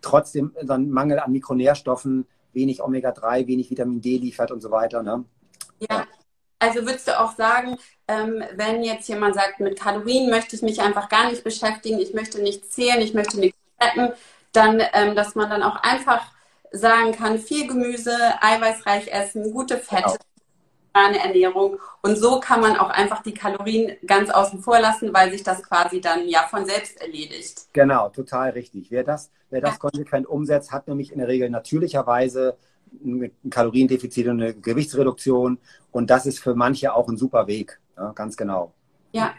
trotzdem 0.00 0.54
dann 0.62 0.90
Mangel 0.90 1.18
an 1.18 1.32
Mikronährstoffen, 1.32 2.26
wenig 2.52 2.82
Omega-3, 2.82 3.46
wenig 3.46 3.70
Vitamin 3.70 4.00
D 4.00 4.18
liefert 4.18 4.50
und 4.50 4.60
so 4.60 4.70
weiter. 4.70 5.02
Ne? 5.02 5.24
Ja. 5.78 6.06
Also 6.58 6.80
würdest 6.82 7.08
du 7.08 7.18
auch 7.18 7.34
sagen, 7.36 7.78
ähm, 8.06 8.44
wenn 8.54 8.82
jetzt 8.82 9.08
jemand 9.08 9.34
sagt, 9.34 9.60
mit 9.60 9.80
Kalorien 9.80 10.28
möchte 10.28 10.54
ich 10.56 10.62
mich 10.62 10.82
einfach 10.82 11.08
gar 11.08 11.30
nicht 11.30 11.42
beschäftigen, 11.42 11.98
ich 11.98 12.12
möchte 12.12 12.42
nichts 12.42 12.70
zählen, 12.70 13.00
ich 13.00 13.14
möchte 13.14 13.40
nichts 13.40 13.56
fetten, 13.80 14.12
dann, 14.52 14.82
ähm, 14.92 15.14
dass 15.16 15.34
man 15.34 15.48
dann 15.48 15.62
auch 15.62 15.76
einfach 15.76 16.26
sagen 16.70 17.12
kann, 17.12 17.38
viel 17.38 17.66
Gemüse, 17.66 18.14
eiweißreich 18.42 19.08
essen, 19.08 19.52
gute 19.52 19.78
Fette, 19.78 20.02
genau 20.02 20.30
vegane 20.92 21.18
Ernährung. 21.18 21.78
Und 22.02 22.16
so 22.16 22.40
kann 22.40 22.60
man 22.60 22.76
auch 22.76 22.90
einfach 22.90 23.22
die 23.22 23.34
Kalorien 23.34 23.96
ganz 24.06 24.30
außen 24.30 24.60
vor 24.60 24.80
lassen, 24.80 25.12
weil 25.12 25.30
sich 25.30 25.42
das 25.42 25.62
quasi 25.62 26.00
dann 26.00 26.28
ja 26.28 26.46
von 26.48 26.66
selbst 26.66 27.00
erledigt. 27.00 27.66
Genau, 27.72 28.08
total 28.08 28.50
richtig. 28.50 28.90
Wer 28.90 29.04
das, 29.04 29.30
wer 29.50 29.60
das 29.60 29.78
konsequent 29.78 30.26
umsetzt, 30.26 30.72
hat 30.72 30.88
nämlich 30.88 31.12
in 31.12 31.18
der 31.18 31.28
Regel 31.28 31.50
natürlicherweise 31.50 32.56
ein 33.04 33.30
Kaloriendefizit 33.50 34.26
und 34.26 34.42
eine 34.42 34.54
Gewichtsreduktion. 34.54 35.58
Und 35.92 36.10
das 36.10 36.26
ist 36.26 36.40
für 36.40 36.54
manche 36.54 36.94
auch 36.94 37.08
ein 37.08 37.16
super 37.16 37.46
Weg. 37.46 37.80
Ja, 37.96 38.12
ganz 38.12 38.36
genau. 38.36 38.72
Ja, 39.12 39.34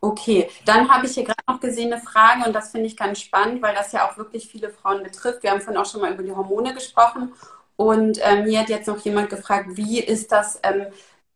okay. 0.00 0.48
Dann 0.64 0.88
habe 0.88 1.06
ich 1.06 1.12
hier 1.12 1.24
gerade 1.24 1.42
noch 1.46 1.60
gesehen 1.60 1.92
eine 1.92 2.02
Frage 2.02 2.46
und 2.46 2.54
das 2.54 2.70
finde 2.70 2.86
ich 2.86 2.96
ganz 2.96 3.20
spannend, 3.20 3.62
weil 3.62 3.74
das 3.74 3.92
ja 3.92 4.08
auch 4.08 4.16
wirklich 4.16 4.48
viele 4.48 4.70
Frauen 4.70 5.02
betrifft. 5.02 5.42
Wir 5.42 5.50
haben 5.50 5.60
vorhin 5.60 5.80
auch 5.80 5.86
schon 5.86 6.00
mal 6.00 6.12
über 6.12 6.22
die 6.22 6.32
Hormone 6.32 6.74
gesprochen 6.74 7.32
und 7.76 8.18
ähm, 8.22 8.44
mir 8.44 8.60
hat 8.60 8.68
jetzt 8.68 8.88
noch 8.88 8.98
jemand 8.98 9.30
gefragt, 9.30 9.68
wie 9.72 10.00
ist 10.00 10.32
das, 10.32 10.58
ähm, 10.62 10.86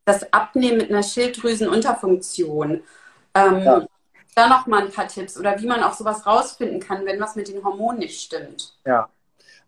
das 0.05 0.33
Abnehmen 0.33 0.79
mit 0.79 0.91
einer 0.91 1.03
Schilddrüsenunterfunktion? 1.03 2.83
Ähm, 3.35 3.63
ja. 3.63 3.87
Da 4.35 4.49
noch 4.49 4.67
mal 4.67 4.83
ein 4.83 4.91
paar 4.91 5.09
Tipps 5.09 5.39
oder 5.39 5.61
wie 5.61 5.67
man 5.67 5.83
auch 5.83 5.95
sowas 5.95 6.27
rausfinden 6.27 6.81
kann, 6.81 7.07
wenn 7.07 7.21
was 7.21 7.37
mit 7.37 7.49
den 7.49 7.63
Hormonen 7.63 8.01
nicht 8.01 8.21
stimmt. 8.21 8.77
Ja, 8.85 9.09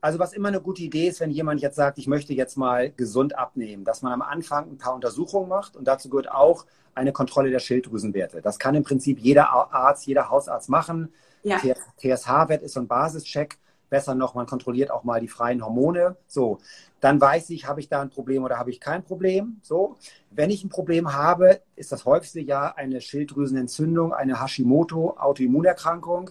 also 0.00 0.18
was 0.18 0.32
immer 0.32 0.48
eine 0.48 0.60
gute 0.60 0.82
Idee 0.82 1.08
ist, 1.08 1.20
wenn 1.20 1.30
jemand 1.30 1.60
jetzt 1.60 1.76
sagt, 1.76 1.98
ich 1.98 2.06
möchte 2.06 2.32
jetzt 2.32 2.56
mal 2.56 2.90
gesund 2.90 3.36
abnehmen, 3.36 3.84
dass 3.84 4.02
man 4.02 4.12
am 4.12 4.22
Anfang 4.22 4.70
ein 4.70 4.78
paar 4.78 4.94
Untersuchungen 4.94 5.48
macht 5.48 5.76
und 5.76 5.86
dazu 5.86 6.08
gehört 6.08 6.30
auch 6.30 6.66
eine 6.94 7.12
Kontrolle 7.12 7.50
der 7.50 7.58
Schilddrüsenwerte. 7.58 8.40
Das 8.40 8.58
kann 8.58 8.74
im 8.74 8.82
Prinzip 8.82 9.18
jeder 9.18 9.50
Arzt, 9.50 10.06
jeder 10.06 10.30
Hausarzt 10.30 10.68
machen. 10.68 11.12
Ja. 11.42 11.58
TSH-Wert 11.58 12.62
ist 12.62 12.74
so 12.74 12.80
ein 12.80 12.88
Basischeck 12.88 13.58
besser 13.88 14.14
noch, 14.14 14.34
man 14.34 14.46
kontrolliert 14.46 14.90
auch 14.90 15.04
mal 15.04 15.20
die 15.20 15.28
freien 15.28 15.64
Hormone. 15.64 16.16
So, 16.26 16.58
dann 17.00 17.20
weiß 17.20 17.50
ich, 17.50 17.66
habe 17.66 17.80
ich 17.80 17.88
da 17.88 18.00
ein 18.02 18.10
Problem 18.10 18.44
oder 18.44 18.58
habe 18.58 18.70
ich 18.70 18.80
kein 18.80 19.04
Problem. 19.04 19.58
So, 19.62 19.96
wenn 20.30 20.50
ich 20.50 20.64
ein 20.64 20.68
Problem 20.70 21.12
habe, 21.12 21.60
ist 21.76 21.92
das 21.92 22.04
häufigste 22.04 22.40
ja 22.40 22.74
eine 22.74 23.00
Schilddrüsenentzündung, 23.00 24.12
eine 24.12 24.40
Hashimoto, 24.42 25.16
Autoimmunerkrankung. 25.18 26.30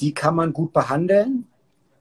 Die 0.00 0.14
kann 0.14 0.34
man 0.34 0.52
gut 0.52 0.72
behandeln. 0.72 1.46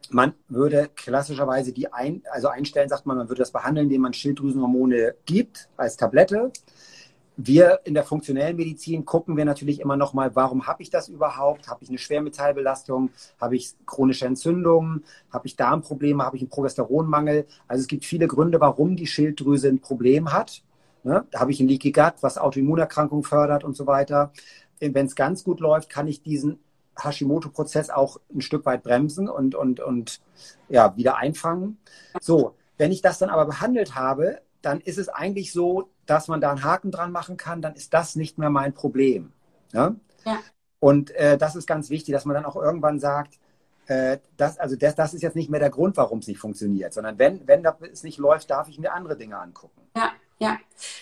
man 0.09 0.33
würde 0.47 0.89
klassischerweise 0.95 1.73
die 1.73 1.91
ein, 1.91 2.21
also 2.31 2.47
einstellen, 2.47 2.89
sagt 2.89 3.05
man, 3.05 3.17
man 3.17 3.29
würde 3.29 3.41
das 3.41 3.51
behandeln, 3.51 3.87
indem 3.87 4.01
man 4.01 4.13
Schilddrüsenhormone 4.13 5.15
gibt 5.25 5.69
als 5.77 5.97
Tablette. 5.97 6.51
Wir 7.39 7.81
in 7.83 7.93
der 7.93 8.03
funktionellen 8.03 8.57
Medizin 8.57 9.05
gucken 9.05 9.37
wir 9.37 9.45
natürlich 9.45 9.79
immer 9.79 9.95
noch 9.95 10.13
mal, 10.13 10.35
warum 10.35 10.65
habe 10.65 10.81
ich 10.81 10.89
das 10.89 11.07
überhaupt? 11.07 11.67
Habe 11.67 11.83
ich 11.83 11.89
eine 11.89 11.99
Schwermetallbelastung? 11.99 13.11
Habe 13.39 13.55
ich 13.55 13.75
chronische 13.85 14.25
Entzündungen? 14.25 15.03
Habe 15.31 15.45
ich 15.45 15.55
Darmprobleme? 15.55 16.23
Habe 16.23 16.35
ich 16.35 16.41
einen 16.41 16.49
Progesteronmangel? 16.49 17.45
Also 17.67 17.81
es 17.81 17.87
gibt 17.87 18.05
viele 18.05 18.27
Gründe, 18.27 18.59
warum 18.59 18.95
die 18.95 19.05
Schilddrüse 19.05 19.67
ein 19.67 19.79
Problem 19.79 20.33
hat. 20.33 20.63
Ne? 21.03 21.25
Da 21.29 21.39
habe 21.39 21.51
ich 21.51 21.59
ein 21.59 21.67
Leaky 21.67 21.91
Gut, 21.91 22.15
was 22.21 22.39
Autoimmunerkrankungen 22.39 23.23
fördert 23.23 23.63
und 23.63 23.77
so 23.77 23.85
weiter. 23.85 24.31
Wenn 24.79 25.05
es 25.05 25.15
ganz 25.15 25.43
gut 25.43 25.59
läuft, 25.59 25.89
kann 25.89 26.07
ich 26.07 26.23
diesen 26.23 26.59
Hashimoto-Prozess 26.97 27.91
auch 27.91 28.19
ein 28.33 28.41
Stück 28.41 28.65
weit 28.65 28.81
bremsen 28.81 29.29
und, 29.29 29.53
und, 29.53 29.79
und 29.79 30.21
ja, 30.69 30.97
wieder 30.97 31.17
einfangen. 31.17 31.77
So, 32.19 32.55
wenn 32.77 32.91
ich 32.91 33.03
das 33.03 33.19
dann 33.19 33.29
aber 33.29 33.45
behandelt 33.45 33.93
habe, 33.93 34.41
dann 34.63 34.81
ist 34.81 34.97
es 34.97 35.07
eigentlich 35.07 35.51
so, 35.51 35.89
dass 36.09 36.27
man 36.27 36.41
da 36.41 36.49
einen 36.49 36.63
Haken 36.63 36.91
dran 36.91 37.11
machen 37.11 37.37
kann, 37.37 37.61
dann 37.61 37.75
ist 37.75 37.93
das 37.93 38.15
nicht 38.15 38.37
mehr 38.37 38.49
mein 38.49 38.73
Problem. 38.73 39.31
Ja? 39.73 39.95
ja. 40.25 40.39
Und 40.79 41.11
äh, 41.11 41.37
das 41.37 41.55
ist 41.55 41.67
ganz 41.67 41.89
wichtig, 41.89 42.13
dass 42.13 42.25
man 42.25 42.35
dann 42.35 42.45
auch 42.45 42.55
irgendwann 42.55 42.99
sagt, 42.99 43.39
äh, 43.87 44.17
das, 44.35 44.59
also 44.59 44.75
das, 44.75 44.95
das 44.95 45.13
ist 45.13 45.21
jetzt 45.21 45.35
nicht 45.35 45.49
mehr 45.49 45.59
der 45.59 45.69
Grund, 45.69 45.97
warum 45.97 46.19
es 46.19 46.27
nicht 46.27 46.39
funktioniert, 46.39 46.93
sondern 46.93 47.17
wenn, 47.19 47.47
wenn 47.47 47.65
es 47.91 48.03
nicht 48.03 48.17
läuft, 48.17 48.49
darf 48.49 48.67
ich 48.69 48.79
mir 48.79 48.93
andere 48.93 49.17
Dinge 49.17 49.37
angucken. 49.37 49.81
Ja, 49.95 50.11
ja. 50.39 50.57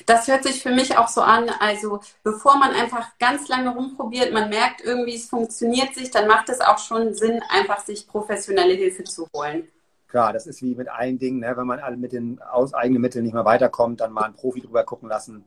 Das 0.06 0.28
hört 0.28 0.44
sich 0.44 0.62
für 0.62 0.72
mich 0.72 0.98
auch 0.98 1.08
so 1.08 1.22
an, 1.22 1.50
also 1.60 2.00
bevor 2.24 2.58
man 2.58 2.72
einfach 2.72 3.18
ganz 3.20 3.48
lange 3.48 3.74
rumprobiert, 3.74 4.32
man 4.34 4.50
merkt 4.50 4.82
irgendwie, 4.82 5.16
es 5.16 5.26
funktioniert 5.26 5.94
sich, 5.94 6.12
dann 6.12 6.28
macht 6.28 6.50
es 6.50 6.62
auch 6.62 6.78
schon 6.78 7.14
Sinn, 7.14 7.42
einfach 7.50 7.80
sich 7.80 8.08
professionelle 8.08 8.76
Hilfe 8.76 9.04
zu 9.04 9.28
holen. 9.36 9.68
Klar, 10.08 10.34
das 10.34 10.48
ist 10.48 10.62
wie 10.62 10.76
mit 10.76 10.88
allen 10.88 11.18
Dingen, 11.18 11.40
ne? 11.40 11.58
wenn 11.58 11.68
man 11.68 11.80
alle 11.80 11.98
mit 11.98 12.12
den 12.12 12.42
aus 12.42 12.74
eigenen 12.74 13.02
Mitteln 13.02 13.26
nicht 13.26 13.34
mehr 13.34 13.46
weiterkommt, 13.46 14.02
dann 14.02 14.12
mal 14.12 14.26
einen 14.26 14.36
Profi 14.36 14.62
drüber 14.62 14.84
gucken 14.84 15.10
lassen, 15.10 15.44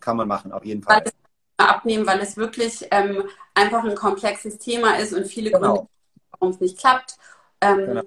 kann 0.00 0.16
man 0.16 0.28
machen, 0.28 0.52
auf 0.52 0.64
jeden 0.64 0.82
Fall. 0.82 1.02
Abnehmen, 1.56 2.06
weil 2.06 2.20
es 2.20 2.36
wirklich 2.36 2.88
ähm, 2.90 3.24
einfach 3.54 3.84
ein 3.84 3.94
komplexes 3.94 4.58
Thema 4.58 4.98
ist 4.98 5.12
und 5.12 5.26
viele 5.26 5.50
genau. 5.50 5.74
Gründe, 5.74 5.88
warum 6.30 6.50
es 6.54 6.60
nicht 6.60 6.78
klappt. 6.78 7.16
Ähm, 7.60 7.86
genau. 7.86 8.02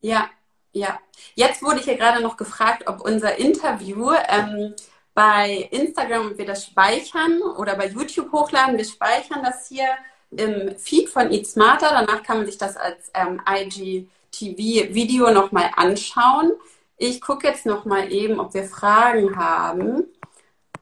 Ja, 0.00 0.30
ja. 0.72 0.98
Jetzt 1.34 1.62
wurde 1.62 1.80
ich 1.80 1.86
ja 1.86 1.96
gerade 1.96 2.22
noch 2.22 2.36
gefragt, 2.36 2.84
ob 2.86 3.00
unser 3.00 3.36
Interview 3.36 4.12
ähm, 4.28 4.74
bei 5.14 5.68
Instagram 5.72 6.38
wir 6.38 6.46
das 6.46 6.64
speichern 6.64 7.42
oder 7.42 7.74
bei 7.74 7.88
YouTube 7.88 8.30
hochladen. 8.32 8.78
Wir 8.78 8.84
speichern 8.84 9.42
das 9.42 9.68
hier 9.68 9.88
im 10.30 10.76
Feed 10.76 11.08
von 11.08 11.32
Eat 11.32 11.46
Smarter. 11.46 11.88
Danach 11.90 12.22
kann 12.22 12.38
man 12.38 12.46
sich 12.46 12.58
das 12.58 12.76
als 12.76 13.10
ähm, 13.14 13.40
IG 13.48 14.08
TV-Video 14.30 15.30
nochmal 15.30 15.70
anschauen. 15.76 16.52
Ich 16.96 17.20
gucke 17.20 17.46
jetzt 17.46 17.66
nochmal 17.66 18.12
eben, 18.12 18.40
ob 18.40 18.54
wir 18.54 18.64
Fragen 18.64 19.36
haben. 19.36 20.04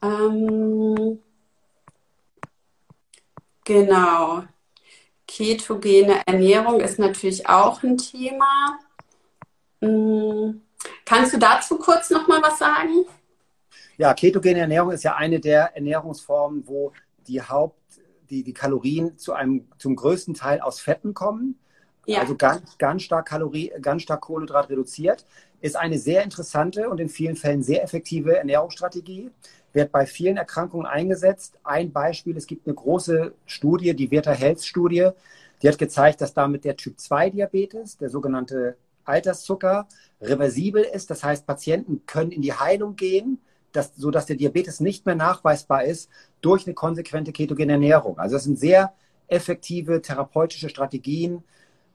Ähm, 0.01 1.19
genau. 3.63 4.43
Ketogene 5.27 6.21
Ernährung 6.25 6.79
ist 6.79 6.99
natürlich 6.99 7.47
auch 7.47 7.83
ein 7.83 7.97
Thema. 7.97 8.79
Hm, 9.81 10.61
kannst 11.05 11.33
du 11.33 11.37
dazu 11.37 11.77
kurz 11.77 12.09
nochmal 12.09 12.41
was 12.41 12.57
sagen? 12.57 13.05
Ja, 13.97 14.13
ketogene 14.13 14.59
Ernährung 14.59 14.91
ist 14.91 15.03
ja 15.03 15.15
eine 15.15 15.39
der 15.39 15.75
Ernährungsformen, 15.75 16.67
wo 16.67 16.93
die 17.27 17.41
Haupt, 17.41 17.79
die, 18.29 18.43
die 18.43 18.53
Kalorien 18.53 19.17
zu 19.17 19.33
einem, 19.33 19.67
zum 19.77 19.95
größten 19.95 20.33
Teil 20.33 20.61
aus 20.61 20.79
Fetten 20.79 21.13
kommen. 21.13 21.59
Ja. 22.07 22.21
Also 22.21 22.35
ganz, 22.35 22.77
ganz 22.77 23.03
stark 23.03 23.27
Kalorie, 23.27 23.71
ganz 23.81 24.01
stark 24.03 24.21
Kohlenhydrat 24.21 24.69
reduziert. 24.69 25.25
Ist 25.59 25.75
eine 25.75 25.99
sehr 25.99 26.23
interessante 26.23 26.89
und 26.89 26.99
in 26.99 27.09
vielen 27.09 27.35
Fällen 27.35 27.61
sehr 27.63 27.83
effektive 27.83 28.37
Ernährungsstrategie. 28.37 29.29
Wird 29.73 29.91
bei 29.91 30.05
vielen 30.05 30.37
Erkrankungen 30.37 30.85
eingesetzt. 30.87 31.59
Ein 31.63 31.91
Beispiel, 31.91 32.37
es 32.37 32.47
gibt 32.47 32.65
eine 32.65 32.75
große 32.75 33.33
Studie, 33.45 33.93
die 33.93 34.09
Virta 34.09 34.31
Health 34.31 34.63
Studie, 34.63 35.09
die 35.61 35.67
hat 35.67 35.77
gezeigt, 35.77 36.21
dass 36.21 36.33
damit 36.33 36.63
der 36.63 36.77
Typ 36.77 36.97
2 36.97 37.31
Diabetes, 37.31 37.97
der 37.97 38.09
sogenannte 38.09 38.77
Alterszucker, 39.03 39.87
reversibel 40.21 40.83
ist. 40.83 41.09
Das 41.09 41.23
heißt, 41.25 41.45
Patienten 41.45 42.05
können 42.05 42.31
in 42.31 42.41
die 42.41 42.53
Heilung 42.53 42.95
gehen, 42.95 43.41
dass, 43.73 43.95
sodass 43.97 44.27
der 44.27 44.37
Diabetes 44.37 44.79
nicht 44.79 45.05
mehr 45.05 45.15
nachweisbar 45.15 45.83
ist 45.83 46.09
durch 46.39 46.65
eine 46.65 46.73
konsequente 46.73 47.33
ketogene 47.33 47.73
Ernährung. 47.73 48.17
Also 48.17 48.37
das 48.37 48.45
sind 48.45 48.57
sehr 48.57 48.93
effektive 49.27 50.01
therapeutische 50.01 50.69
Strategien, 50.69 51.43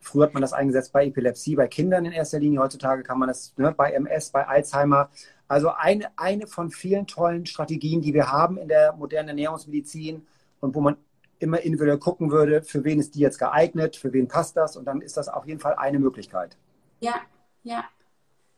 Früher 0.02 0.24
hat 0.24 0.34
man 0.34 0.42
das 0.42 0.52
eingesetzt 0.52 0.92
bei 0.92 1.06
Epilepsie, 1.06 1.54
bei 1.54 1.68
Kindern 1.68 2.04
in 2.04 2.12
erster 2.12 2.40
Linie. 2.40 2.60
Heutzutage 2.60 3.02
kann 3.02 3.18
man 3.18 3.28
das 3.28 3.54
ne, 3.56 3.72
bei 3.72 3.92
MS, 3.92 4.30
bei 4.30 4.46
Alzheimer. 4.46 5.10
Also 5.48 5.70
eine, 5.70 6.06
eine 6.16 6.46
von 6.46 6.70
vielen 6.70 7.06
tollen 7.06 7.46
Strategien, 7.46 8.02
die 8.02 8.12
wir 8.12 8.30
haben 8.30 8.58
in 8.58 8.68
der 8.68 8.94
modernen 8.94 9.30
Ernährungsmedizin 9.30 10.26
und 10.60 10.74
wo 10.74 10.80
man 10.80 10.96
immer 11.38 11.60
individuell 11.60 11.98
gucken 11.98 12.30
würde, 12.30 12.62
für 12.62 12.84
wen 12.84 13.00
ist 13.00 13.14
die 13.14 13.20
jetzt 13.20 13.38
geeignet, 13.38 13.96
für 13.96 14.12
wen 14.12 14.28
passt 14.28 14.56
das 14.56 14.76
und 14.76 14.84
dann 14.84 15.00
ist 15.00 15.16
das 15.16 15.28
auf 15.28 15.46
jeden 15.46 15.60
Fall 15.60 15.74
eine 15.74 15.98
Möglichkeit. 15.98 16.56
Ja, 17.00 17.14
ja. 17.62 17.84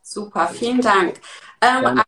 Super, 0.02 0.48
vielen 0.48 0.80
Dank. 0.80 1.20
Ähm, 1.62 2.02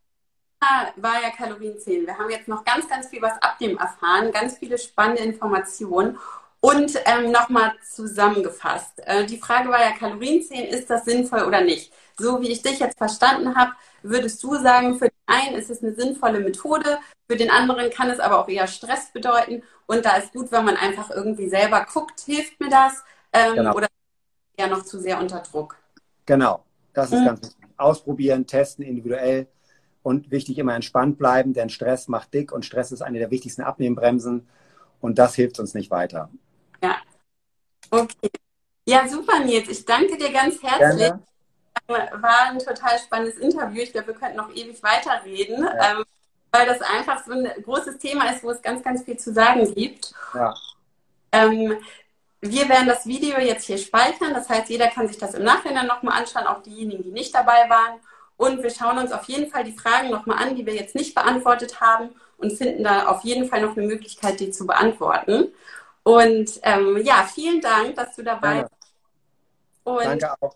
war 0.97 1.23
ja 1.23 1.31
Kalorienzählen. 1.31 2.07
Wir 2.07 2.19
haben 2.19 2.31
jetzt 2.31 2.49
noch 2.49 2.65
ganz, 2.65 2.89
ganz 2.89 3.09
viel 3.09 3.23
was 3.23 3.41
Abnehmen 3.41 3.79
erfahren, 3.79 4.33
ganz 4.33 4.59
viele 4.59 4.79
spannende 4.79 5.23
Informationen. 5.23 6.19
Und 6.67 6.99
ähm, 7.05 7.31
nochmal 7.31 7.75
zusammengefasst. 7.89 9.01
Äh, 9.05 9.25
die 9.25 9.39
Frage 9.39 9.69
war 9.69 9.81
ja 9.81 9.93
Kalorienzählen, 9.93 10.67
ist 10.67 10.91
das 10.91 11.05
sinnvoll 11.05 11.45
oder 11.45 11.61
nicht? 11.61 11.93
So 12.19 12.41
wie 12.41 12.49
ich 12.49 12.61
dich 12.61 12.81
jetzt 12.81 12.99
verstanden 12.99 13.55
habe, 13.55 13.71
würdest 14.03 14.43
du 14.43 14.57
sagen, 14.57 14.99
für 14.99 15.09
den 15.09 15.27
einen 15.27 15.55
ist 15.55 15.71
es 15.71 15.81
eine 15.81 15.95
sinnvolle 15.95 16.41
Methode, 16.41 16.99
für 17.29 17.37
den 17.37 17.51
anderen 17.51 17.91
kann 17.91 18.11
es 18.11 18.19
aber 18.19 18.41
auch 18.41 18.49
eher 18.49 18.67
Stress 18.67 19.13
bedeuten. 19.13 19.63
Und 19.87 20.05
da 20.05 20.17
ist 20.17 20.33
gut, 20.33 20.51
wenn 20.51 20.65
man 20.65 20.77
einfach 20.77 21.11
irgendwie 21.11 21.49
selber 21.49 21.87
guckt, 21.93 22.19
hilft 22.23 22.59
mir 22.59 22.69
das? 22.69 23.05
Ähm, 23.33 23.55
genau. 23.55 23.75
Oder 23.77 23.87
eher 24.57 24.67
noch 24.67 24.83
zu 24.83 24.99
sehr 24.99 25.21
unter 25.21 25.41
Druck? 25.41 25.77
Genau, 26.25 26.65
das 26.95 27.13
ist 27.13 27.21
mhm. 27.21 27.27
ganz 27.27 27.43
wichtig. 27.43 27.57
Ausprobieren, 27.77 28.45
testen, 28.45 28.85
individuell 28.85 29.47
und 30.03 30.33
wichtig 30.33 30.59
immer 30.59 30.75
entspannt 30.75 31.17
bleiben, 31.17 31.53
denn 31.53 31.69
Stress 31.69 32.09
macht 32.09 32.35
dick 32.35 32.51
und 32.51 32.65
Stress 32.65 32.91
ist 32.91 33.03
eine 33.03 33.21
der 33.21 33.31
wichtigsten 33.31 33.63
Abnehmbremsen 33.63 34.49
und 35.01 35.19
das 35.19 35.37
hilft 35.37 35.61
uns 35.61 35.73
nicht 35.75 35.93
weiter. 35.93 36.29
Ja. 36.83 36.97
Okay. 37.91 38.31
Ja, 38.85 39.09
super, 39.09 39.41
Nils. 39.41 39.69
Ich 39.69 39.85
danke 39.85 40.17
dir 40.17 40.33
ganz 40.33 40.63
herzlich. 40.63 41.09
Gerne. 41.09 41.23
War 41.89 42.51
ein 42.51 42.59
total 42.59 42.99
spannendes 42.99 43.39
Interview. 43.39 43.83
Ich 43.83 43.93
glaube, 43.93 44.09
wir 44.09 44.15
könnten 44.15 44.37
noch 44.37 44.51
ewig 44.51 44.83
weiterreden, 44.83 45.65
ja. 45.65 45.99
ähm, 45.99 46.05
weil 46.51 46.67
das 46.67 46.81
einfach 46.83 47.25
so 47.25 47.33
ein 47.33 47.49
großes 47.63 47.99
Thema 47.99 48.31
ist, 48.31 48.43
wo 48.43 48.51
es 48.51 48.63
ganz, 48.63 48.83
ganz 48.83 49.03
viel 49.03 49.19
zu 49.19 49.33
sagen 49.33 49.73
gibt. 49.75 50.15
Ja. 50.35 50.55
Ähm, 51.33 51.77
wir 52.41 52.69
werden 52.69 52.87
das 52.87 53.07
Video 53.07 53.39
jetzt 53.39 53.67
hier 53.67 53.79
speichern. 53.79 54.35
Das 54.35 54.49
heißt, 54.49 54.69
jeder 54.69 54.89
kann 54.89 55.09
sich 55.09 55.19
das 55.19 55.35
im 55.35 55.45
Nachhinein 55.45 55.87
nochmal 55.87 56.19
anschauen, 56.19 56.47
auch 56.47 56.63
diejenigen, 56.63 57.03
die 57.03 57.13
nicht 57.13 57.35
dabei 57.35 57.69
waren. 57.69 58.01
Und 58.37 58.63
wir 58.63 58.71
schauen 58.71 58.99
uns 58.99 59.13
auf 59.13 59.25
jeden 59.25 59.51
Fall 59.51 59.65
die 59.65 59.77
Fragen 59.77 60.11
nochmal 60.11 60.43
an, 60.43 60.57
die 60.57 60.67
wir 60.67 60.75
jetzt 60.75 60.95
nicht 60.95 61.15
beantwortet 61.15 61.81
haben 61.81 62.11
und 62.37 62.53
finden 62.53 62.85
da 62.85 63.07
auf 63.07 63.25
jeden 63.25 63.49
Fall 63.49 63.63
noch 63.63 63.77
eine 63.77 63.87
Möglichkeit, 63.87 64.41
die 64.41 64.51
zu 64.51 64.67
beantworten. 64.67 65.53
Und 66.07 66.61
ähm, 66.63 67.03
ja, 67.03 67.25
vielen 67.25 67.61
Dank, 67.61 67.97
dass 67.97 68.15
du 68.15 68.23
dabei 68.23 68.63
bist. 68.63 68.93
Und 69.83 70.05
Danke 70.05 70.35
auch. 70.41 70.55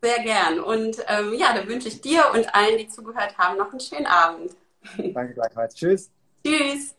Sehr 0.00 0.22
gern. 0.22 0.60
Und 0.60 0.96
ähm, 1.08 1.34
ja, 1.34 1.52
dann 1.52 1.68
wünsche 1.68 1.88
ich 1.88 2.00
dir 2.00 2.24
und 2.32 2.54
allen, 2.54 2.78
die 2.78 2.88
zugehört 2.88 3.36
haben, 3.36 3.58
noch 3.58 3.70
einen 3.70 3.80
schönen 3.80 4.06
Abend. 4.06 4.56
Danke 4.96 5.34
gleichfalls. 5.34 5.74
Tschüss. 5.74 6.10
Tschüss. 6.42 6.94